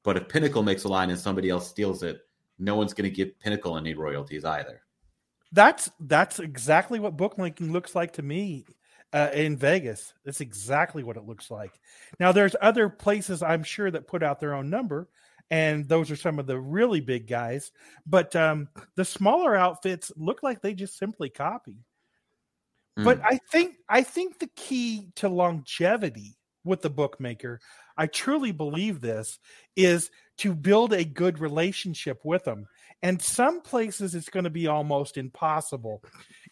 But 0.04 0.18
if 0.18 0.30
Pinnacle 0.30 0.62
makes 0.62 0.84
a 0.84 0.88
line 0.88 1.10
and 1.10 1.20
somebody 1.20 1.50
else 1.50 1.68
steals 1.68 2.04
it, 2.04 2.22
no 2.60 2.76
one's 2.76 2.94
going 2.94 3.10
to 3.10 3.16
give 3.16 3.40
Pinnacle 3.40 3.76
any 3.76 3.96
royalties 3.96 4.46
either. 4.46 4.84
That's 5.52 5.90
that's 6.00 6.40
exactly 6.40 7.00
what 7.00 7.18
bookmaking 7.18 7.72
looks 7.72 7.96
like 7.96 8.14
to 8.14 8.22
me 8.22 8.66
uh, 9.14 9.30
in 9.34 9.58
Vegas. 9.58 10.14
That's 10.24 10.42
exactly 10.42 11.04
what 11.04 11.18
it 11.18 11.26
looks 11.26 11.50
like. 11.50 11.80
Now, 12.20 12.32
there's 12.32 12.56
other 12.62 12.90
places 12.90 13.42
I'm 13.42 13.64
sure 13.64 13.90
that 13.92 14.08
put 14.08 14.24
out 14.24 14.40
their 14.40 14.54
own 14.54 14.70
number, 14.70 15.10
and 15.50 15.88
those 15.88 16.12
are 16.12 16.16
some 16.16 16.40
of 16.40 16.46
the 16.46 16.60
really 16.60 17.02
big 17.02 17.28
guys. 17.28 17.72
But 18.06 18.36
um, 18.36 18.70
the 18.96 19.06
smaller 19.06 19.56
outfits 19.56 20.12
look 20.16 20.44
like 20.44 20.62
they 20.62 20.74
just 20.74 20.98
simply 20.98 21.30
copy. 21.30 21.78
Mm. 22.98 23.04
But 23.04 23.22
I 23.24 23.40
think 23.52 23.78
I 23.88 24.04
think 24.04 24.40
the 24.40 24.50
key 24.56 25.10
to 25.16 25.30
longevity 25.30 26.38
with 26.64 26.82
the 26.82 26.90
bookmaker, 26.90 27.60
I 27.98 28.08
truly 28.08 28.52
believe 28.52 29.02
this, 29.02 29.40
is 29.76 30.12
to 30.38 30.54
build 30.54 30.94
a 30.94 31.04
good 31.04 31.40
relationship 31.40 32.20
with 32.24 32.44
them. 32.44 32.68
And 33.02 33.22
some 33.22 33.62
places 33.62 34.14
it's 34.14 34.30
going 34.30 34.44
to 34.44 34.50
be 34.50 34.68
almost 34.68 35.18
impossible. 35.18 36.04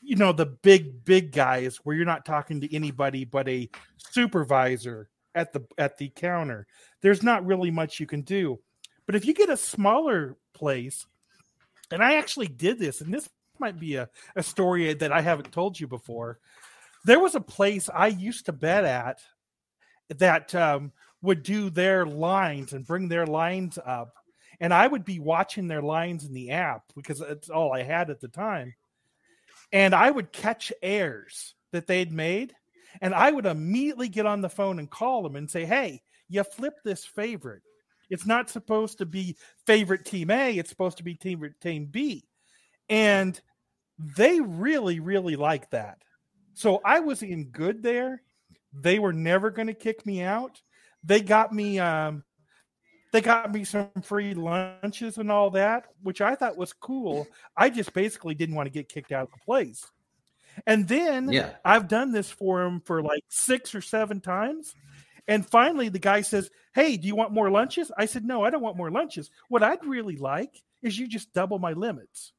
You 0.01 0.15
know, 0.15 0.31
the 0.31 0.45
big, 0.45 1.03
big 1.03 1.31
guys 1.33 1.77
where 1.83 1.95
you're 1.95 2.05
not 2.05 2.25
talking 2.25 2.61
to 2.61 2.75
anybody 2.75 3.25
but 3.25 3.49
a 3.49 3.69
supervisor 3.97 5.09
at 5.35 5.53
the 5.53 5.65
at 5.77 5.97
the 5.97 6.09
counter. 6.09 6.67
There's 7.01 7.23
not 7.23 7.45
really 7.45 7.71
much 7.71 7.99
you 7.99 8.07
can 8.07 8.21
do. 8.21 8.59
But 9.05 9.15
if 9.15 9.25
you 9.25 9.33
get 9.33 9.49
a 9.49 9.57
smaller 9.57 10.37
place, 10.53 11.05
and 11.91 12.03
I 12.03 12.15
actually 12.15 12.47
did 12.47 12.79
this, 12.79 13.01
and 13.01 13.13
this 13.13 13.29
might 13.59 13.79
be 13.79 13.95
a, 13.95 14.09
a 14.35 14.43
story 14.43 14.93
that 14.93 15.11
I 15.11 15.21
haven't 15.21 15.51
told 15.51 15.79
you 15.79 15.87
before. 15.87 16.39
There 17.05 17.19
was 17.19 17.35
a 17.35 17.41
place 17.41 17.89
I 17.93 18.07
used 18.07 18.45
to 18.45 18.51
bet 18.51 18.83
at 18.83 19.21
that 20.09 20.53
um, 20.55 20.91
would 21.21 21.43
do 21.43 21.69
their 21.69 22.05
lines 22.05 22.73
and 22.73 22.85
bring 22.85 23.07
their 23.07 23.25
lines 23.25 23.77
up. 23.83 24.13
And 24.59 24.73
I 24.73 24.87
would 24.87 25.05
be 25.05 25.19
watching 25.19 25.67
their 25.67 25.81
lines 25.81 26.25
in 26.25 26.33
the 26.33 26.51
app 26.51 26.83
because 26.95 27.21
it's 27.21 27.49
all 27.49 27.73
I 27.73 27.83
had 27.83 28.09
at 28.09 28.19
the 28.19 28.27
time. 28.27 28.73
And 29.71 29.93
I 29.93 30.09
would 30.09 30.31
catch 30.31 30.73
errors 30.81 31.53
that 31.71 31.87
they'd 31.87 32.11
made. 32.11 32.55
And 33.01 33.13
I 33.13 33.29
would 33.29 33.45
immediately 33.45 34.09
get 34.09 34.25
on 34.25 34.41
the 34.41 34.49
phone 34.49 34.79
and 34.79 34.89
call 34.89 35.21
them 35.21 35.35
and 35.35 35.49
say, 35.49 35.65
Hey, 35.65 36.01
you 36.29 36.43
flipped 36.43 36.83
this 36.83 37.05
favorite. 37.05 37.61
It's 38.09 38.25
not 38.25 38.49
supposed 38.49 38.99
to 38.99 39.05
be 39.05 39.37
favorite 39.65 40.05
team 40.05 40.31
A, 40.31 40.57
it's 40.57 40.69
supposed 40.69 40.97
to 40.97 41.03
be 41.03 41.15
team, 41.15 41.53
team 41.61 41.85
B. 41.85 42.25
And 42.89 43.39
they 43.99 44.39
really, 44.39 44.99
really 44.99 45.35
like 45.35 45.69
that. 45.71 45.99
So 46.53 46.81
I 46.83 47.01
was 47.01 47.21
in 47.21 47.49
good 47.49 47.83
there. 47.83 48.21
They 48.73 48.99
were 48.99 49.13
never 49.13 49.51
going 49.51 49.67
to 49.67 49.73
kick 49.73 50.05
me 50.05 50.21
out. 50.21 50.61
They 51.03 51.21
got 51.21 51.53
me 51.53 51.79
um 51.79 52.23
they 53.17 53.21
got 53.21 53.51
me 53.51 53.63
some 53.63 53.89
free 54.03 54.35
lunches 54.35 55.17
and 55.17 55.31
all 55.31 55.49
that, 55.49 55.87
which 56.03 56.21
I 56.21 56.35
thought 56.35 56.55
was 56.55 56.71
cool. 56.71 57.25
I 57.55 57.71
just 57.71 57.91
basically 57.91 58.35
didn't 58.35 58.53
want 58.53 58.67
to 58.67 58.71
get 58.71 58.89
kicked 58.89 59.11
out 59.11 59.23
of 59.23 59.31
the 59.31 59.43
place. 59.43 59.83
And 60.67 60.87
then 60.87 61.31
Yeah. 61.31 61.55
I've 61.65 61.87
done 61.87 62.11
this 62.11 62.29
for 62.29 62.61
him 62.61 62.79
for 62.79 63.01
like 63.01 63.23
six 63.27 63.73
or 63.73 63.81
seven 63.81 64.21
times. 64.21 64.75
And 65.27 65.43
finally, 65.43 65.89
the 65.89 65.97
guy 65.97 66.21
says, 66.21 66.51
Hey, 66.75 66.95
do 66.95 67.07
you 67.07 67.15
want 67.15 67.33
more 67.33 67.49
lunches? 67.49 67.91
I 67.97 68.05
said, 68.05 68.23
No, 68.23 68.43
I 68.43 68.51
don't 68.51 68.61
want 68.61 68.77
more 68.77 68.91
lunches. 68.91 69.31
What 69.49 69.63
I'd 69.63 69.83
really 69.83 70.17
like 70.17 70.61
is 70.83 70.99
you 70.99 71.07
just 71.07 71.33
double 71.33 71.57
my 71.57 71.73
limits. 71.73 72.33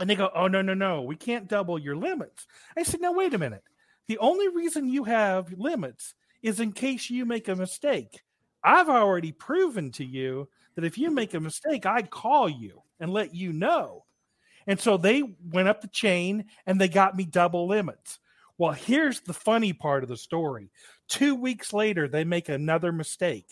And 0.00 0.08
they 0.08 0.14
go, 0.14 0.30
Oh, 0.34 0.48
no, 0.48 0.62
no, 0.62 0.72
no, 0.72 1.02
we 1.02 1.16
can't 1.16 1.46
double 1.46 1.78
your 1.78 1.94
limits. 1.94 2.46
I 2.74 2.84
said, 2.84 3.02
No, 3.02 3.12
wait 3.12 3.34
a 3.34 3.38
minute. 3.38 3.64
The 4.08 4.16
only 4.16 4.48
reason 4.48 4.88
you 4.88 5.04
have 5.04 5.52
limits 5.52 6.14
is 6.42 6.58
in 6.58 6.72
case 6.72 7.10
you 7.10 7.26
make 7.26 7.48
a 7.48 7.54
mistake. 7.54 8.22
I've 8.64 8.88
already 8.88 9.32
proven 9.32 9.92
to 9.92 10.04
you 10.04 10.48
that 10.74 10.84
if 10.84 10.98
you 10.98 11.10
make 11.10 11.34
a 11.34 11.40
mistake, 11.40 11.86
I'd 11.86 12.10
call 12.10 12.48
you 12.48 12.82
and 12.98 13.12
let 13.12 13.34
you 13.34 13.52
know. 13.52 14.04
And 14.66 14.80
so 14.80 14.96
they 14.96 15.22
went 15.52 15.68
up 15.68 15.82
the 15.82 15.88
chain 15.88 16.46
and 16.66 16.80
they 16.80 16.88
got 16.88 17.16
me 17.16 17.24
double 17.24 17.68
limits. 17.68 18.18
Well, 18.56 18.72
here's 18.72 19.20
the 19.20 19.34
funny 19.34 19.72
part 19.72 20.02
of 20.02 20.08
the 20.08 20.16
story. 20.16 20.70
Two 21.08 21.34
weeks 21.34 21.72
later, 21.72 22.08
they 22.08 22.24
make 22.24 22.48
another 22.48 22.92
mistake. 22.92 23.46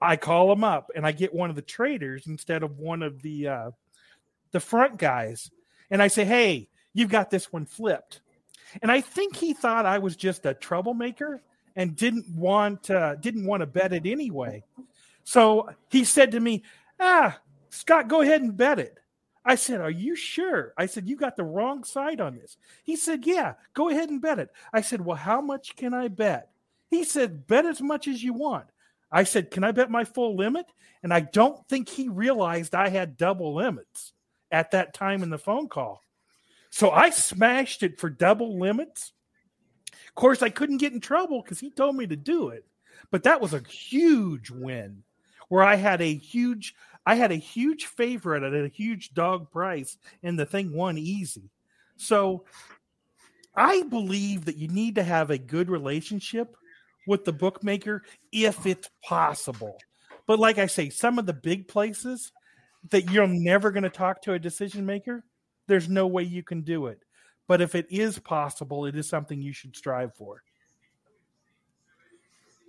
I 0.00 0.16
call 0.16 0.48
them 0.48 0.64
up 0.64 0.90
and 0.94 1.06
I 1.06 1.12
get 1.12 1.34
one 1.34 1.50
of 1.50 1.56
the 1.56 1.62
traders 1.62 2.26
instead 2.26 2.62
of 2.62 2.78
one 2.78 3.02
of 3.02 3.22
the 3.22 3.48
uh, 3.48 3.70
the 4.50 4.60
front 4.60 4.98
guys, 4.98 5.50
and 5.90 6.02
I 6.02 6.08
say, 6.08 6.24
"Hey, 6.24 6.68
you've 6.92 7.10
got 7.10 7.30
this 7.30 7.52
one 7.52 7.64
flipped." 7.64 8.20
And 8.82 8.90
I 8.90 9.00
think 9.00 9.36
he 9.36 9.54
thought 9.54 9.86
I 9.86 9.98
was 9.98 10.16
just 10.16 10.46
a 10.46 10.54
troublemaker 10.54 11.42
and 11.76 11.96
didn't 11.96 12.28
want 12.36 12.90
uh, 12.90 13.16
didn't 13.16 13.46
want 13.46 13.60
to 13.60 13.66
bet 13.66 13.92
it 13.92 14.06
anyway. 14.06 14.64
So 15.24 15.70
he 15.90 16.04
said 16.04 16.32
to 16.32 16.40
me, 16.40 16.62
"Ah, 17.00 17.38
Scott, 17.70 18.08
go 18.08 18.20
ahead 18.20 18.42
and 18.42 18.56
bet 18.56 18.78
it." 18.78 18.98
I 19.44 19.56
said, 19.56 19.80
Are 19.80 19.90
you 19.90 20.16
sure? 20.16 20.72
I 20.78 20.86
said, 20.86 21.08
You 21.08 21.16
got 21.16 21.36
the 21.36 21.44
wrong 21.44 21.84
side 21.84 22.20
on 22.20 22.36
this. 22.36 22.56
He 22.82 22.96
said, 22.96 23.26
Yeah, 23.26 23.54
go 23.74 23.90
ahead 23.90 24.08
and 24.08 24.20
bet 24.20 24.38
it. 24.38 24.50
I 24.72 24.80
said, 24.80 25.04
Well, 25.04 25.16
how 25.16 25.40
much 25.40 25.76
can 25.76 25.92
I 25.92 26.08
bet? 26.08 26.50
He 26.90 27.04
said, 27.04 27.46
Bet 27.46 27.66
as 27.66 27.82
much 27.82 28.08
as 28.08 28.22
you 28.22 28.32
want. 28.32 28.66
I 29.12 29.24
said, 29.24 29.50
Can 29.50 29.62
I 29.62 29.72
bet 29.72 29.90
my 29.90 30.04
full 30.04 30.36
limit? 30.36 30.66
And 31.02 31.12
I 31.12 31.20
don't 31.20 31.66
think 31.68 31.88
he 31.88 32.08
realized 32.08 32.74
I 32.74 32.88
had 32.88 33.18
double 33.18 33.54
limits 33.54 34.14
at 34.50 34.70
that 34.70 34.94
time 34.94 35.22
in 35.22 35.30
the 35.30 35.38
phone 35.38 35.68
call. 35.68 36.02
So 36.70 36.90
I 36.90 37.10
smashed 37.10 37.82
it 37.82 38.00
for 38.00 38.08
double 38.08 38.58
limits. 38.58 39.12
Of 40.16 40.20
course, 40.20 40.42
I 40.42 40.48
couldn't 40.48 40.78
get 40.78 40.92
in 40.92 41.00
trouble 41.00 41.42
because 41.42 41.58
he 41.58 41.70
told 41.70 41.96
me 41.96 42.06
to 42.06 42.14
do 42.14 42.50
it. 42.50 42.64
But 43.10 43.24
that 43.24 43.40
was 43.40 43.52
a 43.52 43.62
huge 43.68 44.48
win 44.48 45.02
where 45.48 45.64
I 45.64 45.74
had 45.74 46.00
a 46.00 46.14
huge 46.14 46.74
I 47.04 47.16
had 47.16 47.32
a 47.32 47.36
huge 47.36 47.86
favorite 47.86 48.44
at 48.44 48.54
a 48.54 48.68
huge 48.68 49.12
dog 49.12 49.50
price, 49.50 49.98
and 50.22 50.38
the 50.38 50.46
thing 50.46 50.72
won 50.72 50.96
easy. 50.96 51.50
So 51.96 52.44
I 53.54 53.82
believe 53.82 54.44
that 54.46 54.56
you 54.56 54.68
need 54.68 54.94
to 54.94 55.02
have 55.02 55.30
a 55.30 55.38
good 55.38 55.68
relationship 55.68 56.56
with 57.06 57.24
the 57.24 57.32
bookmaker 57.32 58.02
if 58.32 58.66
it's 58.66 58.88
possible. 59.02 59.76
But 60.26 60.38
like 60.38 60.58
I 60.58 60.66
say, 60.66 60.88
some 60.88 61.18
of 61.18 61.26
the 61.26 61.34
big 61.34 61.68
places 61.68 62.32
that 62.90 63.10
you're 63.10 63.26
never 63.26 63.70
going 63.70 63.82
to 63.82 63.90
talk 63.90 64.22
to 64.22 64.32
a 64.32 64.38
decision 64.38 64.86
maker, 64.86 65.24
there's 65.66 65.88
no 65.88 66.06
way 66.06 66.22
you 66.22 66.42
can 66.42 66.62
do 66.62 66.86
it. 66.86 67.03
But 67.46 67.60
if 67.60 67.74
it 67.74 67.86
is 67.90 68.18
possible, 68.18 68.86
it 68.86 68.96
is 68.96 69.08
something 69.08 69.42
you 69.42 69.52
should 69.52 69.76
strive 69.76 70.14
for. 70.14 70.42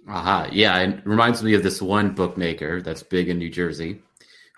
Aha. 0.08 0.50
Yeah. 0.52 0.80
It 0.80 1.06
reminds 1.06 1.42
me 1.42 1.54
of 1.54 1.64
this 1.64 1.82
one 1.82 2.14
bookmaker 2.14 2.82
that's 2.82 3.02
big 3.02 3.30
in 3.30 3.40
New 3.40 3.50
Jersey 3.50 4.02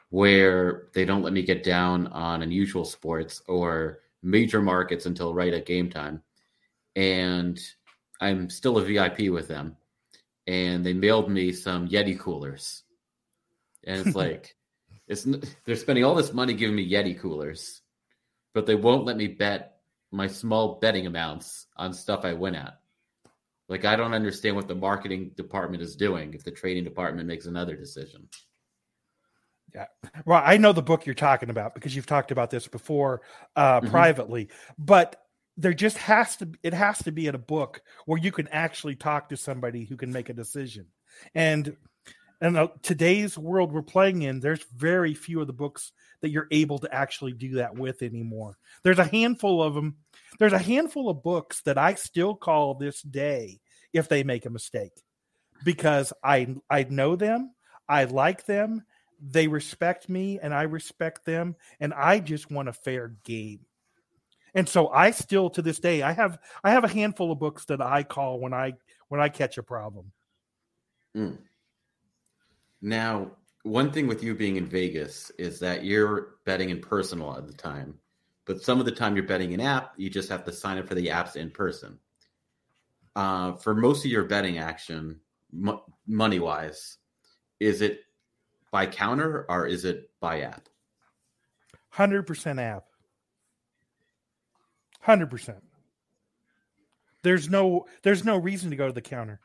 where 0.09 0.87
they 0.93 1.05
don't 1.05 1.21
let 1.21 1.33
me 1.33 1.41
get 1.41 1.63
down 1.63 2.07
on 2.07 2.41
unusual 2.41 2.85
sports 2.85 3.41
or 3.47 3.99
major 4.23 4.61
markets 4.61 5.05
until 5.05 5.33
right 5.33 5.53
at 5.53 5.65
game 5.65 5.89
time. 5.89 6.21
And 6.95 7.59
I'm 8.21 8.49
still 8.49 8.77
a 8.77 8.83
VIP 8.83 9.29
with 9.31 9.47
them. 9.47 9.75
And 10.47 10.85
they 10.85 10.93
mailed 10.93 11.29
me 11.29 11.51
some 11.51 11.87
Yeti 11.87 12.17
coolers. 12.17 12.83
And 13.85 14.05
it's 14.05 14.15
like, 14.15 14.55
it's 15.07 15.27
they're 15.65 15.75
spending 15.75 16.03
all 16.03 16.15
this 16.15 16.33
money 16.33 16.53
giving 16.53 16.75
me 16.75 16.89
Yeti 16.89 17.17
coolers, 17.19 17.81
but 18.53 18.65
they 18.65 18.75
won't 18.75 19.05
let 19.05 19.17
me 19.17 19.27
bet 19.27 19.76
my 20.17 20.27
small 20.27 20.79
betting 20.79 21.07
amounts 21.07 21.67
on 21.77 21.93
stuff 21.93 22.25
I 22.25 22.33
win 22.33 22.55
at. 22.55 22.79
Like 23.69 23.85
I 23.85 23.95
don't 23.95 24.13
understand 24.13 24.55
what 24.55 24.67
the 24.67 24.75
marketing 24.75 25.31
department 25.35 25.83
is 25.83 25.95
doing 25.95 26.33
if 26.33 26.43
the 26.43 26.51
trading 26.51 26.83
department 26.83 27.27
makes 27.27 27.45
another 27.45 27.75
decision. 27.75 28.27
Yeah. 29.75 29.85
Well, 30.25 30.41
I 30.43 30.57
know 30.57 30.73
the 30.73 30.81
book 30.81 31.05
you're 31.05 31.15
talking 31.15 31.49
about 31.49 31.75
because 31.75 31.95
you've 31.95 32.05
talked 32.05 32.31
about 32.31 32.49
this 32.49 32.67
before 32.67 33.21
uh, 33.55 33.81
Mhm. 33.81 33.89
privately, 33.89 34.49
but 34.77 35.21
there 35.57 35.73
just 35.73 35.97
has 35.97 36.37
to 36.37 36.49
it 36.63 36.73
has 36.73 36.99
to 36.99 37.11
be 37.11 37.27
in 37.27 37.35
a 37.35 37.39
book 37.39 37.81
where 38.05 38.19
you 38.19 38.31
can 38.31 38.47
actually 38.47 38.95
talk 38.95 39.29
to 39.29 39.37
somebody 39.37 39.85
who 39.85 39.97
can 39.97 40.11
make 40.11 40.29
a 40.29 40.33
decision. 40.33 40.87
And 41.35 41.75
and 42.39 42.55
uh, 42.55 42.67
today's 42.83 43.37
world 43.37 43.71
we're 43.73 43.81
playing 43.81 44.21
in, 44.21 44.39
there's 44.39 44.63
very 44.75 45.13
few 45.13 45.41
of 45.41 45.47
the 45.47 45.53
books 45.53 45.91
that 46.21 46.29
you're 46.29 46.47
able 46.51 46.79
to 46.79 46.93
actually 46.93 47.33
do 47.33 47.55
that 47.55 47.75
with 47.75 48.01
anymore. 48.01 48.57
There's 48.83 48.99
a 48.99 49.05
handful 49.05 49.61
of 49.61 49.73
them. 49.73 49.97
There's 50.39 50.53
a 50.53 50.59
handful 50.59 51.09
of 51.09 51.23
books 51.23 51.61
that 51.61 51.77
I 51.77 51.95
still 51.95 52.35
call 52.35 52.75
this 52.75 53.01
day 53.01 53.59
if 53.93 54.09
they 54.09 54.23
make 54.23 54.45
a 54.45 54.51
mistake 54.51 54.93
because 55.63 56.13
I 56.23 56.55
I 56.69 56.83
know 56.89 57.15
them, 57.15 57.53
I 57.87 58.05
like 58.05 58.45
them, 58.45 58.83
they 59.19 59.47
respect 59.47 60.09
me 60.09 60.39
and 60.41 60.53
I 60.53 60.63
respect 60.63 61.25
them 61.25 61.55
and 61.79 61.93
I 61.93 62.19
just 62.19 62.51
want 62.51 62.69
a 62.69 62.73
fair 62.73 63.13
game. 63.23 63.61
And 64.53 64.67
so 64.67 64.89
I 64.89 65.11
still 65.11 65.49
to 65.51 65.61
this 65.61 65.79
day 65.79 66.01
I 66.01 66.13
have 66.13 66.37
I 66.63 66.71
have 66.71 66.83
a 66.83 66.89
handful 66.89 67.31
of 67.31 67.39
books 67.39 67.65
that 67.65 67.81
I 67.81 68.03
call 68.03 68.39
when 68.39 68.53
I 68.53 68.73
when 69.07 69.21
I 69.21 69.29
catch 69.29 69.57
a 69.57 69.63
problem. 69.63 70.11
Mm. 71.15 71.37
Now, 72.81 73.31
one 73.63 73.91
thing 73.91 74.07
with 74.07 74.23
you 74.23 74.35
being 74.35 74.57
in 74.57 74.65
Vegas 74.65 75.31
is 75.37 75.59
that 75.59 75.83
you're 75.83 76.35
betting 76.45 76.69
in 76.69 76.79
person 76.79 77.19
a 77.19 77.25
lot 77.25 77.39
of 77.39 77.47
the 77.47 77.53
time, 77.53 77.95
but 78.47 78.63
some 78.63 78.79
of 78.79 78.85
the 78.85 78.91
time 78.91 79.15
you're 79.15 79.25
betting 79.25 79.53
an 79.53 79.59
app, 79.59 79.93
you 79.97 80.09
just 80.09 80.29
have 80.29 80.45
to 80.45 80.53
sign 80.53 80.77
up 80.77 80.87
for 80.87 80.95
the 80.95 81.07
apps 81.07 81.35
in 81.35 81.51
person. 81.51 81.99
Uh, 83.15 83.53
for 83.53 83.75
most 83.75 84.05
of 84.05 84.11
your 84.11 84.23
betting 84.23 84.57
action, 84.57 85.19
mo- 85.51 85.83
money 86.07 86.39
wise, 86.39 86.97
is 87.59 87.81
it 87.81 88.01
by 88.71 88.85
counter 88.85 89.45
or 89.49 89.67
is 89.67 89.83
it 89.83 90.09
by 90.21 90.41
app? 90.41 90.69
100% 91.93 92.61
app. 92.61 92.85
100%. 95.05 95.55
There's 97.23 97.49
no 97.49 97.85
there's 98.03 98.23
no 98.23 98.37
reason 98.37 98.69
to 98.69 98.75
go 98.75 98.87
to 98.87 98.93
the 98.93 99.01
counter. 99.01 99.41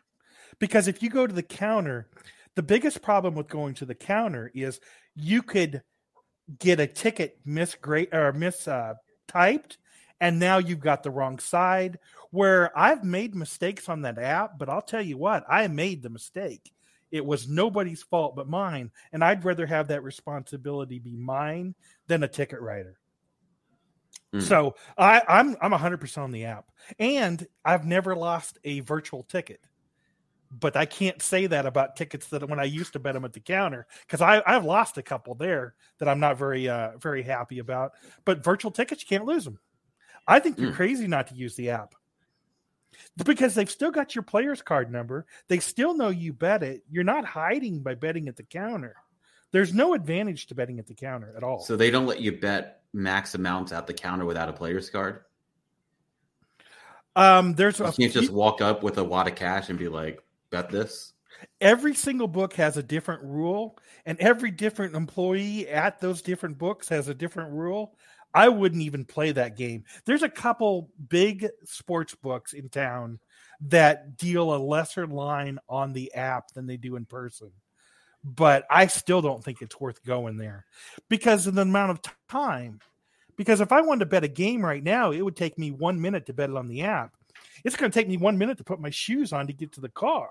Because 0.61 0.87
if 0.87 1.03
you 1.03 1.11
go 1.11 1.27
to 1.27 1.33
the 1.33 1.43
counter, 1.43 2.09
the 2.55 2.63
biggest 2.63 3.03
problem 3.03 3.35
with 3.35 3.49
going 3.49 3.75
to 3.75 3.87
the 3.87 3.95
counter 3.95 4.53
is 4.55 4.79
you 5.17 5.43
could 5.43 5.83
get 6.59 6.81
a 6.81 6.87
ticket 6.87 7.39
misgrade 7.47 8.13
or 8.13 8.33
mis 8.33 8.67
uh, 8.69 8.95
typed 9.29 9.79
and 10.23 10.39
now 10.39 10.59
you've 10.59 10.81
got 10.81 11.03
the 11.03 11.11
wrong 11.11 11.41
side 11.41 11.99
where 12.31 12.77
I've 12.79 13.03
made 13.03 13.35
mistakes 13.35 13.89
on 13.89 14.03
that 14.03 14.19
app, 14.19 14.57
but 14.57 14.69
I'll 14.69 14.81
tell 14.81 15.03
you 15.03 15.19
what, 15.19 15.45
I 15.49 15.67
made 15.67 16.01
the 16.01 16.11
mistake. 16.11 16.73
It 17.11 17.27
was 17.27 17.49
nobody's 17.49 18.05
fault 18.05 18.37
but 18.37 18.49
mine, 18.49 18.93
and 19.13 19.23
I'd 19.23 19.45
rather 19.45 19.67
have 19.67 19.89
that 19.89 20.05
responsibility 20.05 21.01
be 21.01 21.17
mine 21.17 21.75
than 22.07 22.23
a 22.23 22.29
ticket 22.29 22.61
writer. 22.61 23.01
Mm. 24.33 24.43
So 24.43 24.77
I, 24.97 25.23
I'm 25.29 25.57
I'm 25.61 25.73
100 25.73 25.99
percent 25.99 26.25
on 26.25 26.31
the 26.31 26.45
app, 26.45 26.67
and 27.01 27.45
I've 27.65 27.85
never 27.85 28.15
lost 28.15 28.59
a 28.63 28.79
virtual 28.81 29.25
ticket. 29.25 29.61
But 30.61 30.77
I 30.77 30.85
can't 30.85 31.23
say 31.23 31.47
that 31.47 31.65
about 31.65 31.97
tickets 31.97 32.27
that 32.29 32.47
when 32.49 32.61
I 32.61 32.65
used 32.65 32.93
to 32.93 32.99
bet 32.99 33.15
them 33.15 33.25
at 33.25 33.33
the 33.33 33.41
counter 33.41 33.87
because 34.07 34.21
I 34.21 34.43
I've 34.47 34.65
lost 34.67 34.99
a 34.99 35.03
couple 35.03 35.35
there 35.35 35.75
that 35.99 36.09
I'm 36.09 36.21
not 36.21 36.37
very 36.37 36.69
uh 36.69 36.99
very 36.99 37.23
happy 37.23 37.59
about. 37.59 37.93
But 38.25 38.45
virtual 38.45 38.71
tickets 38.71 39.03
you 39.03 39.09
can't 39.09 39.25
lose 39.27 39.45
them. 39.45 39.59
I 40.29 40.39
think 40.41 40.59
you're 40.59 40.71
Mm. 40.73 40.77
crazy 40.77 41.07
not 41.07 41.29
to 41.29 41.35
use 41.35 41.57
the 41.57 41.71
app. 41.71 41.95
because 43.25 43.55
they've 43.55 43.71
still 43.71 43.91
got 43.91 44.15
your 44.15 44.23
player's 44.23 44.61
card 44.63 44.93
number. 44.93 45.27
They 45.49 45.59
still 45.61 45.95
know 45.95 46.11
you 46.11 46.33
bet 46.35 46.63
it. 46.63 46.83
You're 46.91 47.05
not 47.05 47.25
hiding 47.25 47.81
by 47.81 47.95
betting 47.95 48.29
at 48.29 48.37
the 48.37 48.43
counter. 48.43 48.95
There's 49.51 49.73
no 49.75 49.95
advantage 49.95 50.47
to 50.49 50.55
betting 50.55 50.79
at 50.79 50.87
the 50.87 50.95
counter 50.95 51.33
at 51.37 51.43
all. 51.43 51.61
So 51.61 51.75
they 51.77 51.91
don't 51.91 52.07
let 52.07 52.21
you 52.21 52.33
bet 52.39 52.83
max 52.93 53.35
amounts 53.35 53.73
at 53.73 53.87
the 53.87 53.95
counter 53.95 54.25
without 54.27 54.49
a 54.49 54.53
player's 54.53 54.91
card. 54.91 55.25
Um, 57.17 57.55
there's 57.55 57.79
you 57.79 57.87
a 57.87 57.93
can't 57.93 58.13
just 58.13 58.31
walk 58.31 58.61
up 58.61 58.83
with 58.83 58.99
a 58.99 59.05
wad 59.05 59.29
of 59.29 59.35
cash 59.35 59.69
and 59.69 59.79
be 59.79 59.89
like, 59.89 60.23
"Bet 60.53 60.71
this." 60.71 61.15
every 61.61 61.95
single 61.95 62.29
book 62.29 62.55
has 62.55 62.77
a 62.77 62.83
different 62.83 63.23
rule, 63.23 63.79
and 64.07 64.19
every 64.21 64.51
different 64.51 64.95
employee 64.95 65.69
at 65.69 66.01
those 66.01 66.23
different 66.23 66.59
books 66.59 66.89
has 66.89 67.09
a 67.09 67.15
different 67.15 67.53
rule. 67.53 67.95
I 68.35 68.49
wouldn't 68.49 68.83
even 68.83 69.05
play 69.05 69.33
that 69.33 69.57
game. 69.57 69.85
There's 70.07 70.23
a 70.23 70.29
couple 70.29 70.91
big 71.09 71.49
sports 71.65 72.15
books 72.15 72.55
in 72.55 72.69
town 72.71 73.19
that 73.69 74.17
deal 74.17 74.55
a 74.55 74.57
lesser 74.57 75.07
line 75.07 75.59
on 75.69 75.93
the 75.93 76.13
app 76.15 76.51
than 76.53 76.67
they 76.67 76.77
do 76.77 76.97
in 76.97 77.05
person. 77.05 77.51
But 78.25 78.65
I 78.71 78.87
still 78.87 79.21
don't 79.21 79.45
think 79.45 79.61
it's 79.61 79.81
worth 79.81 80.03
going 80.05 80.39
there 80.39 80.65
because 81.09 81.47
of 81.47 81.55
the 81.55 81.63
amount 81.63 81.91
of 81.91 82.01
time. 82.29 82.81
Because 83.37 83.61
if 83.61 83.73
I 83.73 83.81
wanted 83.81 84.01
to 84.01 84.07
bet 84.07 84.25
a 84.25 84.29
game 84.29 84.65
right 84.65 84.83
now, 84.83 85.11
it 85.11 85.23
would 85.23 85.37
take 85.37 85.59
me 85.59 85.71
one 85.71 86.01
minute 86.01 86.27
to 86.27 86.33
bet 86.33 86.51
it 86.51 86.57
on 86.57 86.69
the 86.69 86.83
app. 86.83 87.13
It's 87.65 87.77
going 87.77 87.91
to 87.91 87.99
take 87.99 88.09
me 88.09 88.17
one 88.17 88.39
minute 88.39 88.59
to 88.59 88.65
put 88.65 88.81
my 88.81 88.91
shoes 88.91 89.33
on 89.33 89.47
to 89.47 89.53
get 89.53 89.73
to 89.73 89.81
the 89.81 89.89
car. 89.89 90.31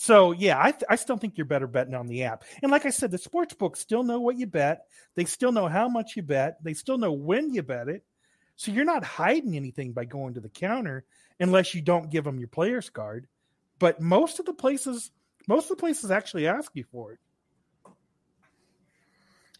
So 0.00 0.32
yeah, 0.32 0.58
I, 0.58 0.70
th- 0.70 0.84
I 0.88 0.96
still 0.96 1.18
think 1.18 1.36
you're 1.36 1.44
better 1.44 1.66
betting 1.66 1.92
on 1.92 2.06
the 2.06 2.24
app. 2.24 2.44
And 2.62 2.72
like 2.72 2.86
I 2.86 2.88
said, 2.90 3.10
the 3.10 3.18
sports 3.18 3.52
books 3.52 3.80
still 3.80 4.02
know 4.02 4.18
what 4.18 4.38
you 4.38 4.46
bet. 4.46 4.86
They 5.14 5.26
still 5.26 5.52
know 5.52 5.68
how 5.68 5.90
much 5.90 6.16
you 6.16 6.22
bet. 6.22 6.56
They 6.64 6.72
still 6.72 6.96
know 6.96 7.12
when 7.12 7.52
you 7.52 7.62
bet 7.62 7.90
it. 7.90 8.02
So 8.56 8.72
you're 8.72 8.86
not 8.86 9.04
hiding 9.04 9.56
anything 9.56 9.92
by 9.92 10.06
going 10.06 10.32
to 10.32 10.40
the 10.40 10.48
counter 10.48 11.04
unless 11.38 11.74
you 11.74 11.82
don't 11.82 12.10
give 12.10 12.24
them 12.24 12.38
your 12.38 12.48
player's 12.48 12.88
card. 12.88 13.26
But 13.78 14.00
most 14.00 14.40
of 14.40 14.46
the 14.46 14.54
places, 14.54 15.10
most 15.46 15.70
of 15.70 15.76
the 15.76 15.82
places 15.82 16.10
actually 16.10 16.46
ask 16.46 16.70
you 16.72 16.84
for 16.90 17.12
it. 17.12 17.18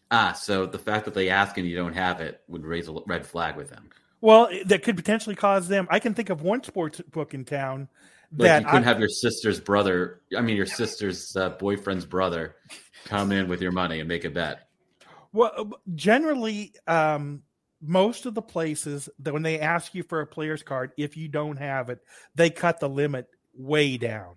Ah, 0.09 0.33
so 0.33 0.65
the 0.65 0.79
fact 0.79 1.05
that 1.05 1.13
they 1.13 1.29
ask 1.29 1.55
and 1.59 1.67
you 1.67 1.75
don't 1.75 1.93
have 1.93 2.19
it 2.19 2.41
would 2.47 2.65
raise 2.65 2.87
a 2.87 2.93
red 3.05 3.27
flag 3.27 3.57
with 3.57 3.69
them. 3.69 3.91
Well, 4.21 4.49
that 4.65 4.81
could 4.81 4.95
potentially 4.95 5.35
cause 5.35 5.67
them. 5.67 5.87
I 5.91 5.99
can 5.99 6.15
think 6.15 6.31
of 6.31 6.41
one 6.41 6.63
sports 6.63 6.99
book 7.11 7.35
in 7.35 7.45
town 7.45 7.89
Like 8.37 8.47
that 8.47 8.61
you 8.61 8.65
couldn't 8.65 8.83
I- 8.85 8.87
have 8.87 8.99
your 8.99 9.09
sister's 9.09 9.59
brother, 9.59 10.21
I 10.37 10.41
mean 10.41 10.55
your 10.55 10.65
sister's 10.65 11.35
uh, 11.35 11.49
boyfriend's 11.49 12.05
brother, 12.05 12.55
come 13.05 13.31
in 13.31 13.47
with 13.47 13.61
your 13.61 13.71
money 13.71 13.99
and 13.99 14.07
make 14.07 14.25
a 14.25 14.29
bet. 14.29 14.67
Well, 15.33 15.71
generally, 15.95 16.73
um, 16.87 17.43
most 17.81 18.25
of 18.25 18.33
the 18.33 18.41
places 18.41 19.09
that 19.19 19.33
when 19.33 19.43
they 19.43 19.59
ask 19.59 19.95
you 19.95 20.03
for 20.03 20.21
a 20.21 20.27
player's 20.27 20.63
card, 20.63 20.91
if 20.97 21.17
you 21.17 21.27
don't 21.27 21.57
have 21.57 21.89
it, 21.89 21.99
they 22.35 22.49
cut 22.49 22.79
the 22.79 22.89
limit 22.89 23.27
way 23.53 23.97
down 23.97 24.35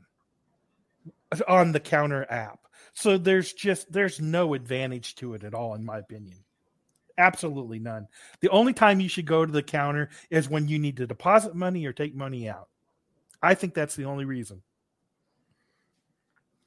on 1.48 1.72
the 1.72 1.80
counter 1.80 2.26
app. 2.30 2.60
So 2.94 3.18
there's 3.18 3.52
just 3.52 3.90
there's 3.92 4.20
no 4.20 4.54
advantage 4.54 5.16
to 5.16 5.34
it 5.34 5.44
at 5.44 5.54
all, 5.54 5.74
in 5.74 5.84
my 5.84 5.98
opinion. 5.98 6.38
Absolutely 7.18 7.78
none. 7.78 8.08
The 8.40 8.48
only 8.50 8.72
time 8.72 9.00
you 9.00 9.08
should 9.08 9.26
go 9.26 9.44
to 9.44 9.52
the 9.52 9.62
counter 9.62 10.10
is 10.30 10.48
when 10.48 10.68
you 10.68 10.78
need 10.78 10.96
to 10.96 11.06
deposit 11.06 11.54
money 11.54 11.86
or 11.86 11.92
take 11.92 12.14
money 12.14 12.48
out. 12.48 12.68
I 13.44 13.54
think 13.54 13.74
that's 13.74 13.96
the 13.96 14.04
only 14.04 14.24
reason. 14.24 14.62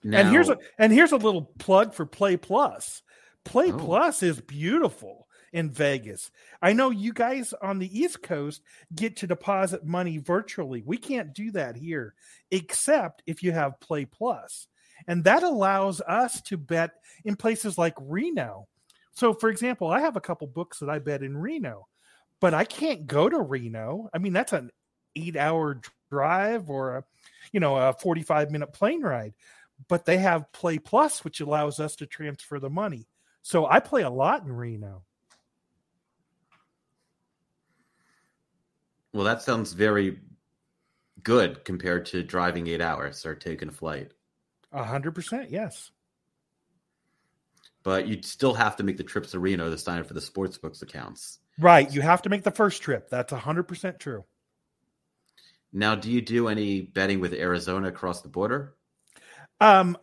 Now, 0.04 0.20
and 0.20 0.30
here's 0.30 0.50
a 0.50 0.58
and 0.78 0.94
here's 0.94 1.12
a 1.12 1.18
little 1.18 1.52
plug 1.58 1.94
for 1.94 2.06
Play 2.06 2.38
Plus. 2.38 3.02
Play 3.44 3.72
Oh. 3.72 3.78
Plus 3.78 4.24
is 4.24 4.40
beautiful 4.40 5.28
in 5.54 5.72
Vegas. 5.72 6.32
I 6.62 6.74
know 6.74 6.90
you 6.90 7.14
guys 7.14 7.54
on 7.62 7.80
the 7.80 8.00
East 8.00 8.22
Coast 8.22 8.62
get 8.94 9.18
to 9.18 9.28
deposit 9.28 9.86
money 9.86 10.18
virtually. 10.18 10.84
We 10.86 10.98
can't 10.98 11.34
do 11.34 11.52
that 11.52 11.76
here, 11.76 12.14
except 12.52 13.24
if 13.26 13.42
you 13.44 13.52
have 13.52 13.80
Play 13.80 14.06
Plus. 14.06 14.68
And 15.08 15.24
that 15.24 15.44
allows 15.44 16.02
us 16.02 16.42
to 16.44 16.58
bet 16.58 16.92
in 17.24 17.36
places 17.36 17.78
like 17.78 17.94
Reno. 18.00 18.68
So, 19.14 19.34
for 19.34 19.50
example, 19.50 19.90
I 19.90 20.02
have 20.02 20.16
a 20.16 20.22
couple 20.22 20.48
books 20.48 20.80
that 20.80 20.90
I 20.90 21.00
bet 21.00 21.24
in 21.24 21.38
Reno, 21.38 21.88
but 22.40 22.54
I 22.54 22.66
can't 22.66 23.08
go 23.08 23.30
to 23.30 23.42
Reno. 23.42 24.10
I 24.14 24.20
mean, 24.20 24.34
that's 24.34 24.54
an 24.54 24.70
eight 25.16 25.38
hour 25.38 25.82
drive 26.10 26.70
or 26.70 26.98
a, 26.98 27.04
you 27.52 27.60
know, 27.60 27.76
a 27.76 27.94
45 27.94 28.52
minute 28.52 28.74
plane 28.74 29.02
ride 29.02 29.34
but 29.88 30.06
they 30.06 30.18
have 30.18 30.52
Play 30.52 30.80
Plus, 30.80 31.24
which 31.24 31.40
allows 31.40 31.80
us 31.80 31.96
to 31.98 32.08
transfer 32.08 32.60
the 32.60 32.68
money. 32.68 33.08
So 33.44 33.68
I 33.68 33.80
play 33.80 34.02
a 34.02 34.10
lot 34.10 34.44
in 34.44 34.52
Reno. 34.52 35.04
well, 39.18 39.26
that 39.26 39.42
sounds 39.42 39.74
very 39.74 40.20
good 41.24 41.66
compared 41.66 42.06
to 42.08 42.22
driving 42.22 42.68
eight 42.68 42.82
hours 42.82 43.26
or 43.26 43.34
taking 43.34 43.70
a 43.70 43.72
flight. 43.72 44.12
A 44.72 44.84
hundred 44.84 45.16
percent, 45.16 45.50
yes. 45.50 45.92
But 47.82 48.08
you'd 48.08 48.26
still 48.26 48.54
have 48.54 48.76
to 48.76 48.84
make 48.84 48.98
the 48.98 49.04
trips 49.04 49.32
to 49.32 49.40
Reno 49.40 49.72
to 49.72 49.78
sign 49.78 50.00
up 50.00 50.08
for 50.08 50.14
the 50.14 50.20
sportsbooks 50.20 50.84
accounts. 50.84 51.40
Right. 51.58 51.92
You 51.92 52.02
have 52.02 52.22
to 52.24 52.30
make 52.30 52.44
the 52.44 52.52
first 52.52 52.84
trip. 52.84 53.10
That's 53.10 53.32
a 53.32 53.40
hundred 53.40 53.64
percent 53.64 54.00
true. 54.00 54.24
Now, 55.78 55.94
do 55.94 56.10
you 56.10 56.22
do 56.22 56.48
any 56.48 56.82
betting 56.82 57.20
with 57.20 57.34
Arizona 57.34 57.90
across 57.90 58.24
the 58.24 58.30
border? 58.30 58.74
Um, 59.62 59.96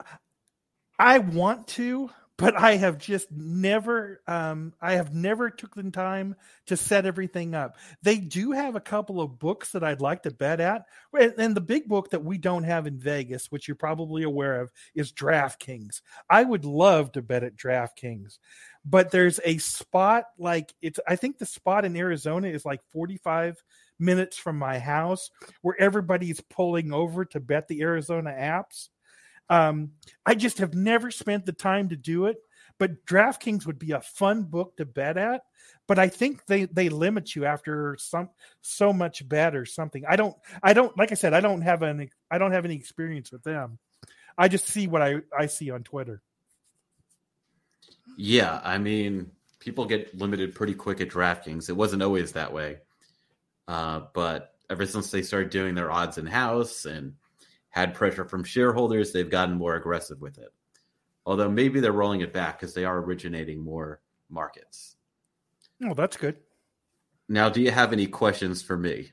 I 1.00 1.18
want 1.18 1.66
to, 1.68 2.10
but 2.38 2.56
I 2.56 2.76
have 2.76 2.96
just 2.96 3.32
never, 3.32 4.22
um, 4.28 4.72
I 4.80 4.92
have 4.92 5.12
never 5.12 5.50
took 5.50 5.74
the 5.74 5.90
time 5.90 6.36
to 6.66 6.76
set 6.76 7.06
everything 7.06 7.56
up. 7.56 7.76
They 8.02 8.18
do 8.18 8.52
have 8.52 8.76
a 8.76 8.80
couple 8.80 9.20
of 9.20 9.40
books 9.40 9.72
that 9.72 9.82
I'd 9.82 10.00
like 10.00 10.22
to 10.22 10.30
bet 10.30 10.60
at, 10.60 10.84
and 11.12 11.56
the 11.56 11.60
big 11.60 11.88
book 11.88 12.10
that 12.10 12.24
we 12.24 12.38
don't 12.38 12.62
have 12.62 12.86
in 12.86 13.00
Vegas, 13.00 13.50
which 13.50 13.66
you're 13.66 13.74
probably 13.74 14.22
aware 14.22 14.60
of, 14.60 14.70
is 14.94 15.12
DraftKings. 15.12 16.02
I 16.30 16.44
would 16.44 16.64
love 16.64 17.10
to 17.12 17.22
bet 17.22 17.42
at 17.42 17.56
DraftKings, 17.56 18.38
but 18.84 19.10
there's 19.10 19.40
a 19.44 19.58
spot 19.58 20.26
like 20.38 20.72
it's. 20.80 21.00
I 21.08 21.16
think 21.16 21.38
the 21.38 21.46
spot 21.46 21.84
in 21.84 21.96
Arizona 21.96 22.46
is 22.46 22.64
like 22.64 22.80
45 22.92 23.60
minutes 23.98 24.36
from 24.36 24.58
my 24.58 24.78
house, 24.78 25.30
where 25.62 25.80
everybody's 25.80 26.40
pulling 26.40 26.92
over 26.92 27.24
to 27.26 27.40
bet 27.40 27.68
the 27.68 27.82
Arizona 27.82 28.30
apps. 28.30 28.88
Um, 29.50 29.92
I 30.24 30.34
just 30.34 30.58
have 30.58 30.74
never 30.74 31.10
spent 31.10 31.46
the 31.46 31.52
time 31.52 31.90
to 31.90 31.96
do 31.96 32.26
it, 32.26 32.38
but 32.78 33.04
DraftKings 33.06 33.66
would 33.66 33.78
be 33.78 33.92
a 33.92 34.00
fun 34.00 34.44
book 34.44 34.76
to 34.76 34.84
bet 34.84 35.16
at. 35.16 35.42
But 35.86 35.98
I 35.98 36.08
think 36.08 36.46
they 36.46 36.64
they 36.64 36.88
limit 36.88 37.36
you 37.36 37.44
after 37.44 37.96
some 37.98 38.30
so 38.62 38.92
much 38.92 39.26
bet 39.28 39.54
or 39.54 39.66
something. 39.66 40.04
I 40.08 40.16
don't 40.16 40.34
I 40.62 40.72
don't 40.72 40.96
like 40.96 41.12
I 41.12 41.14
said 41.14 41.34
I 41.34 41.40
don't 41.40 41.60
have 41.60 41.82
any 41.82 42.10
I 42.30 42.38
don't 42.38 42.52
have 42.52 42.64
any 42.64 42.74
experience 42.74 43.30
with 43.30 43.42
them. 43.42 43.78
I 44.36 44.48
just 44.48 44.66
see 44.66 44.86
what 44.86 45.02
I 45.02 45.16
I 45.38 45.46
see 45.46 45.70
on 45.70 45.82
Twitter. 45.82 46.22
Yeah, 48.16 48.60
I 48.62 48.78
mean, 48.78 49.30
people 49.58 49.84
get 49.86 50.16
limited 50.16 50.54
pretty 50.54 50.74
quick 50.74 51.00
at 51.00 51.08
DraftKings. 51.08 51.68
It 51.68 51.76
wasn't 51.76 52.02
always 52.02 52.32
that 52.32 52.52
way. 52.52 52.78
Uh, 53.68 54.02
but 54.12 54.54
ever 54.70 54.86
since 54.86 55.10
they 55.10 55.22
started 55.22 55.50
doing 55.50 55.74
their 55.74 55.90
odds 55.90 56.18
in 56.18 56.26
house 56.26 56.84
and 56.84 57.14
had 57.70 57.94
pressure 57.94 58.24
from 58.24 58.44
shareholders, 58.44 59.12
they've 59.12 59.30
gotten 59.30 59.56
more 59.56 59.76
aggressive 59.76 60.20
with 60.20 60.38
it. 60.38 60.52
Although 61.26 61.50
maybe 61.50 61.80
they're 61.80 61.92
rolling 61.92 62.20
it 62.20 62.32
back 62.32 62.58
because 62.58 62.74
they 62.74 62.84
are 62.84 62.98
originating 62.98 63.60
more 63.60 64.00
markets. 64.28 64.96
Oh, 65.82 65.94
that's 65.94 66.16
good. 66.16 66.36
Now, 67.28 67.48
do 67.48 67.60
you 67.62 67.70
have 67.70 67.92
any 67.92 68.06
questions 68.06 68.62
for 68.62 68.76
me? 68.76 69.12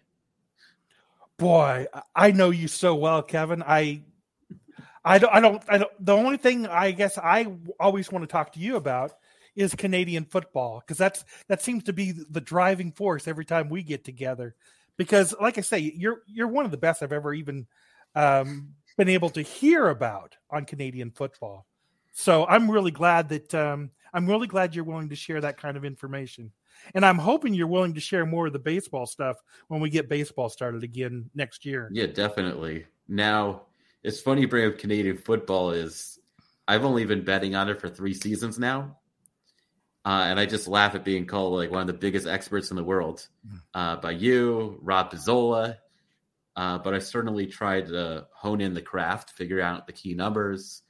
Boy, 1.37 1.87
I- 1.93 2.01
I 2.15 2.31
know 2.31 2.49
you 2.49 2.67
so 2.67 2.93
well, 2.95 3.23
Kevin. 3.23 3.63
I 3.65 4.03
I 5.03 5.17
don't 5.17 5.33
I 5.33 5.39
don't 5.39 5.63
I 5.67 5.77
don't 5.79 5.91
the 6.05 6.15
only 6.15 6.37
thing 6.37 6.67
I 6.67 6.91
guess 6.91 7.17
I 7.17 7.47
always 7.79 8.11
want 8.11 8.23
to 8.23 8.27
talk 8.27 8.53
to 8.53 8.59
you 8.59 8.75
about 8.75 9.13
is 9.55 9.75
Canadian 9.75 10.25
football 10.25 10.79
because 10.79 10.97
that's 10.97 11.25
that 11.47 11.61
seems 11.61 11.83
to 11.83 11.93
be 11.93 12.13
the 12.29 12.41
driving 12.41 12.91
force 12.91 13.27
every 13.27 13.45
time 13.45 13.69
we 13.69 13.83
get 13.83 14.03
together. 14.03 14.55
Because 14.97 15.33
like 15.41 15.57
I 15.57 15.61
say, 15.61 15.79
you're 15.79 16.21
you're 16.27 16.47
one 16.47 16.65
of 16.65 16.71
the 16.71 16.77
best 16.77 17.03
I've 17.03 17.13
ever 17.13 17.33
even 17.33 17.67
um, 18.15 18.73
been 18.97 19.09
able 19.09 19.29
to 19.31 19.41
hear 19.41 19.89
about 19.89 20.35
on 20.49 20.65
Canadian 20.65 21.11
football. 21.11 21.65
So 22.13 22.45
I'm 22.45 22.69
really 22.69 22.91
glad 22.91 23.29
that 23.29 23.55
um, 23.55 23.91
I'm 24.13 24.27
really 24.27 24.47
glad 24.47 24.75
you're 24.75 24.83
willing 24.83 25.09
to 25.09 25.15
share 25.15 25.41
that 25.41 25.57
kind 25.57 25.77
of 25.77 25.85
information. 25.85 26.51
And 26.93 27.05
I'm 27.05 27.17
hoping 27.17 27.53
you're 27.53 27.67
willing 27.67 27.93
to 27.93 27.99
share 28.01 28.25
more 28.25 28.47
of 28.47 28.53
the 28.53 28.59
baseball 28.59 29.05
stuff 29.05 29.37
when 29.67 29.81
we 29.81 29.89
get 29.89 30.09
baseball 30.09 30.49
started 30.49 30.83
again 30.83 31.29
next 31.35 31.65
year. 31.65 31.89
Yeah, 31.93 32.07
definitely. 32.07 32.85
Now, 33.07 33.63
it's 34.03 34.19
funny 34.19 34.41
you 34.41 34.47
bring 34.47 34.67
up 34.67 34.77
Canadian 34.77 35.17
football 35.17 35.71
is 35.71 36.19
I've 36.67 36.85
only 36.85 37.05
been 37.05 37.23
betting 37.23 37.55
on 37.55 37.69
it 37.69 37.79
for 37.79 37.89
three 37.89 38.13
seasons 38.13 38.57
now. 38.57 38.97
Uh, 40.03 40.25
and 40.27 40.39
I 40.39 40.45
just 40.45 40.67
laugh 40.67 40.95
at 40.95 41.03
being 41.03 41.25
called 41.25 41.53
like 41.53 41.69
one 41.69 41.81
of 41.81 41.87
the 41.87 41.93
biggest 41.93 42.25
experts 42.25 42.71
in 42.71 42.75
the 42.75 42.83
world 42.83 43.27
uh, 43.73 43.97
by 43.97 44.11
you, 44.11 44.79
Rob 44.81 45.11
Pizzola. 45.11 45.77
Uh, 46.55 46.79
but 46.79 46.93
I 46.93 46.99
certainly 46.99 47.47
tried 47.47 47.87
to 47.87 48.27
hone 48.33 48.61
in 48.61 48.73
the 48.73 48.81
craft, 48.81 49.31
figure 49.31 49.61
out 49.61 49.87
the 49.87 49.93
key 49.93 50.15
numbers, 50.15 50.81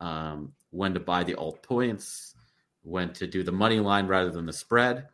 um, 0.00 0.52
when 0.70 0.94
to 0.94 1.00
buy 1.00 1.24
the 1.24 1.36
alt 1.36 1.62
points, 1.62 2.34
when 2.82 3.12
to 3.14 3.26
do 3.26 3.42
the 3.42 3.52
money 3.52 3.80
line 3.80 4.06
rather 4.06 4.30
than 4.30 4.46
the 4.46 4.52
spread. 4.52 5.06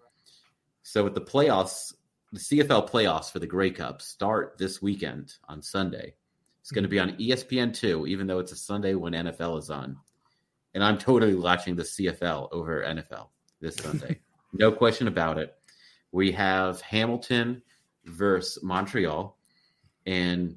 So 0.83 1.05
with 1.05 1.15
the 1.15 1.21
playoffs 1.21 1.93
the 2.35 2.41
CFL 2.41 2.91
playoffs 2.91 3.31
for 3.31 3.39
the 3.39 3.47
Grey 3.47 3.71
Cup 3.71 4.03
start 4.03 4.57
this 4.59 4.83
weekend 4.83 5.35
on 5.49 5.63
Sunday. 5.63 6.15
It's 6.61 6.73
going 6.73 6.83
to 6.83 6.89
be 6.89 6.99
on 6.99 7.17
ESPN2, 7.17 8.09
even 8.09 8.27
though 8.27 8.41
it's 8.41 8.51
a 8.51 8.57
Sunday 8.57 8.95
when 8.95 9.13
NFL 9.13 9.61
is 9.61 9.71
on. 9.71 9.99
And 10.75 10.83
I'm 10.83 10.99
totally 10.99 11.37
watching 11.37 11.77
the 11.77 11.85
CFL 11.85 12.49
over 12.51 12.83
NFL 12.83 13.29
this 13.65 13.77
Sunday. 13.77 14.21
no 14.53 14.71
question 14.71 15.09
about 15.09 15.39
it. 15.39 15.55
We 16.13 16.33
have 16.33 16.81
Hamilton 16.83 17.63
versus 18.05 18.63
Montreal, 18.63 19.37
and 20.07 20.57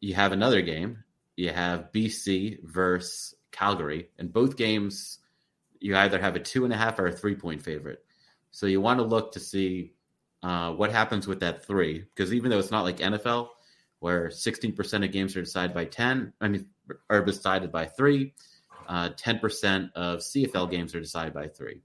you 0.00 0.14
have 0.14 0.32
another 0.32 0.62
game. 0.62 1.02
You 1.36 1.50
have 1.50 1.90
BC 1.92 2.62
versus 2.62 3.34
Calgary, 3.50 4.10
and 4.18 4.32
both 4.32 4.56
games 4.56 5.18
you 5.80 5.96
either 5.96 6.20
have 6.20 6.36
a 6.36 6.40
two 6.40 6.64
and 6.64 6.72
a 6.72 6.76
half 6.76 6.98
or 6.98 7.06
a 7.06 7.12
three 7.12 7.34
point 7.34 7.62
favorite. 7.62 8.04
So 8.52 8.66
you 8.66 8.80
want 8.80 9.00
to 9.00 9.04
look 9.04 9.32
to 9.32 9.40
see 9.40 9.94
uh, 10.42 10.72
what 10.72 10.92
happens 10.92 11.26
with 11.26 11.40
that 11.40 11.64
three, 11.66 12.04
because 12.14 12.32
even 12.32 12.50
though 12.50 12.58
it's 12.58 12.70
not 12.70 12.84
like 12.84 12.98
NFL, 12.98 13.48
where 14.00 14.28
16% 14.28 15.04
of 15.04 15.12
games 15.12 15.36
are 15.36 15.42
decided 15.42 15.74
by 15.74 15.86
10, 15.86 16.32
I 16.40 16.48
mean, 16.48 16.66
are 17.08 17.24
decided 17.24 17.72
by 17.72 17.86
three, 17.86 18.34
uh, 18.88 19.10
10% 19.10 19.92
of 19.94 20.18
CFL 20.20 20.70
games 20.70 20.94
are 20.94 21.00
decided 21.00 21.32
by 21.32 21.48
three. 21.48 21.80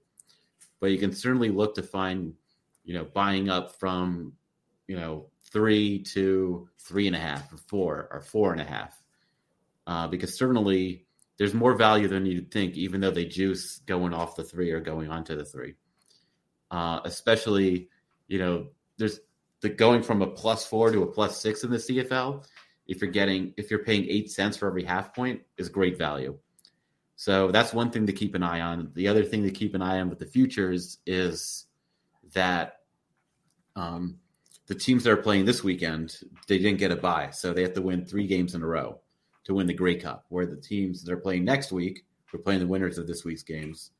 But 0.80 0.90
you 0.90 0.98
can 0.98 1.12
certainly 1.12 1.50
look 1.50 1.74
to 1.74 1.82
find, 1.82 2.34
you 2.84 2.94
know, 2.94 3.04
buying 3.04 3.48
up 3.48 3.78
from, 3.78 4.32
you 4.86 4.96
know, 4.96 5.26
three 5.50 6.00
to 6.00 6.68
three 6.78 7.06
and 7.06 7.16
a 7.16 7.18
half 7.18 7.52
or 7.52 7.56
four 7.56 8.08
or 8.10 8.20
four 8.20 8.52
and 8.52 8.60
a 8.60 8.64
half. 8.64 9.00
Uh, 9.86 10.06
because 10.06 10.36
certainly 10.36 11.06
there's 11.38 11.54
more 11.54 11.74
value 11.74 12.08
than 12.08 12.26
you'd 12.26 12.50
think, 12.50 12.76
even 12.76 13.00
though 13.00 13.10
they 13.10 13.24
juice 13.24 13.78
going 13.86 14.12
off 14.12 14.36
the 14.36 14.44
three 14.44 14.70
or 14.70 14.80
going 14.80 15.08
onto 15.08 15.36
the 15.36 15.44
three. 15.44 15.74
Uh, 16.70 17.00
especially, 17.04 17.88
you 18.26 18.38
know, 18.38 18.66
there's 18.98 19.20
the 19.60 19.68
going 19.68 20.02
from 20.02 20.20
a 20.22 20.26
plus 20.26 20.66
four 20.66 20.90
to 20.90 21.02
a 21.02 21.06
plus 21.06 21.40
six 21.40 21.64
in 21.64 21.70
the 21.70 21.78
CFL. 21.78 22.44
If 22.86 23.00
you're 23.00 23.10
getting, 23.10 23.54
if 23.56 23.70
you're 23.70 23.84
paying 23.84 24.06
eight 24.08 24.30
cents 24.30 24.56
for 24.56 24.68
every 24.68 24.84
half 24.84 25.14
point, 25.14 25.42
is 25.56 25.68
great 25.68 25.96
value. 25.96 26.38
So 27.20 27.50
that's 27.50 27.74
one 27.74 27.90
thing 27.90 28.06
to 28.06 28.12
keep 28.12 28.36
an 28.36 28.44
eye 28.44 28.60
on. 28.60 28.92
The 28.94 29.08
other 29.08 29.24
thing 29.24 29.42
to 29.42 29.50
keep 29.50 29.74
an 29.74 29.82
eye 29.82 29.98
on 29.98 30.08
with 30.08 30.20
the 30.20 30.24
futures 30.24 30.98
is 31.04 31.66
that 32.32 32.82
um, 33.74 34.20
the 34.68 34.76
teams 34.76 35.02
that 35.02 35.10
are 35.10 35.16
playing 35.16 35.44
this 35.44 35.64
weekend, 35.64 36.16
they 36.46 36.58
didn't 36.58 36.78
get 36.78 36.92
a 36.92 36.96
bye, 36.96 37.30
so 37.30 37.52
they 37.52 37.62
have 37.62 37.74
to 37.74 37.82
win 37.82 38.04
three 38.04 38.28
games 38.28 38.54
in 38.54 38.62
a 38.62 38.66
row 38.66 39.00
to 39.42 39.54
win 39.54 39.66
the 39.66 39.74
Grey 39.74 39.96
Cup. 39.96 40.26
Where 40.28 40.46
the 40.46 40.54
teams 40.56 41.02
that 41.02 41.12
are 41.12 41.16
playing 41.16 41.44
next 41.44 41.72
week, 41.72 42.04
we're 42.32 42.38
playing 42.38 42.60
the 42.60 42.68
winners 42.68 42.98
of 42.98 43.08
this 43.08 43.24
week's 43.24 43.42
games, 43.42 43.90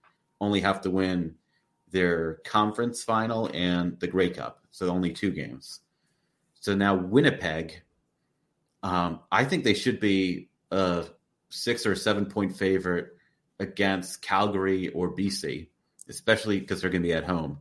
only 0.41 0.61
have 0.61 0.81
to 0.83 0.91
win 0.91 1.35
their 1.91 2.35
conference 2.45 3.03
final 3.03 3.51
and 3.53 3.99
the 3.99 4.07
Grey 4.07 4.31
Cup. 4.31 4.61
So 4.71 4.91
only 4.91 5.11
two 5.11 5.33
games. 5.33 5.81
So 6.61 6.73
now 6.73 6.95
Winnipeg, 6.95 7.83
um, 8.85 9.19
I 9.33 9.45
think 9.45 9.65
they 9.65 9.75
should 9.75 9.99
be 9.99 10.51
a 10.71 11.07
six 11.51 11.87
or 11.87 11.95
seven 11.95 12.27
point 12.27 12.57
favorite 12.57 13.17
against 13.61 14.23
Calgary 14.23 14.89
or 14.89 15.15
BC, 15.15 15.69
especially 16.09 16.61
because 16.61 16.81
they're 16.81 16.91
going 16.91 17.03
to 17.03 17.09
be 17.09 17.15
at 17.15 17.25
home. 17.25 17.59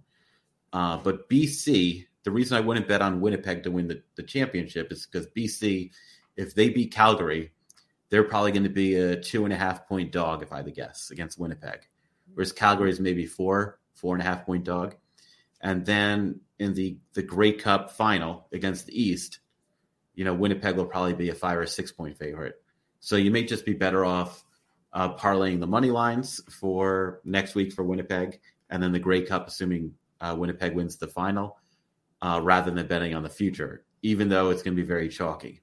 Uh, 0.74 0.98
but 0.98 1.30
BC, 1.30 2.06
the 2.24 2.32
reason 2.32 2.58
I 2.58 2.62
wouldn't 2.62 2.88
bet 2.88 3.02
on 3.02 3.22
Winnipeg 3.22 3.64
to 3.64 3.72
win 3.72 3.88
the, 3.88 4.02
the 4.16 4.24
championship 4.24 4.92
is 4.92 5.06
because 5.06 5.28
BC, 5.28 5.92
if 6.36 6.54
they 6.54 6.70
beat 6.70 6.92
Calgary, 6.92 7.52
they're 8.10 8.24
probably 8.24 8.52
going 8.52 8.64
to 8.64 8.70
be 8.70 8.96
a 8.96 9.20
two 9.20 9.44
and 9.44 9.54
a 9.54 9.58
half 9.58 9.88
point 9.88 10.12
dog, 10.12 10.44
if 10.44 10.52
I 10.52 10.58
had 10.58 10.66
to 10.66 10.72
guess, 10.72 11.10
against 11.12 11.40
Winnipeg. 11.40 11.88
Whereas 12.34 12.52
Calgary 12.52 12.90
is 12.90 13.00
maybe 13.00 13.26
four, 13.26 13.80
four 13.94 14.14
and 14.14 14.22
a 14.22 14.26
half 14.26 14.46
point 14.46 14.64
dog. 14.64 14.96
And 15.62 15.86
then 15.86 16.42
in 16.60 16.74
the 16.74 16.98
the 17.14 17.24
Grey 17.24 17.54
Cup 17.54 17.92
final 17.92 18.48
against 18.52 18.86
the 18.86 19.02
East, 19.02 19.40
you 20.14 20.24
know, 20.24 20.34
Winnipeg 20.34 20.76
will 20.76 20.86
probably 20.86 21.14
be 21.14 21.30
a 21.30 21.36
five 21.36 21.58
or 21.58 21.66
six 21.66 21.92
point 21.92 22.18
favorite. 22.18 22.62
So 23.00 23.16
you 23.16 23.32
may 23.32 23.44
just 23.44 23.66
be 23.66 23.74
better 23.74 24.06
off 24.06 24.44
uh, 24.94 25.14
parlaying 25.16 25.60
the 25.60 25.68
money 25.68 25.92
lines 25.92 26.42
for 26.50 27.22
next 27.24 27.56
week 27.56 27.74
for 27.74 27.84
Winnipeg, 27.84 28.40
and 28.70 28.82
then 28.82 28.92
the 28.92 29.00
Grey 29.00 29.22
Cup, 29.22 29.48
assuming 29.48 29.94
uh, 30.22 30.36
Winnipeg 30.38 30.76
wins 30.76 30.98
the 30.98 31.08
final, 31.08 31.58
uh, 32.22 32.40
rather 32.44 32.72
than 32.72 32.88
betting 32.88 33.14
on 33.14 33.24
the 33.24 33.30
future, 33.30 33.86
even 34.02 34.30
though 34.30 34.50
it's 34.50 34.64
going 34.64 34.76
to 34.76 34.82
be 34.82 34.88
very 34.88 35.10
chalky. 35.10 35.62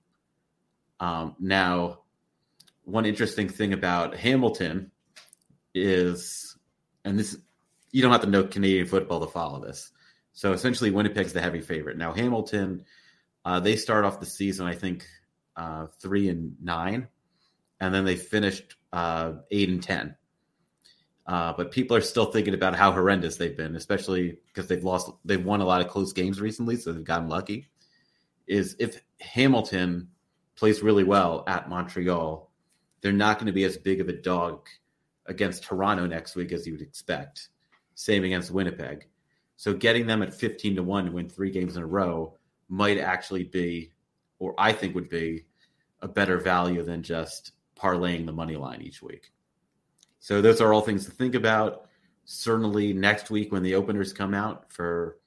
Um, 1.01 1.35
now, 1.41 2.01
one 2.85 3.07
interesting 3.07 3.49
thing 3.49 3.73
about 3.73 4.17
Hamilton 4.17 4.91
is, 5.75 6.57
and 7.05 7.19
this 7.19 7.37
you 7.91 8.03
don't 8.03 8.13
have 8.13 8.23
to 8.23 8.29
know 8.29 8.45
Canadian 8.45 8.87
football 8.87 9.21
to 9.21 9.27
follow 9.27 9.61
this. 9.61 9.91
So 10.33 10.53
essentially, 10.53 10.91
Winnipeg's 10.91 11.33
the 11.33 11.41
heavy 11.41 11.61
favorite. 11.61 11.97
Now 11.97 12.13
Hamilton, 12.13 12.85
uh, 13.45 13.61
they 13.61 13.77
start 13.77 14.05
off 14.05 14.21
the 14.21 14.27
season, 14.27 14.67
I 14.67 14.75
think, 14.75 15.07
uh, 15.57 15.87
three 16.01 16.29
and 16.29 16.57
nine, 16.61 17.09
and 17.81 17.95
then 17.95 18.05
they 18.05 18.17
finished 18.17 18.77
uh, 18.93 19.33
eight 19.51 19.69
and 19.69 19.83
ten. 19.83 20.17
Uh, 21.27 21.55
but 21.57 21.71
people 21.71 21.97
are 21.97 22.03
still 22.03 22.27
thinking 22.27 22.55
about 22.55 22.77
how 22.77 22.93
horrendous 22.93 23.37
they've 23.37 23.57
been, 23.57 23.77
especially 23.77 24.37
because 24.47 24.69
they've 24.69 24.85
lost, 24.85 25.11
they've 25.25 25.45
won 25.45 25.61
a 25.61 25.65
lot 25.65 25.81
of 25.81 25.89
close 25.89 26.13
games 26.13 26.41
recently, 26.41 26.77
so 26.77 26.93
they've 26.93 27.05
gotten 27.05 27.29
lucky. 27.29 27.69
Is 28.47 28.77
if 28.79 29.01
Hamilton 29.21 30.09
plays 30.55 30.83
really 30.83 31.05
well 31.05 31.45
at 31.47 31.69
Montreal, 31.69 32.51
they're 33.01 33.13
not 33.13 33.39
going 33.39 33.47
to 33.47 33.53
be 33.53 33.65
as 33.65 33.77
big 33.79 34.01
of 34.01 34.09
a 34.09 34.13
dog 34.13 34.67
against 35.27 35.65
Toronto 35.65 36.07
next 36.07 36.37
week 36.37 36.53
as 36.53 36.67
you 36.67 36.75
would 36.75 36.83
expect. 36.83 37.49
Same 37.95 38.25
against 38.25 38.51
Winnipeg. 38.51 39.09
So 39.57 39.73
getting 39.73 40.07
them 40.07 40.23
at 40.23 40.35
15 40.35 40.77
to 40.77 40.83
1 40.83 41.07
to 41.07 41.13
win 41.13 41.29
three 41.29 41.51
games 41.51 41.77
in 41.77 41.83
a 41.83 41.87
row 41.87 42.37
might 42.69 42.99
actually 42.99 43.45
be, 43.45 43.93
or 44.39 44.55
I 44.59 44.73
think 44.73 44.95
would 44.95 45.09
be, 45.09 45.47
a 46.03 46.09
better 46.09 46.39
value 46.39 46.83
than 46.83 47.03
just 47.03 47.53
parlaying 47.85 48.25
the 48.25 48.33
money 48.33 48.57
line 48.57 48.81
each 48.81 49.03
week. 49.03 49.31
So 50.19 50.41
those 50.41 50.63
are 50.63 50.73
all 50.73 50.81
things 50.81 51.05
to 51.05 51.11
think 51.11 51.35
about. 51.35 51.87
Certainly 52.25 52.95
next 52.95 53.31
week 53.31 53.53
when 53.53 53.63
the 53.63 53.75
openers 53.75 54.15
come 54.15 54.33
out 54.33 54.73
for 54.73 55.19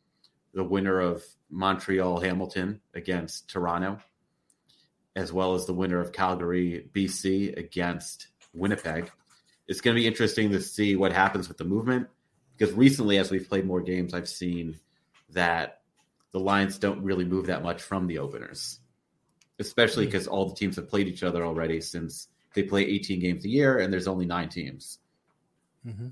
the 0.56 0.64
winner 0.64 1.00
of 1.00 1.24
Montreal 1.52 2.20
Hamilton 2.20 2.82
against 2.96 3.48
Toronto, 3.48 4.00
as 5.16 5.32
well 5.32 5.54
as 5.54 5.68
the 5.68 5.74
winner 5.74 6.00
of 6.00 6.12
Calgary 6.12 6.90
BC 6.94 7.56
against 7.56 8.30
Winnipeg. 8.54 9.12
It's 9.68 9.82
going 9.82 9.96
to 9.96 10.02
be 10.02 10.08
interesting 10.08 10.50
to 10.52 10.62
see 10.62 10.96
what 10.96 11.12
happens 11.12 11.48
with 11.48 11.58
the 11.58 11.64
movement 11.64 12.08
because 12.58 12.74
recently, 12.74 13.20
as 13.20 13.30
we've 13.30 13.48
played 13.48 13.66
more 13.66 13.82
games, 13.82 14.16
I've 14.16 14.28
seen 14.28 14.80
that 15.30 15.82
the 16.32 16.40
lines 16.40 16.80
don't 16.80 17.04
really 17.04 17.26
move 17.26 17.48
that 17.48 17.62
much 17.62 17.84
from 17.84 18.08
the 18.08 18.18
openers, 18.18 18.80
especially 19.60 20.06
because 20.06 20.24
mm-hmm. 20.24 20.34
all 20.34 20.50
the 20.50 20.56
teams 20.56 20.78
have 20.78 20.90
played 20.90 21.08
each 21.08 21.22
other 21.22 21.46
already 21.46 21.82
since 21.82 22.30
they 22.58 22.64
play 22.64 22.84
18 22.84 23.20
games 23.20 23.46
a 23.46 23.50
year 23.50 23.78
and 23.78 23.94
there's 23.94 24.08
only 24.08 24.26
nine 24.26 24.50
teams. 24.50 24.98
Mm-hmm. 25.86 26.08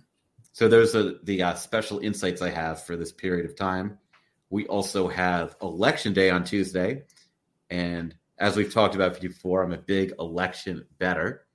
So 0.53 0.67
those 0.69 0.95
are 0.95 1.15
the 1.23 1.41
uh, 1.41 1.55
special 1.55 1.99
insights 1.99 2.41
I 2.41 2.49
have 2.49 2.85
for 2.85 2.95
this 2.95 3.11
period 3.11 3.45
of 3.45 3.55
time. 3.55 3.97
We 4.51 4.67
also 4.67 5.07
have 5.07 5.55
election 5.61 6.13
day 6.13 6.29
on 6.29 6.43
Tuesday. 6.43 7.03
And 7.69 8.15
as 8.37 8.55
we've 8.55 8.73
talked 8.73 8.95
about 8.95 9.19
before, 9.19 9.63
I'm 9.63 9.73
a 9.73 9.77
big 9.77 10.13
election 10.19 10.85
bettor. 10.99 11.47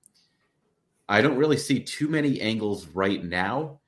I 1.07 1.21
don't 1.21 1.37
really 1.37 1.57
see 1.57 1.79
too 1.79 2.09
many 2.09 2.41
angles 2.41 2.85
right 2.87 3.23
now 3.23 3.79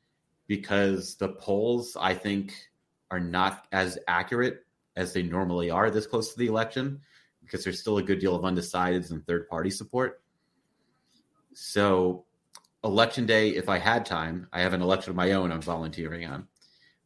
because 0.48 1.16
the 1.16 1.30
polls, 1.30 1.98
I 2.00 2.14
think, 2.14 2.56
are 3.12 3.20
not 3.20 3.68
as 3.72 4.00
accurate 4.08 4.66
as 4.96 5.14
they 5.14 5.22
normally 5.22 5.70
are 5.70 5.92
this 5.92 6.08
close 6.08 6.32
to 6.32 6.40
the 6.40 6.48
election 6.48 7.02
because 7.44 7.64
there's 7.64 7.80
still 7.80 7.98
a 7.98 8.04
good 8.04 8.20
deal 8.20 8.36
of 8.36 8.44
undecideds 8.44 9.12
and 9.12 9.26
third 9.28 9.48
party 9.50 9.70
support. 9.70 10.23
So, 11.54 12.26
election 12.84 13.26
day, 13.26 13.50
if 13.50 13.70
I 13.70 13.78
had 13.78 14.06
time, 14.06 14.48
I 14.52 14.62
have 14.62 14.74
an 14.74 14.82
election 14.82 15.12
of 15.12 15.16
my 15.16 15.34
own 15.34 15.52
I'm 15.52 15.62
volunteering 15.62 16.26
on. 16.26 16.48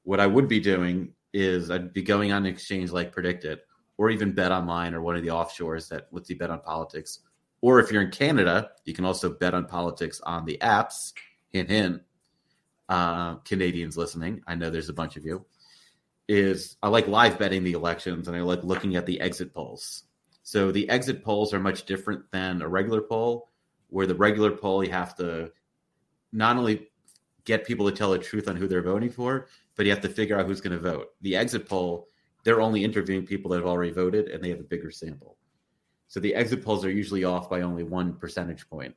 What 0.04 0.20
I 0.20 0.28
would 0.28 0.48
be 0.48 0.60
doing 0.60 1.14
is 1.34 1.70
I'd 1.70 1.94
be 1.94 2.02
going 2.02 2.32
on 2.32 2.46
an 2.46 2.52
exchange 2.52 2.92
like 2.92 3.14
PredictIt 3.14 3.60
or 3.98 4.10
even 4.10 4.32
Bet 4.32 4.52
Online 4.52 4.94
or 4.94 5.02
one 5.02 5.16
of 5.16 5.24
the 5.24 5.30
offshores 5.30 5.90
that 5.90 6.08
lets 6.12 6.30
you 6.30 6.38
bet 6.38 6.50
on 6.50 6.62
politics. 6.62 7.20
Or 7.62 7.80
if 7.80 7.92
you're 7.92 8.02
in 8.02 8.12
Canada, 8.12 8.72
you 8.86 8.94
can 8.94 9.06
also 9.06 9.30
bet 9.30 9.54
on 9.54 9.66
politics 9.66 10.22
on 10.22 10.46
the 10.46 10.58
apps. 10.62 11.14
Hint, 11.50 11.70
hint 11.70 12.02
uh, 12.90 13.36
Canadians 13.38 13.98
listening, 13.98 14.42
I 14.48 14.56
know 14.56 14.70
there's 14.70 14.90
a 14.90 14.94
bunch 14.94 15.18
of 15.18 15.26
you, 15.26 15.46
is 16.28 16.78
I 16.82 16.90
like 16.90 17.08
live 17.08 17.40
betting 17.40 17.64
the 17.64 17.74
elections 17.74 18.28
and 18.28 18.38
I 18.38 18.42
like 18.42 18.64
looking 18.64 18.96
at 18.96 19.06
the 19.06 19.20
exit 19.20 19.54
polls. 19.54 20.04
So 20.44 20.72
the 20.72 20.90
exit 20.90 21.24
polls 21.24 21.54
are 21.54 21.60
much 21.60 21.86
different 21.86 22.32
than 22.32 22.62
a 22.62 22.68
regular 22.68 23.02
poll, 23.02 23.50
where 23.90 24.08
the 24.08 24.16
regular 24.16 24.52
poll 24.52 24.84
you 24.84 24.92
have 24.92 25.16
to 25.16 25.52
not 26.32 26.58
only 26.58 26.88
get 27.46 27.66
people 27.66 27.90
to 27.90 27.96
tell 27.96 28.12
the 28.12 28.20
truth 28.20 28.48
on 28.48 28.56
who 28.56 28.68
they're 28.68 28.82
voting 28.82 29.10
for, 29.10 29.48
but 29.76 29.86
you 29.86 29.92
have 29.92 30.02
to 30.02 30.10
figure 30.10 30.38
out 30.38 30.46
who's 30.46 30.62
going 30.62 30.78
to 30.78 30.80
vote. 30.80 31.08
The 31.22 31.36
exit 31.36 31.68
poll, 31.68 32.08
they're 32.44 32.62
only 32.62 32.84
interviewing 32.84 33.26
people 33.26 33.52
that 33.52 33.58
have 33.58 33.66
already 33.66 33.92
voted 33.92 34.28
and 34.28 34.44
they 34.44 34.50
have 34.50 34.60
a 34.60 34.64
bigger 34.64 34.92
sample. 34.92 35.38
So 36.10 36.20
the 36.20 36.36
exit 36.36 36.64
polls 36.64 36.86
are 36.86 36.92
usually 36.92 37.24
off 37.24 37.50
by 37.50 37.62
only 37.62 37.84
one 37.84 38.14
percentage 38.14 38.70
point. 38.70 38.96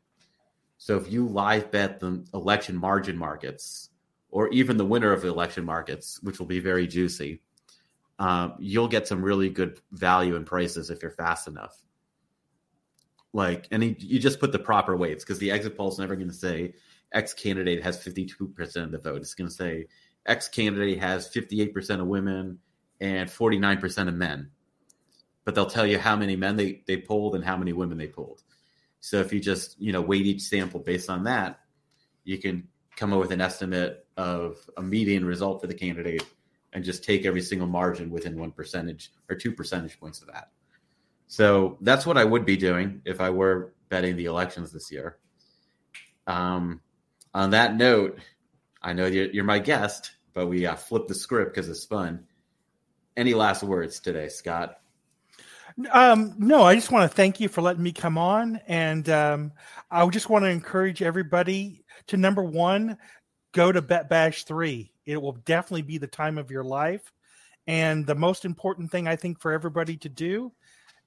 So 0.78 0.96
if 0.96 1.12
you 1.12 1.26
live 1.26 1.70
bet 1.70 2.00
the 2.00 2.24
election 2.32 2.76
margin 2.76 3.16
markets, 3.16 3.90
or 4.30 4.48
even 4.48 4.76
the 4.76 4.86
winner 4.86 5.12
of 5.12 5.22
the 5.22 5.28
election 5.28 5.64
markets, 5.64 6.20
which 6.22 6.38
will 6.38 6.46
be 6.46 6.60
very 6.60 6.86
juicy, 6.86 7.42
um, 8.18 8.54
you'll 8.58 8.88
get 8.88 9.08
some 9.08 9.22
really 9.22 9.48
good 9.48 9.80
value 9.92 10.36
and 10.36 10.46
prices 10.46 10.90
if 10.90 11.02
you're 11.02 11.10
fast 11.10 11.48
enough. 11.48 11.76
Like, 13.32 13.68
and 13.70 13.82
he, 13.82 13.96
you 13.98 14.18
just 14.18 14.40
put 14.40 14.52
the 14.52 14.58
proper 14.58 14.96
weights 14.96 15.24
because 15.24 15.38
the 15.38 15.50
exit 15.50 15.76
poll 15.76 15.90
is 15.90 15.98
never 15.98 16.16
going 16.16 16.28
to 16.28 16.34
say 16.34 16.74
X 17.12 17.32
candidate 17.34 17.82
has 17.82 17.98
52% 17.98 18.76
of 18.76 18.90
the 18.90 18.98
vote. 18.98 19.16
It's 19.18 19.34
going 19.34 19.48
to 19.48 19.54
say 19.54 19.86
X 20.26 20.48
candidate 20.48 20.98
has 20.98 21.28
58% 21.28 22.00
of 22.00 22.06
women 22.06 22.58
and 23.00 23.28
49% 23.28 24.08
of 24.08 24.14
men. 24.14 24.50
But 25.44 25.54
they'll 25.54 25.66
tell 25.66 25.86
you 25.86 25.98
how 25.98 26.16
many 26.16 26.36
men 26.36 26.56
they, 26.56 26.82
they 26.86 26.98
polled 26.98 27.34
and 27.34 27.44
how 27.44 27.56
many 27.56 27.72
women 27.72 27.98
they 27.98 28.08
polled. 28.08 28.42
So 29.00 29.18
if 29.18 29.32
you 29.32 29.40
just, 29.40 29.80
you 29.80 29.92
know, 29.92 30.02
weight 30.02 30.26
each 30.26 30.42
sample 30.42 30.80
based 30.80 31.08
on 31.08 31.24
that, 31.24 31.60
you 32.24 32.38
can 32.38 32.68
come 32.96 33.12
up 33.12 33.20
with 33.20 33.32
an 33.32 33.40
estimate 33.40 34.06
of 34.16 34.58
a 34.76 34.82
median 34.82 35.24
result 35.24 35.60
for 35.60 35.66
the 35.66 35.74
candidate 35.74 36.24
and 36.72 36.84
just 36.84 37.02
take 37.02 37.24
every 37.24 37.40
single 37.40 37.66
margin 37.66 38.10
within 38.10 38.38
one 38.38 38.52
percentage 38.52 39.10
or 39.28 39.36
two 39.36 39.52
percentage 39.52 39.98
points 39.98 40.20
of 40.20 40.28
that. 40.28 40.50
So 41.30 41.78
that's 41.80 42.04
what 42.04 42.18
I 42.18 42.24
would 42.24 42.44
be 42.44 42.56
doing 42.56 43.02
if 43.04 43.20
I 43.20 43.30
were 43.30 43.72
betting 43.88 44.16
the 44.16 44.24
elections 44.24 44.72
this 44.72 44.90
year. 44.90 45.16
Um, 46.26 46.80
on 47.32 47.50
that 47.50 47.76
note, 47.76 48.18
I 48.82 48.94
know 48.94 49.06
you're, 49.06 49.30
you're 49.30 49.44
my 49.44 49.60
guest, 49.60 50.10
but 50.34 50.48
we 50.48 50.66
uh, 50.66 50.74
flipped 50.74 51.06
the 51.06 51.14
script 51.14 51.54
because 51.54 51.68
it's 51.68 51.84
fun. 51.84 52.26
Any 53.16 53.34
last 53.34 53.62
words 53.62 54.00
today, 54.00 54.26
Scott? 54.26 54.80
Um, 55.92 56.34
no, 56.36 56.64
I 56.64 56.74
just 56.74 56.90
want 56.90 57.08
to 57.08 57.16
thank 57.16 57.38
you 57.38 57.48
for 57.48 57.62
letting 57.62 57.84
me 57.84 57.92
come 57.92 58.18
on, 58.18 58.60
and 58.66 59.08
um, 59.08 59.52
I 59.88 60.04
just 60.08 60.28
want 60.28 60.44
to 60.44 60.50
encourage 60.50 61.00
everybody 61.00 61.84
to 62.08 62.16
number 62.16 62.42
one, 62.42 62.98
go 63.52 63.70
to 63.70 63.80
Bet 63.80 64.08
Bash 64.08 64.42
three. 64.42 64.90
It 65.06 65.22
will 65.22 65.34
definitely 65.44 65.82
be 65.82 65.98
the 65.98 66.08
time 66.08 66.38
of 66.38 66.50
your 66.50 66.64
life, 66.64 67.12
and 67.68 68.04
the 68.04 68.16
most 68.16 68.44
important 68.44 68.90
thing 68.90 69.06
I 69.06 69.14
think 69.14 69.38
for 69.38 69.52
everybody 69.52 69.96
to 69.98 70.08
do 70.08 70.52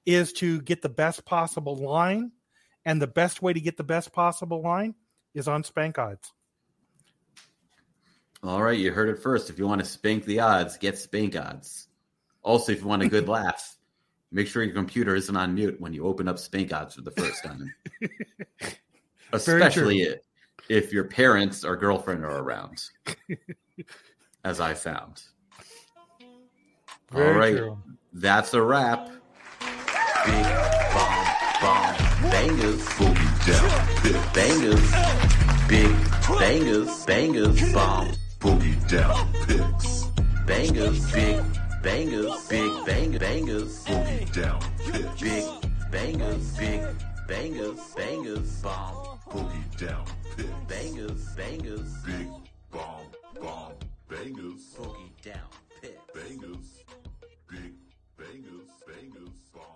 is 0.06 0.32
to 0.34 0.60
get 0.62 0.82
the 0.82 0.88
best 0.88 1.24
possible 1.24 1.76
line, 1.76 2.32
and 2.84 3.00
the 3.00 3.06
best 3.06 3.42
way 3.42 3.52
to 3.52 3.60
get 3.60 3.76
the 3.76 3.84
best 3.84 4.12
possible 4.12 4.62
line 4.62 4.94
is 5.34 5.48
on 5.48 5.64
Spank 5.64 5.98
Odds. 5.98 6.32
All 8.42 8.62
right, 8.62 8.78
you 8.78 8.92
heard 8.92 9.08
it 9.08 9.22
first. 9.22 9.48
If 9.48 9.58
you 9.58 9.66
want 9.66 9.80
to 9.80 9.86
spank 9.86 10.26
the 10.26 10.40
odds, 10.40 10.76
get 10.76 10.98
Spank 10.98 11.34
Odds. 11.34 11.88
Also, 12.42 12.72
if 12.72 12.82
you 12.82 12.86
want 12.86 13.02
a 13.02 13.08
good 13.08 13.26
laugh, 13.28 13.76
make 14.30 14.46
sure 14.46 14.62
your 14.62 14.74
computer 14.74 15.14
isn't 15.14 15.34
on 15.34 15.54
mute 15.54 15.80
when 15.80 15.94
you 15.94 16.04
open 16.04 16.28
up 16.28 16.38
Spank 16.38 16.72
Odds 16.72 16.94
for 16.94 17.00
the 17.00 17.10
first 17.12 17.42
time. 17.42 17.72
Especially 19.32 20.06
if 20.68 20.92
your 20.92 21.04
parents 21.04 21.64
or 21.64 21.74
girlfriend 21.76 22.22
are 22.22 22.38
around, 22.38 22.82
as 24.44 24.60
I 24.60 24.74
found. 24.74 25.22
Very 27.10 27.32
All 27.32 27.38
right, 27.38 27.56
true. 27.56 27.78
that's 28.12 28.52
a 28.52 28.62
wrap. 28.62 29.10
Big 30.24 30.46
bomb, 30.94 31.26
bomb, 31.60 32.30
bangers, 32.30 32.82
boogie 32.96 33.32
down, 33.44 33.68
Big 34.02 34.16
bangers, 34.32 34.90
big 35.68 35.94
bangers, 36.38 37.04
bangers, 37.04 37.72
bomb, 37.74 38.08
boogie 38.40 38.88
down, 38.88 39.32
picks, 39.46 40.04
bangers, 40.46 41.12
big 41.12 41.44
bangers, 41.82 42.48
big 42.48 42.86
bang 42.86 43.18
bangers, 43.18 43.84
boogie 43.84 44.32
down, 44.32 44.60
picks, 44.90 45.20
big 45.20 45.44
bangers, 45.92 46.56
big 46.56 46.80
bangers, 47.28 47.80
bangers, 47.94 48.62
bomb, 48.62 49.18
boogie 49.28 49.76
down, 49.76 50.04
picks, 50.36 50.48
bangers, 50.68 51.24
bangers, 51.36 51.92
big 52.06 52.28
bomb, 52.70 53.06
bomb, 53.42 53.72
bangers, 54.08 54.62
boogie 54.78 55.22
down, 55.22 55.50
picks, 55.82 56.00
bangers, 56.14 56.84
big 57.50 57.74
bangers, 58.16 58.70
bangers, 58.86 59.38
bomb. 59.52 59.73